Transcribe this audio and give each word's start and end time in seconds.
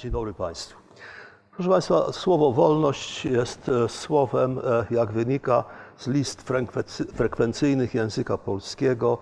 Dzień 0.00 0.10
dobry 0.10 0.34
Państwu. 0.34 0.78
Proszę 1.54 1.70
Państwa, 1.70 2.12
słowo 2.12 2.52
wolność 2.52 3.24
jest 3.24 3.68
e, 3.68 3.88
słowem, 3.88 4.58
e, 4.58 4.86
jak 4.94 5.12
wynika 5.12 5.64
z 5.96 6.06
list 6.06 6.42
frekwency- 6.42 7.12
frekwencyjnych 7.12 7.94
języka 7.94 8.38
polskiego, 8.38 9.18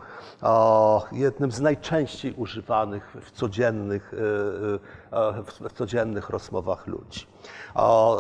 jednym 1.13 1.53
z 1.53 1.61
najczęściej 1.61 2.35
używanych 2.35 3.17
w 3.21 3.31
codziennych, 3.31 4.15
e, 5.08 5.08
w 5.13 5.69
w 5.69 5.73
codziennych 5.73 6.31
rozmowach 6.31 6.87
ludzi. 6.87 7.27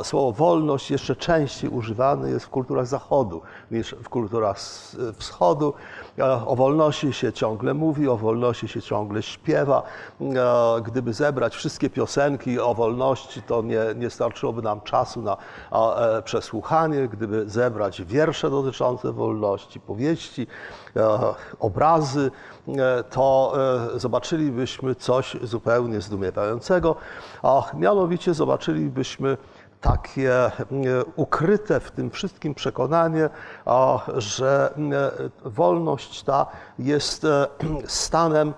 Słowo 0.02 0.32
wolność 0.32 0.90
jeszcze 0.90 1.16
częściej 1.16 1.70
używane 1.70 2.30
jest 2.30 2.46
w 2.46 2.48
kulturach 2.48 2.86
Zachodu 2.86 3.42
niż 3.70 3.94
w 3.94 4.08
kulturach 4.08 4.58
Wschodu. 5.18 5.74
E, 6.18 6.46
O 6.46 6.56
wolności 6.56 7.12
się 7.12 7.32
ciągle 7.32 7.74
mówi, 7.74 8.08
o 8.08 8.16
wolności 8.16 8.68
się 8.68 8.82
ciągle 8.82 9.22
śpiewa. 9.22 9.82
E, 10.20 10.24
Gdyby 10.82 11.12
zebrać 11.12 11.54
wszystkie 11.56 11.90
piosenki 11.90 12.60
o 12.60 12.74
wolności, 12.74 13.42
to 13.42 13.62
nie, 13.62 13.80
nie 13.96 14.10
starczyłoby 14.10 14.62
nam 14.62 14.80
czasu 14.80 15.22
na 15.22 15.36
e, 15.72 16.22
przesłuchanie. 16.22 17.08
Gdyby 17.08 17.48
zebrać 17.48 18.02
wiersze 18.02 18.50
dotyczące 18.50 19.12
wolności, 19.12 19.80
powieści, 19.80 20.46
e, 20.96 21.18
obrazy, 21.60 22.30
e, 22.68 23.04
to 23.04 23.54
e, 23.94 23.98
zobaczylibyśmy 23.98 24.94
coś 24.94 25.36
zupełnie 25.42 26.00
zdumiewającego, 26.00 26.77
a 27.42 27.62
mianowicie 27.74 28.34
zobaczylibyśmy 28.34 29.36
takie 29.80 30.34
e, 30.34 30.50
ukryte 31.16 31.80
w 31.80 31.90
tym 31.90 32.10
wszystkim 32.10 32.54
przekonanie, 32.54 33.30
że 34.16 34.74
e, 35.44 35.50
wolność 35.50 36.22
ta 36.22 36.46
jest 36.78 37.24
e, 37.24 37.46
stanem 37.86 38.54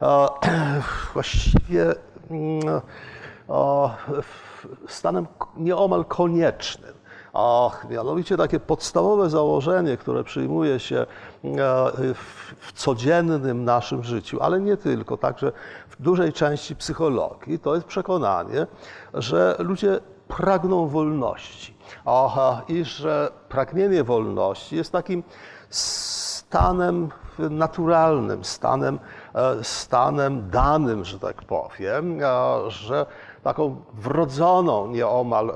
właściwie 1.14 1.94
mm, 2.30 2.80
stanem 4.88 5.26
nieomal 5.56 6.04
koniecznym. 6.04 6.92
A 7.32 7.70
mianowicie 7.90 8.36
takie 8.36 8.60
podstawowe 8.60 9.30
założenie, 9.30 9.96
które 9.96 10.24
przyjmuje 10.24 10.80
się 10.80 11.06
w, 12.14 12.72
codziennym 12.74 13.64
naszym 13.64 14.04
życiu, 14.04 14.38
ale 14.40 14.60
nie 14.60 14.76
tylko, 14.76 15.16
także 15.16 15.52
dużej 16.00 16.32
części 16.32 16.76
psychologii, 16.76 17.58
to 17.58 17.74
jest 17.74 17.86
przekonanie, 17.86 18.66
że 19.14 19.56
ludzie 19.58 20.00
pragną 20.28 20.88
wolności. 20.88 21.74
Aha, 22.06 22.62
I 22.68 22.84
że 22.84 23.32
pragnienie 23.48 24.04
wolności 24.04 24.76
jest 24.76 24.92
takim 24.92 25.22
stanem 25.68 27.08
naturalnym, 27.38 28.44
stanem, 28.44 28.98
e, 29.34 29.64
stanem 29.64 30.50
danym, 30.50 31.04
że 31.04 31.18
tak 31.18 31.42
powiem, 31.42 32.20
że 32.68 33.06
taką 33.42 33.76
wrodzoną 33.94 34.86
nieomal 34.86 35.50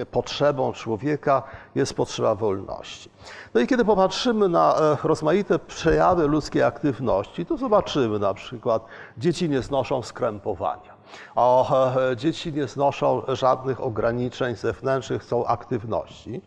e, 0.00 0.06
potrzebą 0.06 0.72
człowieka 0.72 1.42
jest 1.74 1.94
potrzeba 1.94 2.34
wolności. 2.34 3.10
No 3.54 3.60
i 3.60 3.66
kiedy 3.66 3.84
popatrzymy 3.84 4.48
na 4.48 4.76
e, 4.76 4.96
rozmaite 5.02 5.58
przejawy 5.58 6.28
ludzkiej 6.28 6.62
aktywności, 6.62 7.46
to 7.46 7.56
zobaczymy 7.56 8.18
na 8.18 8.34
przykład, 8.34 8.86
dzieci 9.18 9.48
nie 9.48 9.62
znoszą 9.62 10.02
skrępowania. 10.02 10.94
O, 11.34 11.90
e, 12.10 12.16
dzieci 12.16 12.52
nie 12.52 12.68
znoszą 12.68 13.22
żadnych 13.28 13.80
ograniczeń 13.80 14.56
zewnętrznych, 14.56 15.22
chcą 15.22 15.46
aktywności. 15.46 16.40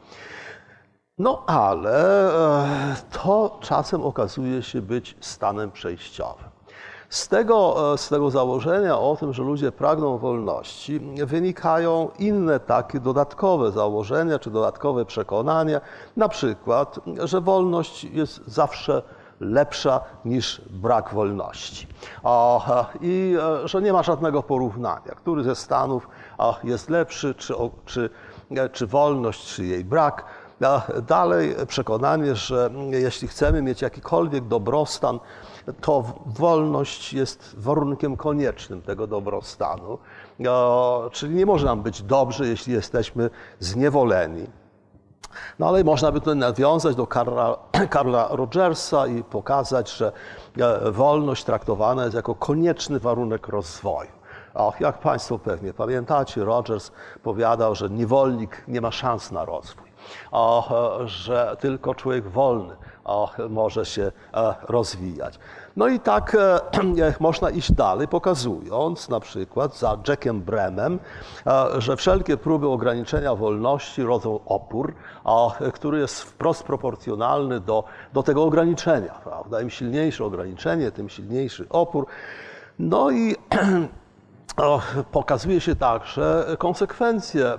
No 1.18 1.44
ale 1.48 2.30
e, 2.34 2.96
to 3.12 3.58
czasem 3.62 4.02
okazuje 4.02 4.64
się 4.64 4.82
być 4.82 5.18
stanem 5.22 5.72
przejściowym. 5.72 6.57
Z 7.10 7.28
tego, 7.28 7.94
e, 7.94 7.98
z 7.98 8.10
tego 8.10 8.32
założenia 8.32 9.00
o 9.00 9.16
tym, 9.16 9.34
że 9.34 9.44
ludzie 9.44 9.72
pragną 9.72 10.18
wolności, 10.18 11.00
wynikają 11.26 12.10
inne 12.20 12.60
takie 12.60 13.00
dodatkowe 13.00 13.72
założenia 13.72 14.40
czy 14.40 14.52
dodatkowe 14.52 15.06
przekonania, 15.06 15.82
na 16.18 16.30
przykład, 16.30 17.00
że 17.24 17.42
wolność 17.42 18.04
jest 18.04 18.42
zawsze 18.48 19.02
lepsza 19.40 20.02
niż 20.26 20.62
brak 20.70 21.14
wolności. 21.14 21.88
I 23.02 23.36
e, 23.64 23.68
że 23.68 23.82
nie 23.82 23.94
ma 23.94 24.04
żadnego 24.04 24.44
porównania, 24.44 25.12
który 25.16 25.44
ze 25.44 25.56
stanów 25.56 26.08
jest 26.64 26.90
lepszy, 26.90 27.36
czy, 27.36 27.54
czy, 27.86 28.10
e, 28.52 28.70
czy 28.70 28.88
wolność, 28.88 29.56
czy 29.56 29.66
jej 29.66 29.86
brak. 29.86 30.26
Dalej 31.08 31.56
przekonanie, 31.68 32.36
że 32.36 32.70
jeśli 32.90 33.28
chcemy 33.28 33.62
mieć 33.62 33.82
jakikolwiek 33.82 34.48
dobrostan, 34.48 35.20
to 35.82 36.04
wolność 36.26 37.14
jest 37.14 37.56
warunkiem 37.58 38.18
koniecznym 38.18 38.82
tego 38.82 39.08
dobrostanu. 39.08 39.98
Czyli 41.12 41.36
nie 41.36 41.46
może 41.46 41.66
nam 41.66 41.82
być 41.82 42.04
dobrze, 42.04 42.48
jeśli 42.48 42.74
jesteśmy 42.74 43.30
zniewoleni. 43.60 44.48
No 45.60 45.68
ale 45.68 45.84
można 45.84 46.12
by 46.12 46.20
tutaj 46.20 46.36
nawiązać 46.36 46.96
do 46.96 47.08
Karla, 47.08 47.58
Karla 47.90 48.28
Rogersa 48.32 49.08
i 49.08 49.24
pokazać, 49.24 49.92
że 49.92 50.12
e, 50.60 50.92
wolność 50.92 51.44
traktowana 51.44 52.04
jest 52.04 52.16
jako 52.16 52.36
konieczny 52.36 53.00
warunek 53.00 53.48
rozwoju. 53.48 54.10
O, 54.54 54.74
jak 54.80 55.00
Państwo 55.00 55.40
pewnie 55.40 55.74
pamiętacie, 55.74 56.46
Rogers 56.46 56.92
powiadał, 57.24 57.76
że 57.76 57.90
niewolnik 57.90 58.64
nie 58.68 58.82
ma 58.82 58.92
szans 58.92 59.32
na 59.32 59.46
rozwój, 59.46 59.92
o, 60.32 61.02
e, 61.02 61.08
że 61.08 61.58
tylko 61.60 61.96
człowiek 61.96 62.28
wolny 62.28 62.76
może 63.50 63.86
się 63.86 64.12
e, 64.34 64.56
rozwijać. 64.68 65.40
No 65.76 65.88
i 65.88 66.00
tak 66.00 66.36
e, 66.36 67.14
można 67.20 67.50
iść 67.50 67.72
dalej, 67.72 68.08
pokazując 68.08 69.10
na 69.10 69.20
przykład 69.20 69.78
za 69.78 69.98
Jackiem 70.08 70.42
Bremem, 70.42 71.00
e, 71.48 71.82
że 71.82 71.96
wszelkie 71.96 72.38
próby 72.38 72.68
ograniczenia 72.68 73.36
wolności 73.36 74.04
rodzą 74.04 74.40
opór, 74.46 74.94
który 75.74 76.00
jest 76.00 76.22
wprost 76.22 76.64
proporcjonalny 76.64 77.60
do, 77.60 77.84
do 78.14 78.24
tego 78.24 78.44
ograniczenia. 78.44 79.14
Prawda? 79.24 79.62
Im 79.62 79.70
silniejsze 79.70 80.26
ograniczenie, 80.26 80.92
tym 80.92 81.10
silniejszy 81.10 81.66
opór. 81.70 82.06
No 82.80 83.12
i 83.12 83.36
pokazuje 85.12 85.62
się 85.62 85.76
także 85.76 86.46
konsekwencje 86.60 87.46
e, 87.46 87.58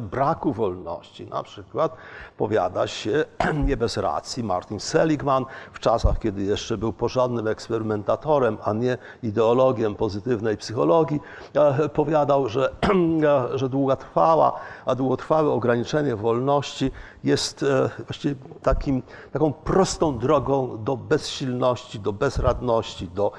braku 0.00 0.52
wolności. 0.52 1.26
Na 1.26 1.42
przykład 1.42 1.96
powiada 2.40 2.86
się, 2.86 3.24
nie 3.68 3.76
bez 3.76 3.96
racji, 3.96 4.44
Martin 4.44 4.80
Seligman 4.80 5.44
w 5.72 5.78
czasach, 5.80 6.18
kiedy 6.18 6.42
jeszcze 6.42 6.78
był 6.78 6.92
porządnym 6.92 7.48
eksperymentatorem, 7.48 8.58
a 8.64 8.72
nie 8.72 8.98
ideologiem 9.22 9.94
pozytywnej 9.94 10.56
psychologii, 10.56 11.20
e, 11.54 11.88
powiadał, 11.88 12.48
że, 12.48 12.72
e, 13.52 13.58
że 13.58 13.68
długotrwała, 13.68 14.60
a 14.86 14.94
długotrwałe 14.94 15.50
ograniczenie 15.50 16.16
wolności 16.16 16.90
jest 17.24 17.62
e, 17.62 17.90
właściwie 17.98 18.34
takim, 18.62 19.02
taką 19.32 19.52
prostą 19.52 20.18
drogą 20.18 20.84
do 20.84 20.96
bezsilności, 20.96 22.00
do 22.00 22.12
bezradności, 22.12 23.08
do, 23.08 23.32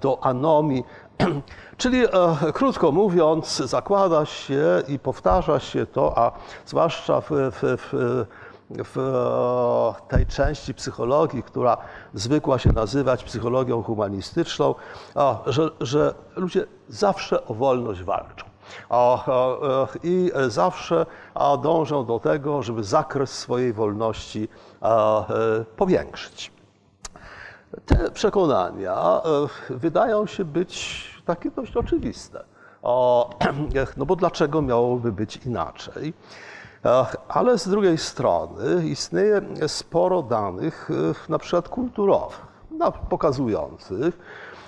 do 0.00 0.24
anomii, 0.24 0.84
Czyli 1.76 2.02
krótko 2.54 2.92
mówiąc, 2.92 3.56
zakłada 3.56 4.26
się 4.26 4.82
i 4.88 4.98
powtarza 4.98 5.60
się 5.60 5.86
to, 5.86 6.18
a 6.18 6.32
zwłaszcza 6.66 7.20
w, 7.20 7.30
w, 7.30 7.60
w, 7.62 8.26
w 8.70 8.98
e, 8.98 10.08
tej 10.08 10.26
części 10.26 10.74
psychologii, 10.74 11.42
która 11.42 11.76
zwykła 12.14 12.58
się 12.58 12.72
nazywać 12.72 13.24
psychologią 13.24 13.82
humanistyczną, 13.82 14.74
że, 15.46 15.70
że 15.80 16.14
ludzie 16.36 16.66
zawsze 16.88 17.46
o 17.46 17.54
wolność 17.54 18.02
walczą. 18.02 18.46
E, 18.90 19.86
I 20.02 20.30
zawsze 20.48 21.06
dążą 21.62 22.06
do 22.06 22.18
tego, 22.18 22.62
żeby 22.62 22.84
zakres 22.84 23.38
swojej 23.38 23.72
wolności 23.72 24.48
e, 24.82 25.64
powiększyć. 25.76 26.52
Te 27.86 28.10
przekonania 28.10 29.20
wydają 29.70 30.26
się 30.26 30.44
być 30.44 31.04
takie 31.24 31.50
dość 31.50 31.76
oczywiste. 31.76 32.44
No 33.96 34.06
bo 34.06 34.16
dlaczego 34.16 34.62
miałoby 34.62 35.12
być 35.12 35.36
inaczej? 35.36 36.14
Ale 37.28 37.58
z 37.58 37.68
drugiej 37.68 37.98
strony 37.98 38.86
istnieje 38.86 39.42
sporo 39.66 40.22
danych, 40.22 40.90
na 41.28 41.38
przykład 41.38 41.68
kulturowych, 41.68 42.46
pokazujących, 43.10 44.18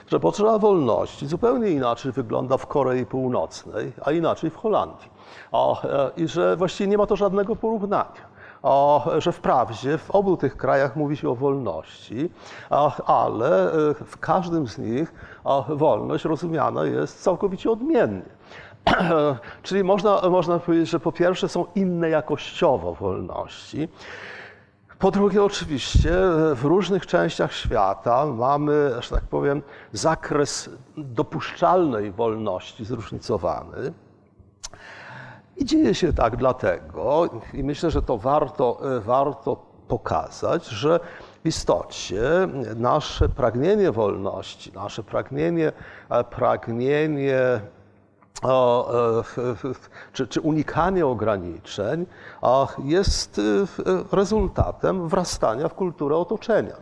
że 0.06 0.20
potrzeba 0.20 0.58
wolności 0.58 1.26
zupełnie 1.26 1.70
inaczej 1.70 2.12
wygląda 2.12 2.56
w 2.56 2.66
Korei 2.66 3.06
Północnej, 3.06 3.92
a 4.04 4.12
inaczej 4.12 4.50
w 4.50 4.56
Holandii. 4.56 5.10
E, 5.52 6.10
I 6.16 6.28
że 6.28 6.56
właściwie 6.56 6.90
nie 6.90 6.98
ma 6.98 7.06
to 7.06 7.16
żadnego 7.16 7.56
porównania 7.56 8.32
o, 8.62 9.10
że 9.18 9.32
wprawdzie 9.32 9.98
w 9.98 10.10
obu 10.10 10.36
tych 10.36 10.56
krajach 10.56 10.96
mówi 10.96 11.16
się 11.16 11.30
o 11.30 11.34
wolności, 11.34 12.30
ale 13.06 13.72
e, 13.72 13.94
w 13.94 14.18
każdym 14.20 14.68
z 14.68 14.78
nich 14.78 15.14
wolność 15.68 16.24
rozumiana 16.24 16.84
jest 16.84 17.22
całkowicie 17.22 17.70
odmiennie. 17.70 18.41
Czyli 19.62 19.84
można, 19.84 20.20
można 20.30 20.58
powiedzieć, 20.58 20.90
że 20.90 21.00
po 21.00 21.12
pierwsze 21.12 21.48
są 21.48 21.66
inne 21.74 22.10
jakościowo 22.10 22.94
wolności. 22.94 23.88
Po 24.98 25.10
drugie, 25.10 25.44
oczywiście, 25.44 26.10
w 26.54 26.64
różnych 26.64 27.06
częściach 27.06 27.52
świata 27.52 28.26
mamy, 28.26 28.90
że 29.00 29.10
tak 29.10 29.24
powiem, 29.24 29.62
zakres 29.92 30.70
dopuszczalnej 30.96 32.12
wolności 32.12 32.84
zróżnicowany. 32.84 33.92
I 35.56 35.64
dzieje 35.64 35.94
się 35.94 36.12
tak 36.12 36.36
dlatego, 36.36 37.28
i 37.52 37.64
myślę, 37.64 37.90
że 37.90 38.02
to 38.02 38.18
warto, 38.18 38.80
warto 39.00 39.56
pokazać, 39.88 40.66
że 40.66 41.00
w 41.44 41.46
istocie 41.46 42.22
nasze 42.76 43.28
pragnienie 43.28 43.92
wolności, 43.92 44.72
nasze 44.72 45.02
pragnienie, 45.02 45.72
pragnienie 46.30 47.60
czy, 50.12 50.26
czy 50.26 50.40
unikanie 50.40 51.06
ograniczeń 51.06 52.06
jest 52.84 53.40
rezultatem 54.12 55.08
wrastania 55.08 55.68
w 55.68 55.74
kulturę 55.74 56.16
otoczenia. 56.16 56.76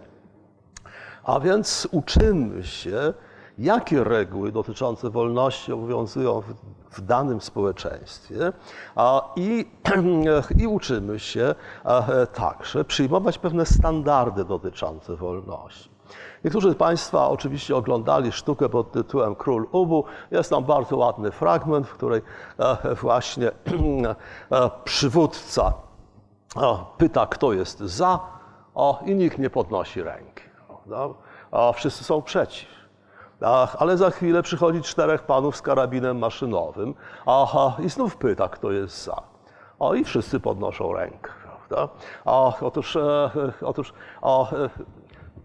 A 1.24 1.40
więc 1.40 1.88
uczymy 1.90 2.64
się, 2.64 3.14
jakie 3.58 4.04
reguły 4.04 4.52
dotyczące 4.52 5.10
wolności 5.10 5.72
obowiązują 5.72 6.40
w, 6.40 6.54
w 6.90 7.00
danym 7.00 7.40
społeczeństwie 7.40 8.52
i, 9.36 9.66
i 10.62 10.66
uczymy 10.66 11.18
się 11.18 11.54
także 12.34 12.84
przyjmować 12.84 13.38
pewne 13.38 13.66
standardy 13.66 14.44
dotyczące 14.44 15.16
wolności. 15.16 15.89
Niektórzy 16.44 16.70
z 16.70 16.74
Państwa 16.74 17.28
oczywiście 17.28 17.76
oglądali 17.76 18.32
sztukę 18.32 18.68
pod 18.68 18.92
tytułem 18.92 19.34
Król 19.34 19.68
Ubu. 19.72 20.04
Jest 20.30 20.50
tam 20.50 20.64
bardzo 20.64 20.96
ładny 20.96 21.30
fragment, 21.30 21.86
w 21.86 21.94
której 21.94 22.22
e, 22.58 22.94
właśnie 22.94 23.48
e, 23.48 24.70
przywódca 24.84 25.72
pyta, 26.98 27.26
kto 27.26 27.52
jest 27.52 27.78
za, 27.78 28.18
i 29.06 29.14
nikt 29.14 29.38
nie 29.38 29.50
podnosi 29.50 30.02
ręki. 30.02 30.42
Wszyscy 31.74 32.04
są 32.04 32.22
przeciw. 32.22 32.68
Ale 33.78 33.96
za 33.96 34.10
chwilę 34.10 34.42
przychodzi 34.42 34.82
czterech 34.82 35.22
panów 35.22 35.56
z 35.56 35.62
karabinem 35.62 36.18
maszynowym 36.18 36.94
i 37.78 37.88
znów 37.88 38.16
pyta, 38.16 38.48
kto 38.48 38.72
jest 38.72 39.04
za. 39.04 39.22
I 39.96 40.04
wszyscy 40.04 40.40
podnoszą 40.40 40.92
rękę. 40.92 41.30
Otóż, 42.60 42.96
e, 42.96 43.30
otóż 43.62 43.92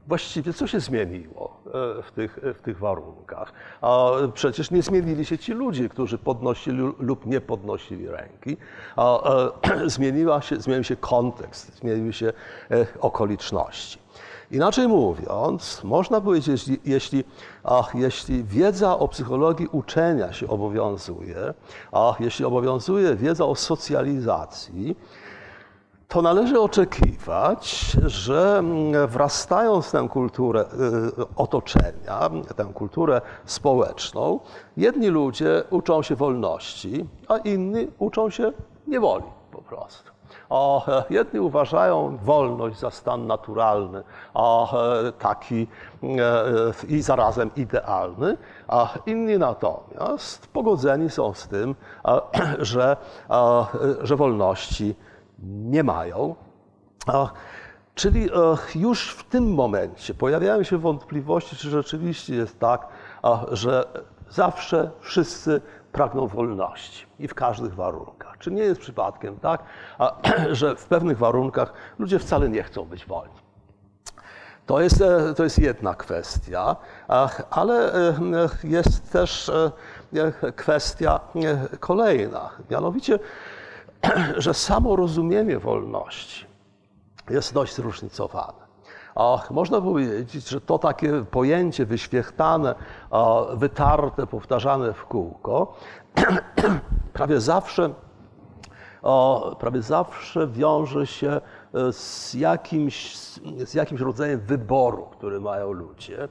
właściwie 0.08 0.54
co 0.54 0.68
się 0.68 0.80
zmieniło 0.80 1.62
e, 1.68 1.72
w 2.04 2.12
tych, 2.12 2.40
w 2.44 2.62
tych 2.62 2.80
warunkach? 2.80 3.54
A 3.82 4.10
przecież 4.34 4.72
nie 4.72 4.82
zmienili 4.82 5.26
się 5.26 5.38
ci 5.38 5.54
ludzie, 5.54 5.90
którzy 5.90 6.18
podnosili 6.18 6.78
lub 7.00 7.26
nie 7.26 7.42
podnosili 7.42 8.08
ręki. 8.08 8.58
A, 8.96 9.34
e, 9.34 9.90
zmieniła 9.90 10.42
się, 10.42 10.56
zmienił 10.56 10.84
się 10.84 10.96
kontekst, 10.96 11.78
zmieniły 11.78 12.14
się 12.14 12.34
e, 12.72 12.86
okoliczności. 13.00 14.00
Inaczej 14.52 14.88
mówiąc, 14.88 15.84
można 15.84 16.22
powiedzieć, 16.22 16.66
jeśli, 16.86 17.24
ach, 17.64 17.92
jeśli 17.96 18.44
wiedza 18.44 19.00
o 19.00 19.08
psychologii 19.08 19.68
uczenia 19.72 20.34
się 20.34 20.48
obowiązuje, 20.48 21.54
a 21.92 22.16
jeśli 22.20 22.46
obowiązuje 22.46 23.16
wiedza 23.16 23.46
o 23.46 23.56
socjalizacji, 23.56 24.96
to 26.08 26.22
należy 26.22 26.60
oczekiwać, 26.60 27.98
że 28.06 28.64
wrastając 29.08 29.88
w 29.88 29.92
tę 29.92 30.08
kulturę 30.10 30.62
y, 30.62 30.66
otoczenia, 31.36 32.30
tę 32.56 32.66
kulturę 32.74 33.22
społeczną, 33.46 34.40
jedni 34.78 35.08
ludzie 35.08 35.64
uczą 35.70 36.02
się 36.02 36.16
wolności, 36.16 37.06
a 37.28 37.38
inni 37.38 37.88
uczą 38.00 38.30
się 38.30 38.52
niewoli 38.88 39.26
po 39.52 39.62
prostu. 39.62 40.12
O, 40.50 40.86
jedni 41.10 41.40
uważają 41.40 42.18
wolność 42.18 42.80
za 42.80 42.92
stan 42.92 43.28
naturalny, 43.28 44.04
a 44.34 44.68
taki 45.20 45.68
e, 46.04 46.88
i 46.88 47.02
zarazem 47.02 47.52
idealny, 47.56 48.38
a 48.68 48.90
inni 49.06 49.38
natomiast 49.38 50.48
pogodzeni 50.48 51.10
są 51.10 51.34
z 51.34 51.48
tym, 51.48 51.76
że, 52.60 52.98
że 54.02 54.16
wolności 54.16 54.96
nie 55.44 55.84
mają. 55.84 56.36
Czyli 57.96 58.30
e, 58.30 58.32
już 58.76 59.10
w 59.10 59.24
tym 59.24 59.54
momencie 59.54 60.14
pojawiają 60.14 60.64
się 60.64 60.78
wątpliwości, 60.78 61.56
czy 61.56 61.70
rzeczywiście 61.70 62.36
jest 62.36 62.60
tak, 62.60 62.88
że 63.52 63.86
zawsze 64.30 64.92
wszyscy 65.00 65.62
pragną 65.92 66.28
wolności 66.28 67.06
i 67.20 67.28
w 67.28 67.34
każdych 67.34 67.76
warunkach. 67.76 68.38
Czy 68.38 68.52
nie 68.52 68.62
jest 68.62 68.82
przypadkiem 68.82 69.40
tak, 69.40 69.64
że 70.52 70.76
w 70.76 70.86
pewnych 70.86 71.18
warunkach 71.18 71.74
ludzie 72.00 72.20
wcale 72.20 72.50
nie 72.50 72.64
chcą 72.64 72.86
być 72.86 73.06
wolni? 73.06 73.46
To 74.66 74.82
jest, 74.82 75.02
e, 75.02 75.34
to 75.34 75.44
jest 75.44 75.60
jedna 75.60 75.94
kwestia, 75.94 76.76
ale 77.50 77.94
e, 77.94 78.14
jest 78.64 79.12
też 79.12 79.52
kwestia 80.56 81.20
kolejna. 81.80 82.50
Mianowicie, 82.70 83.20
że 84.38 84.54
samo 84.54 84.96
rozumienie 84.96 85.60
wolności 85.60 86.46
jest 87.30 87.54
dość 87.54 87.76
zróżnicowane. 87.76 88.66
można 89.52 89.82
powiedzieć, 89.82 90.50
że 90.50 90.62
to 90.62 90.80
takie 90.80 91.26
pojęcie 91.32 91.86
wyświechtane, 91.86 92.76
wytarte, 93.54 94.28
powtarzane 94.28 94.94
w 94.94 95.06
kółko, 95.06 95.74
prawie 97.14 97.40
zawsze, 97.40 97.90
prawie 99.60 99.82
zawsze 99.82 100.48
wiąże 100.48 101.08
się 101.08 101.42
e, 101.74 101.94
z 101.94 102.34
jakimś, 102.34 103.16
z 103.66 103.74
jakimś 103.74 104.02
rodzajem 104.02 104.40
wyboru, 104.40 105.08
który 105.12 105.40
mają 105.40 105.72
ludzie. 105.72 106.28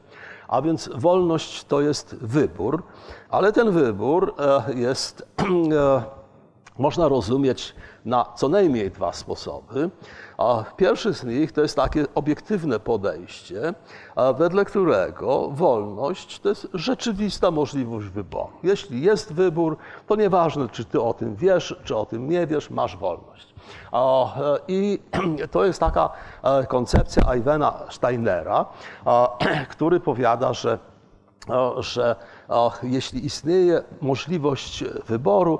A 0.48 0.62
więc 0.62 0.90
wolność 0.94 1.64
to 1.64 1.80
jest 1.80 2.14
wybór, 2.14 2.82
ale 3.30 3.52
ten 3.52 3.70
wybór 3.70 4.34
e, 4.38 4.74
jest 4.74 5.22
e, 5.72 6.23
można 6.78 7.08
rozumieć 7.08 7.74
na 8.04 8.24
co 8.34 8.48
najmniej 8.48 8.90
dwa 8.90 9.12
sposoby. 9.12 9.90
A 10.38 10.64
pierwszy 10.76 11.14
z 11.14 11.24
nich 11.24 11.52
to 11.52 11.62
jest 11.62 11.76
takie 11.76 12.04
obiektywne 12.14 12.80
podejście, 12.80 13.74
wedle 14.38 14.64
którego 14.64 15.50
wolność 15.50 16.40
to 16.40 16.48
jest 16.48 16.68
rzeczywista 16.74 17.50
możliwość 17.50 18.06
wyboru. 18.06 18.52
Jeśli 18.62 19.02
jest 19.02 19.32
wybór, 19.32 19.76
to 20.06 20.16
nieważne, 20.16 20.68
czy 20.68 20.84
ty 20.84 21.02
o 21.02 21.14
tym 21.14 21.36
wiesz, 21.36 21.76
czy 21.84 21.96
o 21.96 22.06
tym 22.06 22.30
nie 22.30 22.46
wiesz, 22.46 22.70
masz 22.70 22.96
wolność. 22.96 23.54
I 24.68 24.98
to 25.50 25.64
jest 25.64 25.80
taka 25.80 26.10
e, 26.42 26.66
koncepcja 26.66 27.34
Ivana 27.36 27.74
Steinera, 27.90 28.66
który 29.70 30.00
powiada, 30.00 30.52
że 30.52 30.78
że 31.78 32.16
jeśli 32.82 33.26
istnieje 33.26 33.82
możliwość 34.00 34.84
wyboru, 35.06 35.58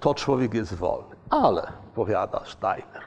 to 0.00 0.14
człowiek 0.14 0.54
jest 0.54 0.74
wolny. 0.74 1.16
Ale, 1.30 1.72
powiada 1.94 2.40
Steiner, 2.44 3.02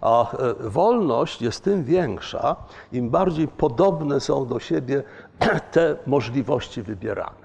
a 0.00 0.32
e, 0.32 0.54
wolność 0.60 1.42
jest 1.42 1.64
tym 1.64 1.84
większa, 1.84 2.56
im 2.92 3.10
bardziej 3.10 3.48
podobne 3.48 4.20
są 4.20 4.46
do 4.46 4.60
siebie 4.60 5.02
te 5.72 5.96
możliwości 6.06 6.82
wybierane. 6.82 7.44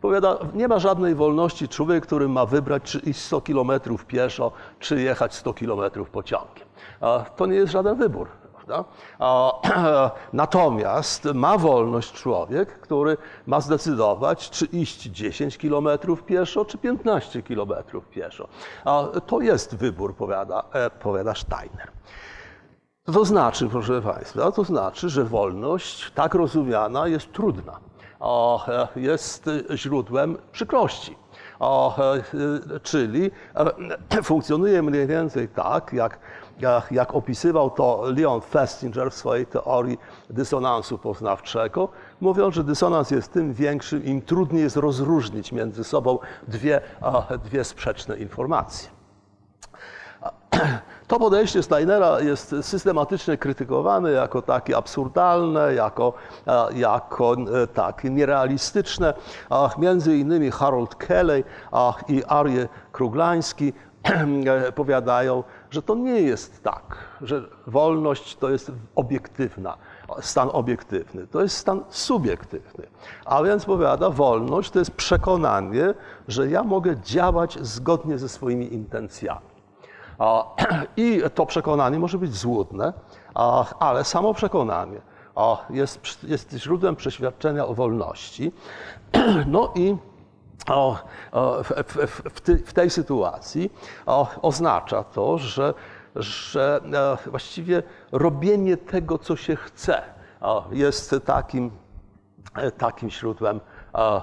Powiada, 0.00 0.38
nie 0.54 0.68
ma 0.68 0.78
żadnej 0.78 1.14
wolności 1.14 1.68
człowiek, 1.68 2.06
który 2.06 2.28
ma 2.28 2.46
wybrać, 2.46 2.82
czy 2.82 2.98
iść 2.98 3.20
100 3.20 3.40
kilometrów 3.40 4.06
pieszo, 4.06 4.52
czy 4.78 5.02
jechać 5.02 5.34
100 5.34 5.54
kilometrów 5.54 6.10
pociągiem. 6.10 6.66
To 7.36 7.46
nie 7.46 7.56
jest 7.56 7.72
żaden 7.72 7.96
wybór. 7.96 8.28
Prawda? 8.70 8.84
Natomiast 10.32 11.24
ma 11.24 11.58
wolność 11.58 12.12
człowiek, 12.12 12.80
który 12.80 13.16
ma 13.46 13.60
zdecydować, 13.60 14.50
czy 14.50 14.64
iść 14.64 15.02
10 15.02 15.58
kilometrów 15.58 16.22
pieszo, 16.22 16.64
czy 16.64 16.78
15 16.78 17.42
kilometrów 17.42 18.08
pieszo. 18.08 18.48
To 19.26 19.40
jest 19.40 19.76
wybór, 19.76 20.14
powiada, 20.14 20.64
e, 20.72 20.90
powiada 20.90 21.34
Steiner. 21.34 21.90
To 23.04 23.24
znaczy, 23.24 23.68
proszę 23.68 24.02
Państwa, 24.02 24.52
to 24.52 24.64
znaczy, 24.64 25.08
że 25.08 25.24
wolność 25.24 26.12
tak 26.14 26.34
rozumiana 26.34 27.08
jest 27.08 27.32
trudna, 27.32 27.80
e, 28.68 28.88
jest 28.96 29.50
źródłem 29.74 30.38
przykrości. 30.52 31.16
E, 31.60 32.80
czyli 32.82 33.30
funkcjonuje 34.22 34.82
mniej 34.82 35.06
więcej 35.06 35.48
tak, 35.48 35.92
jak 35.92 36.18
jak 36.90 37.14
opisywał 37.14 37.70
to 37.70 38.02
Leon 38.16 38.40
Festinger 38.40 39.10
w 39.10 39.14
swojej 39.14 39.46
teorii 39.46 39.98
dysonansu 40.30 40.98
poznawczego, 40.98 41.88
mówiąc, 42.20 42.54
że 42.54 42.64
dysonans 42.64 43.10
jest 43.10 43.32
tym 43.32 43.52
większy, 43.52 43.98
im 43.98 44.22
trudniej 44.22 44.62
jest 44.62 44.76
rozróżnić 44.76 45.52
między 45.52 45.84
sobą 45.84 46.18
dwie, 46.48 46.80
dwie 47.44 47.64
sprzeczne 47.64 48.16
informacje. 48.16 48.90
To 51.08 51.18
podejście 51.18 51.62
Steinera 51.62 52.20
jest 52.20 52.54
systematycznie 52.62 53.36
krytykowane 53.36 54.10
jako 54.10 54.42
takie 54.42 54.76
absurdalne, 54.76 55.74
jako, 55.74 56.12
jako 56.74 57.36
e, 57.62 57.66
takie 57.66 58.10
nierealistyczne. 58.10 59.14
Między 59.78 60.16
innymi 60.16 60.50
Harold 60.50 60.94
Kelly 60.94 61.44
i 62.08 62.24
Arje 62.24 62.68
Kruglański 62.92 63.72
powiadają, 64.74 65.44
że 65.70 65.82
to 65.82 65.94
nie 65.94 66.20
jest 66.20 66.62
tak, 66.62 66.98
że 67.22 67.42
wolność 67.66 68.36
to 68.36 68.50
jest 68.50 68.72
obiektywna, 68.94 69.76
stan 70.20 70.48
obiektywny, 70.52 71.26
to 71.26 71.42
jest 71.42 71.56
stan 71.56 71.84
subiektywny. 71.88 72.86
A 73.24 73.42
więc 73.42 73.64
powiada, 73.64 74.10
wolność 74.10 74.70
to 74.70 74.78
jest 74.78 74.90
przekonanie, 74.90 75.94
że 76.28 76.50
ja 76.50 76.62
mogę 76.62 77.00
działać 77.00 77.58
zgodnie 77.60 78.18
ze 78.18 78.28
swoimi 78.28 78.74
intencjami. 78.74 79.50
I 80.96 81.22
to 81.34 81.46
przekonanie 81.46 81.98
może 81.98 82.18
być 82.18 82.36
złudne, 82.36 82.92
ale 83.78 84.04
samo 84.04 84.34
przekonanie 84.34 85.00
jest, 85.70 86.00
jest 86.22 86.52
źródłem 86.52 86.96
przeświadczenia 86.96 87.66
o 87.66 87.74
wolności. 87.74 88.52
No 89.46 89.72
i 89.74 89.96
o, 90.70 90.98
o, 91.32 91.62
w, 91.62 91.68
w, 91.86 92.22
w, 92.66 92.72
tej 92.72 92.90
sytuacji 92.90 93.72
o, 94.06 94.28
oznacza 94.42 95.04
to, 95.04 95.38
że, 95.38 95.74
że 96.16 96.80
e, 97.26 97.30
właściwie 97.30 97.82
robienie 98.12 98.76
tego, 98.76 99.18
co 99.18 99.36
się 99.36 99.56
chce, 99.56 100.02
jest 100.70 101.14
takim, 101.24 101.70
e, 102.54 102.70
takim 102.70 103.10
źródłem 103.10 103.60
e, 103.94 104.22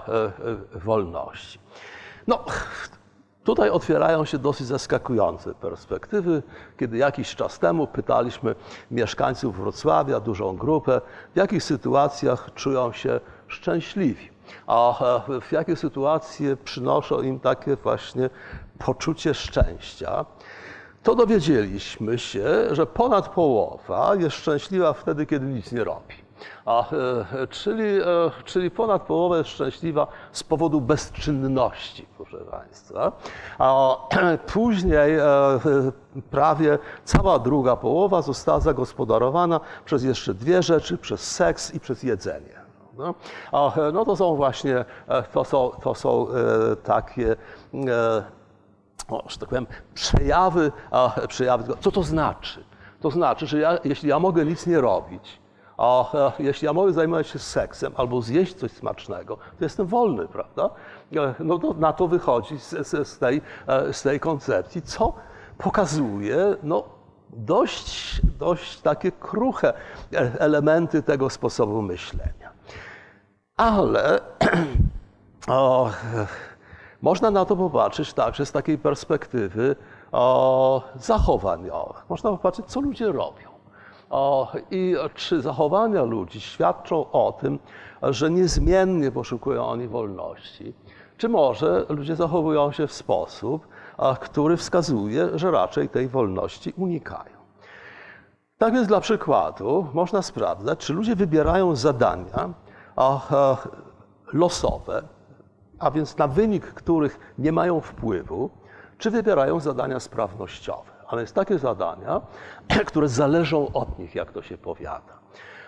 wolności. 0.76 1.60
No, 2.28 2.46
Tutaj 3.48 3.70
otwierają 3.70 4.26
się 4.26 4.38
dosyć 4.38 4.68
zaskakujące 4.68 5.54
perspektywy. 5.54 6.44
Kiedy 6.78 6.98
jakiś 6.98 7.36
czas 7.36 7.60
temu 7.60 7.88
pytaliśmy 7.88 8.56
mieszkańców 8.92 9.58
Wrocławia, 9.58 10.20
dużą 10.20 10.58
grupę, 10.58 11.02
w 11.34 11.38
jakich 11.38 11.64
sytuacjach 11.64 12.50
czują 12.56 12.92
się 12.92 13.20
szczęśliwi, 13.48 14.30
a 14.68 14.94
w 15.42 15.52
jakie 15.52 15.76
sytuacje 15.76 16.58
przynoszą 16.58 17.22
im 17.22 17.40
takie 17.40 17.76
właśnie 17.76 18.30
poczucie 18.80 19.34
szczęścia, 19.34 20.26
to 21.04 21.16
dowiedzieliśmy 21.16 22.20
się, 22.20 22.46
że 22.72 22.86
ponad 22.86 23.30
połowa 23.30 24.16
jest 24.16 24.36
szczęśliwa 24.36 24.94
wtedy, 24.94 25.26
kiedy 25.26 25.46
nic 25.46 25.72
nie 25.72 25.84
robi. 25.84 26.16
A, 26.66 26.92
e, 26.92 27.48
czyli, 27.48 28.02
e, 28.02 28.06
czyli 28.46 28.72
ponad 28.72 29.02
połowa 29.02 29.38
jest 29.38 29.50
szczęśliwa 29.50 30.08
z 30.32 30.44
powodu 30.44 30.82
bezczynności, 30.82 32.08
proszę 32.18 32.38
Państwa. 32.38 33.12
A 33.58 33.96
później 34.54 35.16
e, 35.16 35.24
prawie 36.32 36.80
cała 37.04 37.40
druga 37.40 37.76
połowa 37.76 38.22
została 38.22 38.60
zagospodarowana 38.60 39.60
przez 39.86 40.04
jeszcze 40.04 40.34
dwie 40.34 40.64
rzeczy, 40.64 40.98
przez 40.98 41.32
seks 41.32 41.74
i 41.74 41.80
przez 41.80 42.04
jedzenie. 42.04 42.67
No, 42.98 43.14
no 43.94 44.06
to 44.06 44.16
są 44.16 44.36
właśnie, 44.36 44.86
to 45.34 45.44
są, 45.44 45.72
to 45.84 45.96
są 45.96 46.28
takie 46.84 47.36
o, 49.10 49.24
że 49.28 49.38
tak 49.38 49.50
powiem, 49.50 49.68
przejawy, 49.94 50.72
przejawy. 51.28 51.74
Co 51.80 51.92
to 51.92 52.04
znaczy? 52.04 52.64
To 53.02 53.12
znaczy, 53.12 53.48
że 53.48 53.60
ja, 53.60 53.78
jeśli 53.84 54.10
ja 54.10 54.20
mogę 54.20 54.46
nic 54.46 54.68
nie 54.68 54.82
robić, 54.82 55.40
a 55.78 56.06
jeśli 56.40 56.66
ja 56.66 56.74
mogę 56.74 56.94
zajmować 56.94 57.28
się 57.28 57.40
seksem 57.40 57.94
albo 57.96 58.22
zjeść 58.22 58.54
coś 58.54 58.72
smacznego, 58.72 59.36
to 59.36 59.66
jestem 59.66 59.88
wolny, 59.88 60.28
prawda? 60.28 60.70
E, 61.16 61.34
no 61.40 61.60
to 61.60 61.74
na 61.74 61.94
to 61.94 62.08
wychodzi 62.08 62.60
z, 62.60 62.88
z, 63.08 63.20
tej, 63.20 63.42
e, 63.68 63.94
z 63.94 64.02
tej 64.02 64.20
koncepcji, 64.20 64.82
co 64.82 65.14
pokazuje 65.58 66.56
no, 66.64 66.84
dość, 67.30 68.22
dość 68.40 68.82
takie 68.82 69.12
kruche 69.12 69.74
e, 70.14 70.32
elementy 70.40 71.04
tego 71.04 71.30
sposobu 71.30 71.82
myślenia. 71.82 72.57
Ale 73.58 74.20
o, 75.48 75.90
można 77.02 77.32
na 77.32 77.46
to 77.46 77.56
popatrzeć 77.56 78.14
także 78.14 78.46
z 78.46 78.52
takiej 78.52 78.78
perspektywy 78.78 79.76
o. 80.12 80.84
Można 82.10 82.30
popatrzeć, 82.30 82.66
co 82.66 82.82
ludzie 82.82 83.12
robią. 83.12 83.50
O, 84.10 84.52
I 84.72 84.96
czy 85.16 85.42
zachowania 85.42 86.04
ludzi 86.04 86.42
świadczą 86.42 87.12
o 87.12 87.32
tym, 87.32 87.60
że 88.04 88.32
niezmiennie 88.32 89.12
poszukują 89.12 89.66
oni 89.66 89.88
wolności? 89.88 90.74
Czy 91.18 91.30
może 91.30 91.86
ludzie 91.90 92.16
zachowują 92.16 92.72
się 92.72 92.88
w 92.88 92.94
sposób, 92.94 93.68
który 94.20 94.58
wskazuje, 94.58 95.30
że 95.40 95.52
raczej 95.52 95.90
tej 95.90 96.08
wolności 96.08 96.74
unikają? 96.78 97.38
Tak 98.58 98.74
więc 98.74 98.88
dla 98.88 99.00
przykładu 99.00 99.88
można 99.94 100.22
sprawdzać, 100.22 100.80
czy 100.80 100.94
ludzie 100.94 101.16
wybierają 101.16 101.76
zadania 101.76 102.50
losowe, 104.34 105.04
a 105.80 105.92
więc 105.92 106.18
na 106.18 106.28
wynik 106.28 106.66
których 106.74 107.20
nie 107.38 107.52
mają 107.52 107.82
wpływu, 107.82 108.50
czy 108.98 109.12
wybierają 109.12 109.60
zadania 109.60 110.00
sprawnościowe 110.00 110.98
ale 111.08 111.22
jest 111.22 111.36
takie 111.36 111.60
zadania, 111.60 112.22
które 112.88 113.10
zależą 113.10 113.74
od 113.74 114.00
nich, 114.00 114.16
jak 114.16 114.32
to 114.32 114.42
się 114.42 114.58
powiada. 114.58 115.18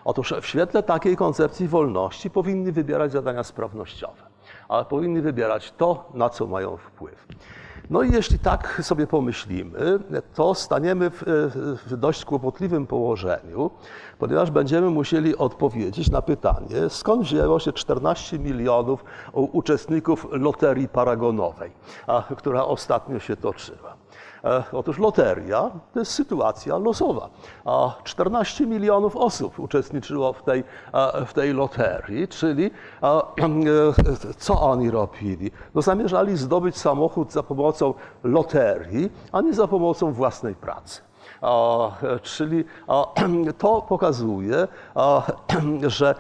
Otóż 0.05 0.33
w 0.41 0.45
świetle 0.45 0.83
takiej 0.83 1.17
koncepcji 1.17 1.67
wolności 1.67 2.29
powinni 2.29 2.71
wybierać 2.71 3.11
zadania 3.11 3.43
sprawnościowe, 3.43 4.23
ale 4.69 4.85
powinni 4.85 5.21
wybierać 5.21 5.71
to, 5.71 6.09
na 6.13 6.29
co 6.29 6.47
mają 6.47 6.77
wpływ. 6.77 7.27
No 7.89 8.03
i 8.03 8.11
jeśli 8.11 8.39
tak 8.39 8.79
sobie 8.83 9.07
pomyślimy, 9.07 9.99
to 10.35 10.55
staniemy 10.55 11.09
w, 11.09 11.23
w, 11.85 11.97
dość 11.97 12.25
kłopotliwym 12.25 12.87
położeniu, 12.87 13.71
ponieważ 14.19 14.51
będziemy 14.51 14.89
musieli 14.89 15.37
odpowiedzieć 15.37 16.11
na 16.11 16.21
pytanie, 16.21 16.89
skąd 16.89 17.21
wzięło 17.23 17.59
się 17.59 17.73
14 17.73 18.39
milionów 18.39 19.03
uczestników 19.33 20.27
loterii 20.31 20.87
paragonowej, 20.87 21.71
a, 22.07 22.23
która 22.37 22.65
ostatnio 22.65 23.19
się 23.19 23.35
toczyła. 23.35 23.97
E, 24.43 24.63
otóż 24.71 24.97
loteria 24.97 25.71
to 25.93 25.99
jest 25.99 26.11
sytuacja 26.11 26.77
losowa. 26.77 27.29
14 28.03 28.65
milionów 28.65 29.15
osób 29.15 29.59
uczestniczyło 29.59 30.33
w 30.33 30.43
tej, 30.43 30.63
e, 30.93 31.25
w 31.25 31.33
tej 31.33 31.53
loterii, 31.53 32.27
czyli 32.27 32.71
e, 33.03 33.21
co 34.37 34.61
oni 34.61 34.91
robili? 34.91 35.51
No 35.75 35.81
zamierzali 35.81 36.37
zdobyć 36.37 36.77
samochód 36.77 37.31
za 37.31 37.43
pomocą 37.43 37.93
loterii, 38.23 39.11
a 39.31 39.41
nie 39.41 39.53
za 39.53 39.67
pomocą 39.67 40.13
własnej 40.13 40.55
pracy. 40.55 41.01
Czyli 42.21 42.65
to 43.57 43.81
pokazuje, 43.81 44.67
że 45.87 46.15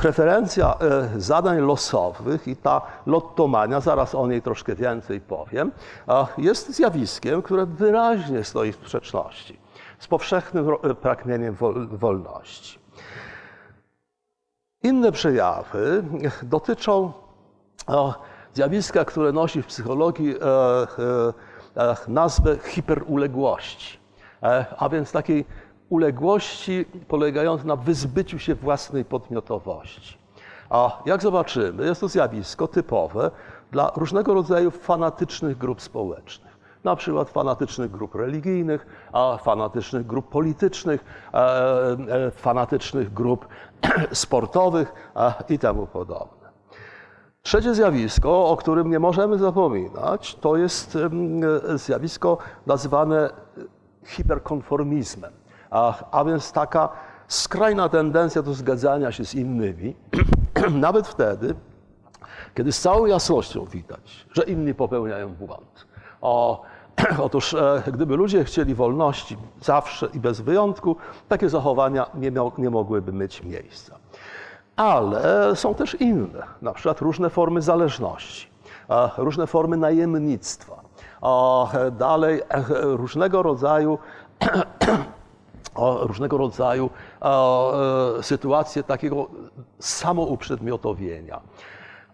preferencja 0.00 0.74
e, 0.74 1.20
zadań 1.20 1.60
losowych 1.60 2.48
i 2.48 2.56
ta 2.56 2.82
lottomania, 3.06 3.80
zaraz 3.80 4.14
o 4.14 4.26
niej 4.26 4.42
troszkę 4.42 4.74
więcej 4.74 5.20
powiem, 5.20 5.72
jest 6.38 6.74
zjawiskiem, 6.74 7.42
które 7.42 7.66
wyraźnie 7.66 8.44
stoi 8.44 8.72
w 8.72 8.76
sprzeczności 8.76 9.58
z 9.98 10.08
powszechnym 10.08 10.68
e, 10.82 10.94
pragnieniem 10.94 11.56
wolności. 11.90 12.78
Inne 14.82 15.12
przejawy 15.12 16.04
dotyczą 16.42 17.12
zjawiska, 18.54 19.04
które 19.04 19.32
nosi 19.32 19.62
w 19.62 19.66
psychologii 19.66 20.34
e, 21.76 22.02
nazwę 22.08 22.58
hiperuległości, 22.58 23.98
a 24.78 24.88
więc 24.88 25.12
takiej 25.12 25.44
uległości 25.90 26.84
polegającej 27.08 27.66
na 27.66 27.76
wyzbyciu 27.76 28.38
się 28.38 28.54
własnej 28.54 29.04
podmiotowości. 29.04 30.18
A 30.70 31.02
jak 31.06 31.22
zobaczymy, 31.22 31.84
jest 31.84 32.00
to 32.00 32.08
zjawisko 32.08 32.68
typowe 32.68 33.30
dla 33.72 33.92
różnego 33.96 34.34
rodzaju 34.34 34.70
fanatycznych 34.70 35.58
grup 35.58 35.82
społecznych. 35.82 36.50
Na 36.84 36.96
przykład 36.96 37.30
fanatycznych 37.30 37.90
grup 37.90 38.14
religijnych, 38.14 38.86
a 39.12 39.38
fanatycznych 39.42 40.06
grup 40.06 40.28
politycznych, 40.28 41.04
e, 41.34 41.36
e, 41.36 42.30
fanatycznych 42.30 43.12
grup 43.12 43.48
sportowych 44.12 44.92
i 45.48 45.58
temu 45.58 45.86
podobne. 45.86 46.50
Trzecie 47.42 47.74
zjawisko, 47.74 48.48
o 48.48 48.56
którym 48.56 48.90
nie 48.90 48.98
możemy 48.98 49.38
zapominać, 49.38 50.34
to 50.34 50.56
jest 50.56 50.98
zjawisko 51.74 52.38
nazywane 52.66 53.30
hiperkonformizmem 54.04 55.39
a, 55.70 56.24
więc 56.24 56.52
taka 56.52 56.88
skrajna 57.28 57.88
tendencja 57.88 58.42
do 58.42 58.54
zgadzania 58.54 59.12
się 59.12 59.24
z 59.24 59.34
innymi, 59.34 59.96
nawet 60.70 61.08
wtedy, 61.08 61.54
kiedy 62.54 62.72
z 62.72 62.80
całą 62.80 63.06
jasnością 63.06 63.64
widać, 63.64 64.26
że 64.32 64.42
inni 64.42 64.74
popełniają 64.74 65.28
błąd. 65.28 65.86
O, 66.20 66.62
otóż, 67.26 67.54
e, 67.54 67.82
gdyby 67.92 68.16
ludzie 68.16 68.44
chcieli 68.44 68.74
wolności 68.74 69.36
zawsze 69.60 70.08
i 70.14 70.20
bez 70.20 70.40
wyjątku, 70.40 70.96
takie 71.28 71.48
zachowania 71.48 72.06
nie, 72.14 72.30
miał, 72.30 72.52
nie 72.58 72.70
mogłyby 72.70 73.12
mieć 73.12 73.42
miejsca. 73.42 73.96
Ale 74.76 75.56
są 75.56 75.74
też 75.74 75.94
inne, 75.94 76.42
na 76.62 76.72
przykład 76.72 77.00
różne 77.00 77.30
formy 77.30 77.62
zależności, 77.62 78.48
e, 78.90 79.10
różne 79.16 79.46
formy 79.46 79.76
najemnictwa, 79.76 80.80
dalej 81.92 82.40
e, 82.40 82.64
różnego 82.82 83.42
rodzaju 83.42 83.98
o 85.74 86.06
różnego 86.06 86.36
rodzaju 86.36 86.90
o, 87.20 87.72
e, 88.18 88.22
sytuacje 88.22 88.82
takiego 88.82 89.26
samouprzedmiotowienia. 89.78 91.40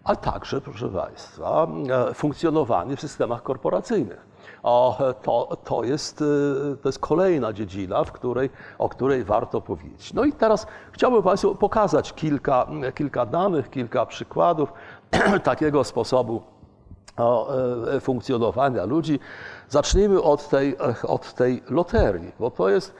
a 0.03 0.15
także, 0.15 0.61
proszę 0.61 0.89
Państwa, 0.89 1.67
funkcjonowanie 2.13 2.95
w 2.95 3.01
systemach 3.01 3.43
korporacyjnych. 3.43 4.27
O, 4.63 4.97
to, 5.21 5.57
to, 5.63 5.83
jest, 5.83 6.23
to 6.81 6.89
jest 6.89 6.99
kolejna 6.99 7.53
dziedzina, 7.53 8.03
w 8.03 8.11
której, 8.11 8.49
o 8.77 8.89
której 8.89 9.23
warto 9.23 9.61
powiedzieć. 9.61 10.13
No 10.13 10.23
i 10.23 10.33
teraz 10.33 10.67
chciałbym 10.91 11.23
Państwu 11.23 11.55
pokazać 11.55 12.13
kilka, 12.13 12.67
kilka 12.95 13.25
danych, 13.25 13.69
kilka 13.69 14.05
przykładów 14.05 14.73
takiego 15.43 15.83
sposobu 15.83 16.41
funkcjonowania 18.01 18.85
ludzi. 18.85 19.19
Zacznijmy 19.69 20.21
od 20.21 20.49
tej, 20.49 20.77
od 21.03 21.33
tej 21.33 21.63
loterii, 21.69 22.31
bo 22.39 22.51
to 22.51 22.69
jest 22.69 22.93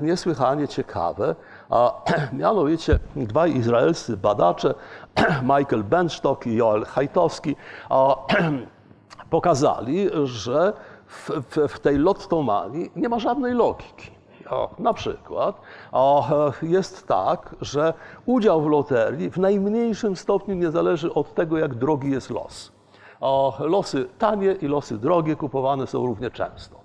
niesłychanie 0.00 0.68
ciekawe. 0.68 1.34
A 1.70 2.02
mianowicie 2.32 2.98
dwaj 3.16 3.56
izraelscy 3.56 4.16
badacze, 4.16 4.74
Michael 5.56 5.84
Benstock 5.84 6.46
i 6.46 6.54
Joel 6.54 6.84
Hajtowski, 6.84 7.56
pokazali, 9.30 10.10
że 10.24 10.72
w, 11.06 11.30
w, 11.30 11.68
w 11.68 11.80
tej 11.80 11.98
lottomanii 11.98 12.90
nie 12.96 13.08
ma 13.08 13.18
żadnej 13.18 13.54
logiki. 13.54 14.10
O, 14.50 14.70
na 14.78 14.92
przykład 14.92 15.60
o, 15.92 16.28
jest 16.62 17.06
tak, 17.06 17.54
że 17.60 17.94
udział 18.26 18.62
w 18.62 18.66
loterii 18.66 19.30
w 19.30 19.36
najmniejszym 19.36 20.16
stopniu 20.16 20.54
nie 20.54 20.70
zależy 20.70 21.14
od 21.14 21.34
tego, 21.34 21.58
jak 21.58 21.74
drogi 21.74 22.10
jest 22.10 22.30
los. 22.30 22.72
O, 23.20 23.56
losy 23.60 24.08
tanie 24.18 24.52
i 24.52 24.66
losy 24.66 24.98
drogie 24.98 25.36
kupowane 25.36 25.86
są 25.86 26.06
równie 26.06 26.30
często. 26.30 26.79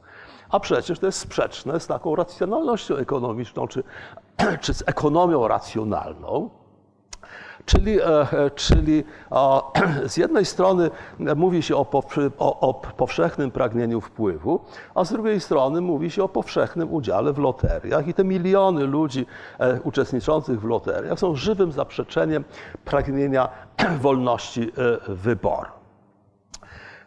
A 0.55 0.59
przecież 0.59 1.00
to 1.00 1.05
jest 1.05 1.19
sprzeczne 1.19 1.79
z 1.79 1.88
taką 1.88 2.15
racjonalnością 2.15 2.95
ekonomiczną, 2.95 3.67
czy, 3.67 3.83
czy 4.63 4.74
z 4.74 4.83
ekonomią 4.85 5.47
racjonalną. 5.47 6.50
Czyli, 7.65 8.00
e, 8.01 8.05
e, 8.05 8.51
czyli 8.55 9.03
z 10.13 10.17
jednej 10.17 10.45
strony 10.45 10.89
mówi 11.35 11.63
się 11.63 11.75
o, 11.75 12.81
powszechnym 12.97 13.51
pragnieniu 13.51 14.01
wpływu, 14.01 14.59
a 14.95 15.05
z 15.05 15.12
drugiej 15.12 15.39
strony 15.39 15.81
mówi 15.81 16.12
się 16.12 16.24
o 16.24 16.29
powszechnym 16.29 16.93
udziale 16.93 17.33
w 17.33 17.38
loteriach. 17.38 18.07
I 18.07 18.13
te 18.13 18.24
miliony 18.24 18.83
ludzi 18.83 19.25
e, 19.59 19.81
uczestniczących 19.81 20.62
w 20.62 20.65
loteriach 20.65 21.19
są 21.19 21.35
żywym 21.35 21.71
zaprzeczeniem 21.71 22.43
pragnienia 22.85 23.50
wolności 24.01 24.71
wyboru. 25.07 25.85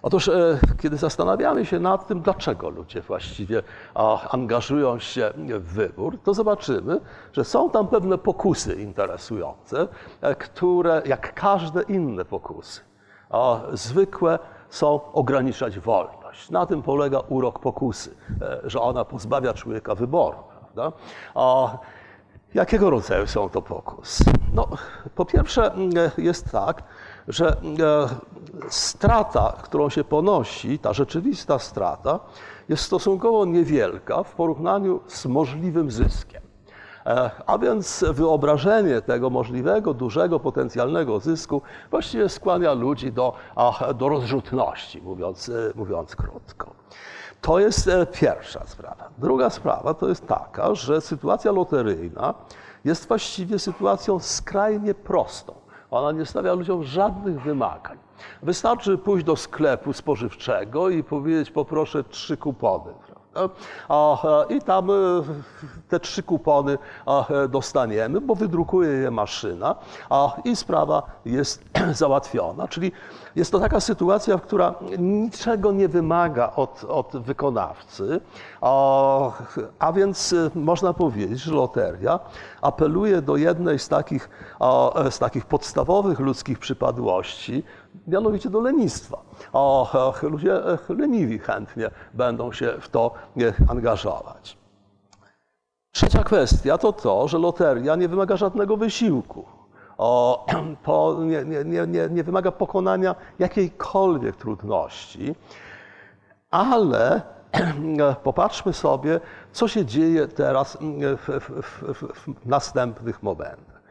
Otóż, 0.09 0.29
e, 0.29 0.59
kiedy 0.83 0.97
zastanawiamy 0.97 1.67
się 1.67 1.79
nad 1.81 2.07
tym, 2.07 2.21
dlaczego 2.21 2.69
ludzie 2.69 3.01
właściwie 3.01 3.63
angażują 4.31 4.99
się 4.99 5.33
w 5.37 5.73
wybór, 5.73 6.19
to 6.25 6.35
zobaczymy, 6.35 7.01
że 7.33 7.45
są 7.45 7.71
tam 7.71 7.89
pewne 7.89 8.19
pokusy 8.19 8.75
interesujące, 8.75 9.89
e, 10.21 10.35
które, 10.35 11.03
jak 11.07 11.35
każde 11.35 11.83
inne 11.83 12.25
pokusy, 12.25 12.81
zwykłe 13.73 14.39
są 14.71 15.13
ograniczać 15.13 15.79
wolność. 15.79 16.51
Na 16.51 16.67
tym 16.67 16.83
polega 16.83 17.19
urok 17.29 17.59
pokusy, 17.59 18.15
e, 18.43 18.61
że 18.65 18.81
ona 18.81 19.05
pozbawia 19.05 19.55
człowieka 19.55 19.95
wyboru. 19.95 20.39
Prawda? 20.61 20.99
Jakiego 22.55 22.91
rodzaju 22.91 23.27
są 23.27 23.49
to 23.49 23.63
pokusy? 23.63 24.25
No, 24.55 24.69
po 25.15 25.25
pierwsze 25.25 25.71
jest 26.19 26.53
tak, 26.53 26.83
że 27.29 27.57
strata, 28.69 29.57
którą 29.63 29.89
się 29.89 30.05
ponosi, 30.05 30.79
ta 30.79 30.93
rzeczywista 30.93 31.59
strata, 31.59 32.21
jest 32.69 32.83
stosunkowo 32.83 33.45
niewielka 33.45 34.23
w 34.23 34.35
porównaniu 34.35 35.01
z 35.07 35.27
możliwym 35.27 35.91
zyskiem. 35.91 36.43
E, 37.07 37.31
a 37.47 37.59
więc 37.59 38.05
wyobrażenie 38.13 39.03
tego 39.03 39.31
możliwego, 39.31 39.95
dużego, 39.95 40.41
potencjalnego 40.41 41.21
zysku 41.21 41.63
właściwie 41.91 42.29
skłania 42.29 42.73
ludzi 42.73 43.13
do, 43.13 43.35
do 43.95 44.09
rozrzutności, 44.09 45.03
mówiąc, 45.03 45.49
e, 45.49 45.53
mówiąc 45.75 46.17
krótko. 46.17 46.71
To 47.41 47.59
jest 47.59 47.89
e, 47.89 48.07
pierwsza 48.07 48.67
sprawa. 48.67 49.09
Druga 49.19 49.51
sprawa 49.51 49.95
to 49.95 50.09
jest 50.09 50.27
taka, 50.27 50.75
że 50.75 51.01
sytuacja 51.01 51.53
loteryjna 51.53 52.35
jest 52.85 53.09
właściwie 53.09 53.59
sytuacją 53.59 54.19
skrajnie 54.19 54.95
prostą. 54.95 55.55
Ona 55.91 56.13
nie 56.13 56.27
stawia 56.27 56.55
ludziom 56.55 56.85
żadnych 56.85 57.41
wymagań. 57.41 57.99
Wystarczy 58.43 58.99
pójść 58.99 59.27
do 59.27 59.37
sklepu 59.37 59.93
spożywczego 59.93 60.91
i 60.91 61.05
powiedzieć 61.05 61.51
poproszę 61.51 62.05
trzy 62.05 62.37
kupony. 62.37 62.93
I 64.49 64.61
tam 64.61 64.91
e, 64.91 64.95
te 65.89 66.01
trzy 66.01 66.23
kupony 66.23 66.79
e, 67.31 67.49
dostaniemy, 67.49 68.21
bo 68.21 68.35
wydrukuje 68.35 68.91
je 68.91 69.11
maszyna 69.11 69.75
i 70.45 70.57
sprawa 70.57 71.03
jest 71.25 71.65
załatwiona. 71.93 72.69
Czyli 72.69 72.93
jest 73.37 73.53
to 73.53 73.61
taka 73.61 73.81
sytuacja, 73.81 74.39
która 74.39 74.75
niczego 74.99 75.73
nie 75.73 75.89
wymaga 75.89 76.53
od, 76.57 76.85
od 76.85 77.17
wykonawcy, 77.17 78.21
a 79.79 79.93
więc 79.95 80.33
e, 80.33 80.51
można 80.55 80.93
powiedzieć, 80.93 81.41
że 81.41 81.53
loteria 81.53 82.21
apeluje 82.63 83.23
do 83.23 83.37
jednej 83.37 83.79
z 83.79 83.89
takich, 83.89 84.31
z 85.11 85.19
takich 85.19 85.47
podstawowych 85.47 86.21
ludzkich 86.21 86.59
przypadłości, 86.59 87.65
mianowicie 88.07 88.51
do 88.51 88.61
lenistwa. 88.61 89.19
O, 89.53 90.15
ludzie 90.23 90.61
leniwi 90.89 91.39
chętnie 91.39 91.91
będą 92.15 92.53
się 92.53 92.75
w 92.81 92.89
to 92.89 93.15
angażować. 93.69 94.59
Trzecia 95.93 96.25
kwestia 96.25 96.79
to 96.79 96.93
to, 96.93 97.29
że 97.29 97.39
loteria 97.39 97.97
nie 97.97 98.09
wymaga 98.09 98.37
żadnego 98.37 98.77
wysiłku. 98.77 99.45
O, 99.99 100.47
to 100.85 101.17
nie, 101.21 101.45
nie, 101.45 101.87
nie, 101.87 102.09
nie 102.11 102.25
wymaga 102.25 102.53
pokonania 102.53 103.15
jakiejkolwiek 103.39 104.37
trudności, 104.37 105.35
ale 106.51 107.23
popatrzmy 108.25 108.73
sobie, 108.73 109.21
co 109.53 109.69
się 109.69 109.85
dzieje 109.85 110.29
teraz 110.29 110.79
w, 110.81 111.41
w, 111.41 111.95
w, 111.95 112.43
w 112.43 112.47
następnych 112.47 113.23
momentach. 113.23 113.83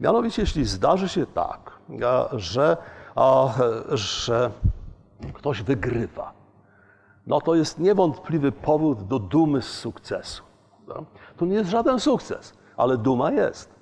Mianowicie, 0.00 0.42
jeśli 0.42 0.64
zdarzy 0.64 1.08
się 1.08 1.26
tak, 1.26 1.72
że 2.32 2.76
że 3.88 4.50
ktoś 5.34 5.62
wygrywa, 5.62 6.32
no 7.26 7.40
to 7.40 7.54
jest 7.54 7.78
niewątpliwy 7.78 8.52
powód 8.52 9.02
do 9.02 9.18
dumy 9.18 9.62
z 9.62 9.68
sukcesu. 9.68 10.42
To 11.36 11.46
nie 11.46 11.54
jest 11.54 11.70
żaden 11.70 12.00
sukces, 12.00 12.54
ale 12.76 12.96
duma 12.96 13.30
jest. 13.32 13.76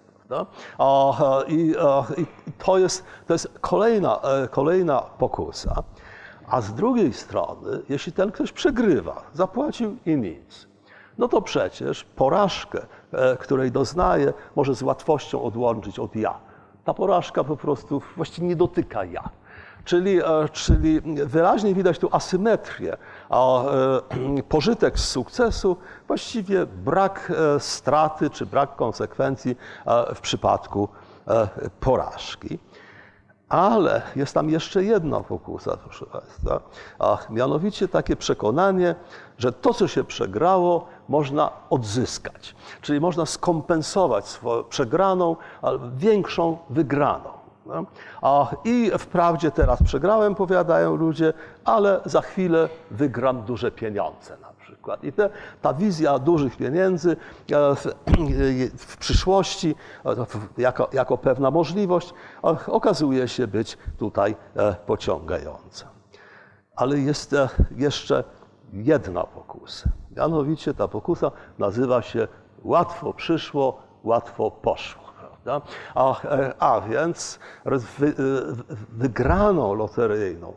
I, 1.49 1.75
I, 2.16 2.27
to, 2.59 2.79
jest, 2.79 3.05
to 3.27 3.33
jest 3.33 3.59
kolejna, 3.61 4.20
e, 4.20 4.49
kolejna 4.49 5.01
pokusa. 5.01 5.83
A 6.49 6.61
z 6.61 6.75
drugiej 6.75 7.12
strony, 7.12 7.83
jeśli 7.88 8.12
ten 8.12 8.33
ktoś 8.33 8.53
przegrywa, 8.53 9.23
zapłacił 9.33 9.97
i 10.07 10.16
nic, 10.16 10.66
no 11.18 11.29
to 11.29 11.42
przecież 11.42 12.05
porażkę, 12.05 12.87
e, 13.12 13.37
której 13.37 13.73
doznaje, 13.73 14.33
może 14.57 14.75
z 14.75 14.83
łatwością 14.83 15.42
odłączyć 15.42 15.99
od 15.99 16.16
ja 16.16 16.53
ta 16.85 16.94
porażka 16.94 17.44
po 17.44 17.57
prostu 17.57 18.03
właściwie 18.16 18.49
nie 18.49 18.57
dotyka 18.57 19.05
ja. 19.05 19.29
Czyli, 19.85 20.18
e, 20.18 20.49
czyli 20.53 21.01
wyraźnie 21.27 21.75
widać 21.75 21.99
tu 21.99 22.09
asymetrię, 22.12 22.97
a 23.31 23.62
e, 23.62 24.42
pożytek 24.49 24.99
z 24.99 25.09
sukcesu 25.09 25.77
właściwie 26.07 26.66
brak 26.66 27.33
e, 27.57 27.61
straty 27.61 28.31
czy 28.31 28.47
brak 28.47 28.77
konsekwencji 28.77 29.57
w 30.14 30.20
przypadku 30.20 30.88
porażki. 31.81 32.59
Ale 33.49 34.03
jest 34.16 34.35
tam 34.35 34.51
jeszcze 34.51 34.85
jedna 34.85 35.20
pokusa, 35.20 35.77
proszę 35.85 36.07
Państwa, 36.07 36.61
a 36.99 37.18
mianowicie 37.31 37.88
takie 37.88 38.16
przekonanie, 38.16 38.94
że 39.38 39.53
to, 39.53 39.75
co 39.75 39.88
się 39.88 40.05
przegrało, 40.05 40.87
można 41.08 41.50
odzyskać. 41.70 42.54
Czyli 42.80 43.00
można 43.00 43.26
skompensować 43.26 44.28
swoją 44.28 44.64
przegraną 44.64 45.36
większą 45.96 46.58
wygraną. 46.70 47.44
No? 47.66 47.84
A, 48.22 48.46
I 48.64 48.90
wprawdzie 48.98 49.50
teraz 49.50 49.82
przegrałem, 49.82 50.34
powiadają 50.34 50.96
ludzie, 50.96 51.32
ale 51.64 52.00
za 52.04 52.20
chwilę 52.20 52.68
wygram 52.90 53.42
duże 53.42 53.70
pieniądze 53.70 54.36
na 54.42 54.52
przykład. 54.60 55.04
I 55.04 55.12
te, 55.12 55.30
ta 55.62 55.74
wizja 55.74 56.18
dużych 56.18 56.56
pieniędzy 56.56 57.16
e, 57.52 57.74
w, 57.74 57.86
w 58.76 58.96
przyszłości 58.96 59.74
e, 60.04 60.16
jako, 60.58 60.88
jako 60.92 61.18
pewna 61.18 61.50
możliwość 61.50 62.14
okazuje 62.66 63.28
się 63.28 63.46
być 63.46 63.78
tutaj 63.98 64.36
e, 64.56 64.74
pociągająca. 64.86 65.86
Ale 66.76 66.98
jest 66.98 67.34
jeszcze 67.76 68.24
jedna 68.74 69.24
pokusa. 69.24 69.88
Mianowicie 70.16 70.74
ta 70.74 70.88
pokusa 70.88 71.30
nazywa 71.58 72.02
się 72.02 72.28
łatwo 72.64 73.12
przyszło, 73.12 73.82
łatwo 74.04 74.50
poszło. 74.50 75.02
Prawda? 75.18 75.66
A, 75.94 76.20
a 76.58 76.80
więc 76.80 77.38
wy, 77.98 78.14
wygraną 78.92 79.74
loteryjną 79.74 80.52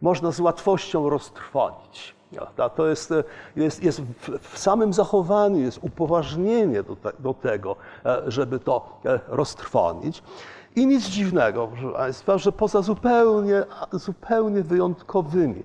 można 0.00 0.32
z 0.32 0.40
łatwością 0.40 1.10
roztrwonić. 1.10 2.14
To 2.76 2.86
jest, 2.86 3.14
jest, 3.56 3.82
jest 3.82 4.02
w 4.40 4.58
samym 4.58 4.92
zachowaniu, 4.92 5.58
jest 5.58 5.78
upoważnienie 5.82 6.82
do, 6.82 6.96
te, 6.96 7.12
do 7.18 7.34
tego, 7.34 7.76
żeby 8.26 8.58
to 8.58 9.00
roztrwonić. 9.28 10.22
I 10.76 10.86
nic 10.86 11.08
dziwnego, 11.08 11.68
proszę 11.68 11.92
Państwa, 11.96 12.38
że 12.38 12.52
poza 12.52 12.82
zupełnie, 12.82 13.64
zupełnie 13.92 14.62
wyjątkowymi 14.62 15.64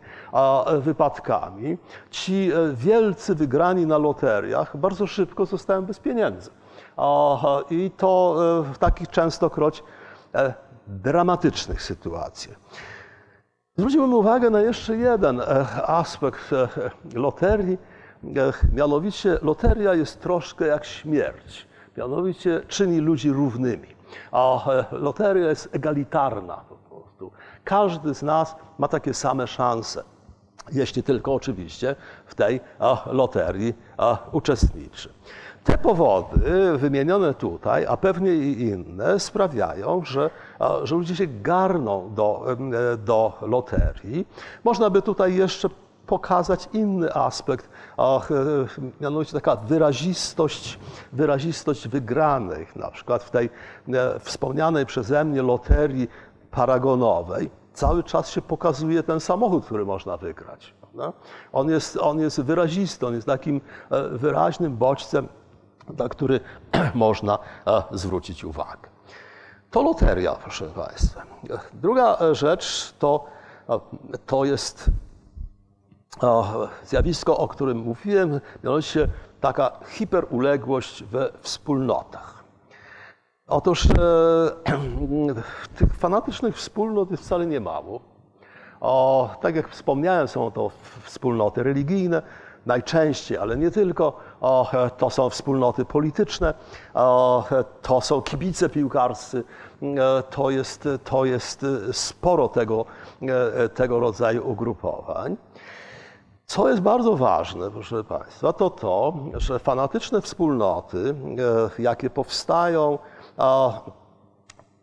wypadkami 0.79 1.77
ci 2.09 2.51
e, 2.51 2.73
wielcy 2.73 3.35
wygrani 3.35 3.85
na 3.85 3.97
loteriach 3.97 4.77
bardzo 4.77 5.07
szybko 5.07 5.45
zostają 5.45 5.81
bez 5.81 5.99
pieniędzy. 5.99 6.49
I 7.69 7.91
to 7.97 8.35
e, 8.69 8.73
w 8.73 8.77
takich 8.77 9.07
częstokroć 9.07 9.83
e, 10.35 10.53
dramatycznych 10.87 11.81
sytuacjach. 11.81 12.57
Zwróciłbym 13.77 14.13
uwagę 14.13 14.49
na 14.49 14.61
jeszcze 14.61 14.97
jeden 14.97 15.41
aspekt 15.85 16.51
loterii, 17.13 17.77
mianowicie 18.73 19.39
loteria 19.41 19.93
jest 19.93 20.21
troszkę 20.21 20.67
jak 20.67 20.85
śmierć, 20.85 21.67
mianowicie 21.97 22.61
czyni 22.67 22.99
ludzi 22.99 23.31
równymi. 23.31 23.96
A 24.31 24.65
loteria 24.91 25.49
jest 25.49 25.75
egalitarna 25.75 26.57
po 26.69 26.75
prostu. 26.75 27.31
Każdy 27.63 28.13
z 28.13 28.23
nas 28.23 28.55
ma 28.77 28.87
takie 28.87 29.13
same 29.13 29.47
szanse, 29.47 30.03
jeśli 30.71 31.03
tylko 31.03 31.33
oczywiście 31.33 31.95
w 32.25 32.35
tej 32.35 32.59
loterii 33.05 33.73
uczestniczy. 34.31 35.13
Te 35.63 35.77
powody 35.77 36.77
wymienione 36.77 37.33
tutaj, 37.33 37.85
a 37.85 37.97
pewnie 37.97 38.31
i 38.31 38.61
inne, 38.61 39.19
sprawiają, 39.19 40.01
że, 40.05 40.29
że 40.83 40.95
ludzie 40.95 41.15
się 41.15 41.27
garną 41.27 42.13
do, 42.15 42.45
do 42.97 43.37
loterii. 43.41 44.27
Można 44.63 44.89
by 44.89 45.01
tutaj 45.01 45.35
jeszcze 45.35 45.69
pokazać 46.07 46.69
inny 46.73 47.13
aspekt, 47.13 47.69
a 47.97 48.21
mianowicie 49.01 49.33
taka 49.33 49.55
wyrazistość, 49.55 50.79
wyrazistość 51.13 51.87
wygranych, 51.87 52.75
na 52.75 52.91
przykład 52.91 53.23
w 53.23 53.31
tej 53.31 53.49
e, 53.93 54.19
wspomnianej 54.19 54.85
przeze 54.85 55.25
mnie 55.25 55.41
loterii 55.41 56.07
paragonowej, 56.51 57.49
cały 57.73 58.03
czas 58.03 58.29
się 58.29 58.41
pokazuje 58.41 59.03
ten 59.03 59.19
samochód, 59.19 59.65
który 59.65 59.85
można 59.85 60.17
wygrać. 60.17 60.73
On 61.53 61.69
jest, 61.69 61.97
on 61.97 62.19
jest 62.19 62.41
wyrazisty, 62.41 63.07
on 63.07 63.13
jest 63.13 63.27
takim 63.27 63.61
e, 63.91 64.03
wyraźnym 64.03 64.77
bodźcem, 64.77 65.27
na 65.97 66.09
który 66.09 66.39
można 66.93 67.39
e, 67.67 67.83
zwrócić 67.91 68.43
uwagę. 68.43 68.89
To 69.71 69.83
loteria, 69.83 70.35
proszę 70.35 70.65
Państwa. 70.65 71.21
Druga 71.73 72.17
rzecz 72.33 72.93
to, 72.99 73.25
to 74.25 74.45
jest 74.45 74.89
zjawisko, 76.85 77.37
o 77.37 77.47
którym 77.47 77.77
mówiłem, 77.77 78.41
mianowicie 78.63 79.07
taka 79.41 79.71
hiperuległość 79.87 81.03
we 81.03 81.29
wspólnotach. 81.41 82.43
Otóż 83.47 83.85
e, 83.85 83.89
tych 85.77 85.93
fanatycznych 85.93 86.55
wspólnot 86.55 87.11
jest 87.11 87.23
wcale 87.23 87.45
nie 87.45 87.59
mało. 87.59 87.99
O, 88.81 89.29
tak 89.41 89.55
jak 89.55 89.69
wspomniałem, 89.69 90.27
są 90.27 90.51
to 90.51 90.71
wspólnoty 91.03 91.63
religijne, 91.63 92.21
najczęściej, 92.65 93.37
ale 93.37 93.57
nie 93.57 93.71
tylko. 93.71 94.19
O, 94.41 94.71
to 94.97 95.09
są 95.09 95.29
wspólnoty 95.29 95.85
polityczne, 95.85 96.53
o, 96.93 97.45
to 97.81 98.01
są 98.01 98.21
kibice 98.21 98.69
piłkarscy, 98.69 99.43
e, 99.81 100.23
to 100.29 100.49
jest, 100.49 100.89
to 101.03 101.25
jest 101.25 101.65
sporo 101.91 102.47
tego, 102.47 102.85
e, 103.21 103.69
tego 103.69 103.99
rodzaju 103.99 104.49
ugrupowań. 104.49 105.37
Co 106.47 106.69
jest 106.69 106.81
bardzo 106.81 107.15
ważne, 107.15 107.71
proszę 107.71 108.03
Państwa, 108.03 108.53
to 108.53 108.69
to, 108.69 109.13
że 109.33 109.59
fanatyczne 109.59 110.21
wspólnoty, 110.21 111.15
e, 111.79 111.81
jakie 111.81 112.09
powstają, 112.09 112.99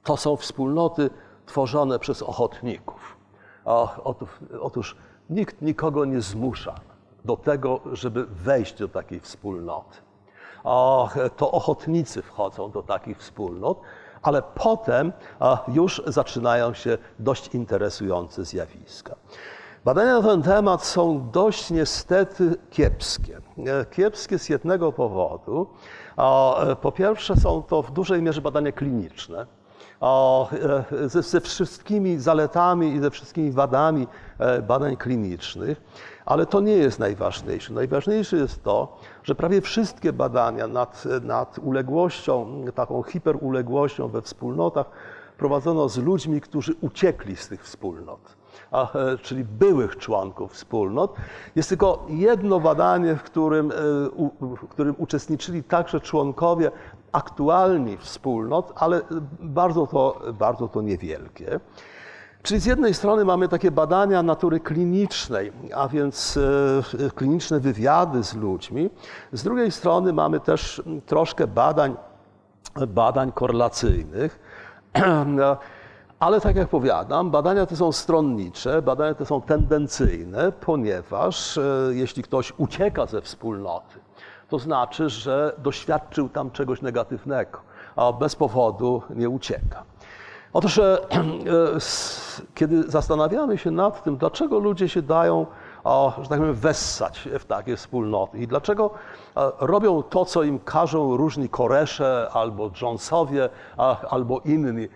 to 0.05 0.17
są 0.17 0.37
wspólnoty 0.37 1.11
tworzone 1.47 1.99
przez 1.99 2.23
ochotników. 2.23 3.17
Otóż, 4.05 4.29
otóż 4.61 4.97
nikt 5.31 5.63
nikogo 5.63 6.05
nie 6.05 6.21
zmusza 6.21 6.75
do 7.25 7.37
tego, 7.37 7.81
żeby 7.93 8.27
wejść 8.27 8.79
do 8.79 8.89
takiej 8.89 9.21
wspólnoty. 9.21 9.99
To 11.37 11.51
ochotnicy 11.51 12.23
wchodzą 12.23 12.71
do 12.71 12.83
takich 12.83 13.19
wspólnot, 13.19 13.81
ale 14.23 14.43
potem 14.43 15.13
już 15.69 16.03
zaczynają 16.07 16.75
się 16.75 16.99
dość 17.19 17.55
interesujące 17.55 18.45
zjawiska. 18.45 19.17
Badania 19.85 20.21
na 20.21 20.29
ten 20.29 20.43
temat 20.43 20.85
są 20.85 21.31
dość 21.31 21.71
niestety 21.71 22.57
kiepskie. 22.71 23.41
E, 23.59 23.85
kiepskie 23.85 24.39
z 24.39 24.49
jednego 24.49 24.93
powodu. 24.93 25.67
E, 26.19 26.77
po 26.77 26.93
pierwsze, 26.93 27.37
są 27.37 27.63
to 27.63 27.83
w 27.83 27.91
dużej 27.93 28.23
mierze 28.23 28.41
badania 28.41 28.73
kliniczne 28.73 29.47
e, 30.03 31.09
ze, 31.09 31.41
wszystkimi 31.41 32.19
zaletami 32.19 32.95
i 32.95 33.01
ze 33.01 33.11
wszystkimi 33.11 33.53
wadami 33.53 34.07
badań 34.69 34.97
klinicznych, 34.97 35.83
ale 36.25 36.47
to 36.47 36.61
nie 36.61 36.77
jest 36.77 36.99
najważniejsze. 36.99 37.73
Najważniejsze 37.73 38.37
jest 38.37 38.63
to, 38.63 38.97
że 39.23 39.35
prawie 39.35 39.61
wszystkie 39.61 40.13
badania 40.13 40.67
nad, 40.67 41.05
nad 41.23 41.59
uległością, 41.59 42.65
taką 42.75 43.03
hiperuległością 43.03 44.09
we 44.09 44.23
wspólnotach 44.23 44.87
prowadzono 45.39 45.89
z 45.89 45.99
ludźmi, 45.99 46.41
którzy 46.41 46.75
uciekli 46.81 47.37
z 47.37 47.49
tych 47.49 47.65
wspólnot 47.65 48.44
a, 48.75 48.99
e, 48.99 49.19
czyli 49.19 49.45
byłych 49.45 49.97
członków 49.97 50.53
wspólnot. 50.53 51.15
Jest 51.57 51.69
tylko 51.69 52.07
jedno 52.09 52.61
badanie, 52.61 53.17
w 53.17 53.23
którym, 53.23 53.71
e, 53.71 53.75
w 54.41 54.69
którym 54.69 54.95
uczestniczyli 54.99 55.63
także 55.63 56.01
członkowie 56.01 56.71
aktualni 57.13 57.97
wspólnot, 57.97 58.73
ale 58.77 59.01
bardzo 59.41 59.87
to, 59.87 60.21
bardzo 60.33 60.69
to 60.69 60.83
niewielkie. 60.83 61.61
Czyli 62.43 62.61
z 62.61 62.67
jednej 62.67 62.95
strony 62.95 63.25
mamy 63.25 63.49
takie 63.49 63.71
badania 63.71 64.23
natury 64.23 64.61
klinicznej, 64.61 65.53
a 65.75 65.89
więc 65.89 66.39
e, 67.07 67.11
kliniczne 67.11 67.61
wywiady 67.61 68.25
z 68.25 68.35
ludźmi, 68.35 68.91
z 69.33 69.43
drugiej 69.43 69.73
strony 69.73 70.13
mamy 70.13 70.41
też 70.41 70.83
troszkę 71.07 71.47
badań, 71.47 71.97
badań 72.89 73.33
korelacyjnych. 73.33 74.39
Ale 76.25 76.41
tak 76.41 76.57
jak 76.57 76.69
powiadam, 76.69 77.31
badania 77.31 77.67
te 77.67 77.77
są 77.77 77.93
stronnicze, 77.93 78.83
badania 78.83 79.15
te 79.15 79.27
są 79.27 79.43
tendencyjne, 79.43 80.53
ponieważ 80.53 81.59
e, 81.59 81.63
jeśli 81.91 82.23
ktoś 82.23 82.53
ucieka 82.57 83.07
ze 83.07 83.21
wspólnoty, 83.21 83.99
to 84.49 84.59
znaczy, 84.59 85.09
że 85.09 85.53
doświadczył 85.59 86.29
tam 86.29 86.51
czegoś 86.51 86.83
negatywnego, 86.83 87.59
a 87.97 88.13
bez 88.13 88.37
powodu 88.37 89.03
nie 89.11 89.29
ucieka. 89.29 89.83
Otóż, 90.53 90.79
e, 90.79 90.83
e, 90.83 90.99
kiedy 92.55 92.91
zastanawiamy 92.91 93.59
się 93.59 93.71
nad 93.71 94.05
tym, 94.05 94.17
dlaczego 94.17 94.59
ludzie 94.59 94.89
się 94.89 95.03
dają 95.03 95.47
że 96.23 96.29
tak 96.29 96.39
powiem, 96.39 96.55
wessać 96.55 97.29
w 97.39 97.45
takie 97.45 97.77
wspólnoty. 97.77 98.39
I 98.39 98.47
dlaczego 98.47 98.91
robią 99.61 100.03
to, 100.03 100.25
co 100.25 100.43
im 100.43 100.59
każą 100.59 101.17
różni 101.17 101.49
Koresze 101.49 102.29
albo 102.33 102.71
Jonesowie, 102.83 103.49
albo 104.11 104.41
inni 104.45 104.89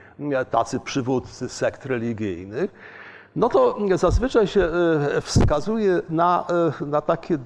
tacy 0.51 0.81
przywódcy 0.81 1.49
sekt 1.49 1.87
religijnych, 1.87 2.75
no 3.37 3.49
to 3.49 3.77
zazwyczaj 3.95 4.47
się 4.47 4.61
e, 5.17 5.21
wskazuje 5.21 6.03
na, 6.11 6.45
e, 6.81 6.85
na 6.85 7.01
takie, 7.01 7.39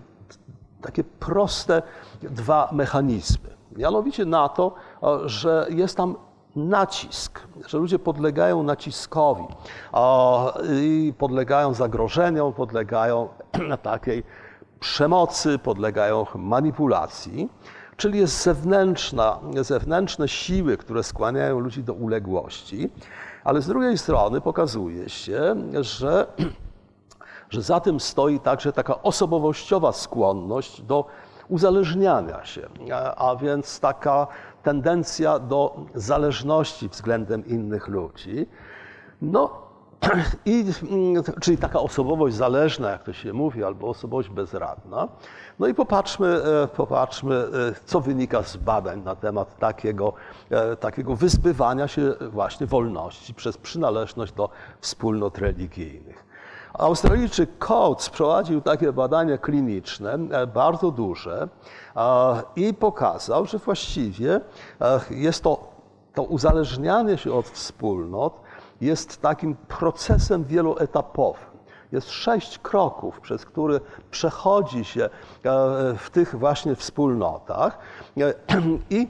takie 0.83 1.05
proste 1.05 1.83
dwa 2.23 2.69
mechanizmy. 2.73 3.51
Mianowicie 3.77 4.25
na 4.25 4.49
to, 4.49 4.75
że 5.25 5.67
jest 5.71 5.97
tam 5.97 6.17
nacisk, 6.57 7.41
że 7.69 7.79
ludzie 7.79 7.99
podlegają 7.99 8.63
naciskowi 8.63 9.45
podlegają 11.19 11.75
zagrożeniom, 11.75 12.53
podlegają 12.53 13.29
takiej 13.83 14.23
przemocy, 14.81 15.59
podlegają 15.59 16.27
manipulacji, 16.35 17.49
czyli 17.97 18.19
jest 18.19 18.43
zewnętrzna, 18.43 19.39
zewnętrzne 19.61 20.29
siły, 20.29 20.77
które 20.77 21.03
skłaniają 21.03 21.59
ludzi 21.59 21.85
do 21.85 21.93
uległości, 21.93 22.91
ale 23.45 23.63
z 23.63 23.67
drugiej 23.67 23.99
strony 23.99 24.41
pokazuje 24.41 25.09
się, 25.09 25.55
że, 25.81 26.27
że 27.51 27.63
za 27.63 27.81
tym 27.81 28.01
stoi 28.01 28.41
także 28.41 28.73
taka 28.73 29.03
osobowościowa 29.03 29.93
skłonność 29.93 30.83
do 30.83 31.05
uzależniania 31.49 32.45
się, 32.45 32.69
a 33.17 33.37
więc 33.37 33.81
taka 33.81 34.27
tendencja 34.63 35.39
do 35.39 35.87
zależności 35.95 36.89
względem 36.89 37.47
innych 37.47 37.89
ludzi. 37.89 38.47
No, 39.23 39.63
i, 40.47 40.65
czyli 41.41 41.59
taka 41.59 41.81
osobowość 41.81 42.37
zależna, 42.37 42.91
jak 42.91 43.03
to 43.03 43.13
się 43.13 43.33
mówi, 43.33 43.65
albo 43.65 43.89
osobowość 43.89 44.29
bezradna. 44.29 45.09
No 45.59 45.67
i 45.67 45.75
popatrzmy, 45.75 46.27
e, 46.27 46.69
popatrzmy, 46.69 47.35
e, 47.35 47.49
co 47.85 48.01
wynika 48.01 48.43
z 48.43 48.57
badań 48.57 49.03
na 49.03 49.17
temat 49.17 49.59
takiego, 49.59 50.13
e, 50.51 50.77
takiego 50.77 51.17
wyzbywania 51.17 51.89
się 51.89 52.15
właśnie 52.31 52.67
wolności 52.67 53.35
przez 53.35 53.59
przynależność 53.59 54.33
do 54.33 54.51
wspólnot 54.81 55.39
religijnych. 55.39 56.32
Australijczyk 56.75 57.59
Coates 57.59 58.11
prowadził 58.11 58.61
takie 58.61 58.93
badania 58.93 59.39
kliniczne, 59.39 60.19
e, 60.31 60.47
bardzo 60.47 60.91
duże, 60.91 61.49
i 62.57 62.75
pokazał, 62.75 63.47
że 63.47 63.59
właściwie 63.59 64.41
e, 64.81 65.01
jest 65.11 65.43
to 65.43 65.73
to 66.15 66.23
uzależnianie 66.23 67.19
się 67.19 67.33
od 67.33 67.49
wspólnot 67.49 68.41
jest 68.81 69.23
takim 69.23 69.57
procesem 69.57 70.45
wieloetapowym. 70.45 71.53
Jest 71.93 72.11
sześć 72.11 72.59
kroków, 72.59 73.21
przez 73.21 73.45
które 73.45 73.81
przechodzi 74.11 74.85
się 74.85 75.05
e, 75.05 75.11
w 75.99 76.11
tych 76.13 76.39
właśnie 76.39 76.75
wspólnotach 76.75 77.79
i 78.91 79.09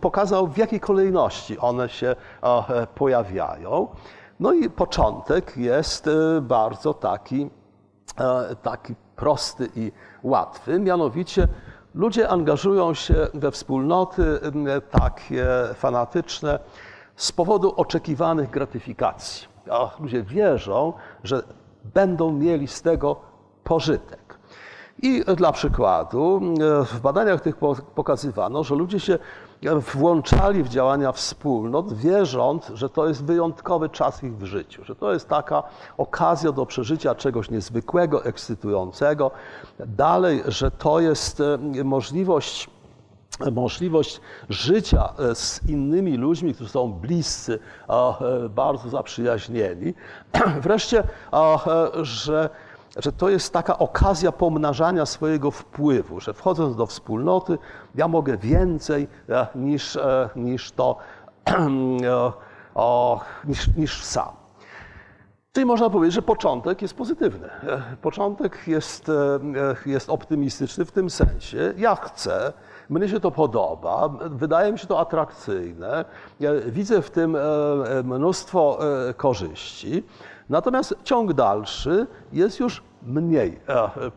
pokazał, 0.00 0.46
w 0.46 0.56
jakiej 0.56 0.80
kolejności 0.80 1.58
one 1.58 1.88
się 1.88 2.16
pojawiają. 2.94 3.88
No 4.42 4.52
i 4.52 4.70
początek 4.70 5.56
jest 5.56 6.10
bardzo 6.40 6.94
taki, 6.94 7.50
taki 8.62 8.94
prosty 9.16 9.68
i 9.76 9.92
łatwy, 10.22 10.80
mianowicie 10.80 11.48
ludzie 11.94 12.28
angażują 12.28 12.94
się 12.94 13.14
we 13.34 13.50
wspólnoty 13.50 14.40
takie 14.90 15.46
fanatyczne 15.74 16.58
z 17.16 17.32
powodu 17.32 17.74
oczekiwanych 17.76 18.50
gratyfikacji. 18.50 19.48
Ludzie 20.00 20.22
wierzą, 20.22 20.92
że 21.24 21.42
będą 21.94 22.32
mieli 22.32 22.68
z 22.68 22.82
tego 22.82 23.16
pożytek. 23.64 24.38
I 25.02 25.24
dla 25.36 25.52
przykładu, 25.52 26.40
w 26.84 27.00
badaniach 27.00 27.40
tych 27.40 27.56
pokazywano, 27.94 28.64
że 28.64 28.74
ludzie 28.74 29.00
się 29.00 29.18
włączali 29.70 30.62
w 30.62 30.68
działania 30.68 31.12
wspólnot, 31.12 31.92
wierząc, 31.92 32.70
że 32.74 32.88
to 32.88 33.08
jest 33.08 33.24
wyjątkowy 33.24 33.88
czas 33.88 34.22
ich 34.22 34.36
w 34.36 34.44
życiu, 34.44 34.84
że 34.84 34.96
to 34.96 35.12
jest 35.12 35.28
taka 35.28 35.62
okazja 35.98 36.52
do 36.52 36.66
przeżycia 36.66 37.14
czegoś 37.14 37.50
niezwykłego, 37.50 38.24
ekscytującego. 38.24 39.30
Dalej, 39.78 40.42
że 40.46 40.70
to 40.70 41.00
jest 41.00 41.40
e, 41.40 41.84
możliwość 41.84 42.70
możliwość 43.52 44.20
życia 44.48 45.12
e, 45.18 45.34
z 45.34 45.60
innymi 45.68 46.16
ludźmi, 46.16 46.54
którzy 46.54 46.70
są 46.70 46.92
bliscy, 46.92 47.58
e, 47.88 48.48
bardzo 48.48 48.88
zaprzyjaźnieni. 48.88 49.94
Wreszcie, 50.62 51.02
że 52.02 52.50
że 52.96 53.12
to 53.12 53.28
jest 53.28 53.52
taka 53.52 53.78
okazja 53.78 54.32
pomnażania 54.32 55.06
swojego 55.06 55.50
wpływu, 55.50 56.20
że 56.20 56.34
wchodząc 56.34 56.76
do 56.76 56.86
wspólnoty, 56.86 57.58
ja 57.94 58.08
mogę 58.08 58.36
więcej 58.36 59.08
e, 59.28 59.46
niż, 59.54 59.96
e, 59.96 60.28
niż 60.36 60.72
to, 60.72 60.96
niż, 63.44 63.76
niż 63.76 64.04
sam. 64.04 64.28
Czyli 65.52 65.66
można 65.66 65.90
powiedzieć, 65.90 66.14
że 66.14 66.22
początek 66.22 66.82
jest 66.82 66.94
pozytywny. 66.94 67.46
E, 67.46 67.82
początek 68.02 68.58
jest, 68.66 69.10
jest 69.86 70.10
optymistyczny 70.10 70.84
w 70.84 70.92
tym 70.92 71.10
sensie. 71.10 71.74
Ja 71.76 71.94
chcę, 71.94 72.52
mnie 72.90 73.08
się 73.08 73.20
to 73.20 73.30
podoba, 73.30 74.08
wydaje 74.30 74.72
mi 74.72 74.78
się 74.78 74.86
to 74.86 75.00
atrakcyjne, 75.00 76.04
widzę 76.66 77.02
w 77.02 77.10
tym 77.10 77.36
mnóstwo 78.04 78.78
korzyści. 79.16 80.02
Natomiast 80.52 80.94
ciąg 81.04 81.32
dalszy 81.32 82.06
jest 82.32 82.60
już 82.60 82.82
mniej, 83.02 83.60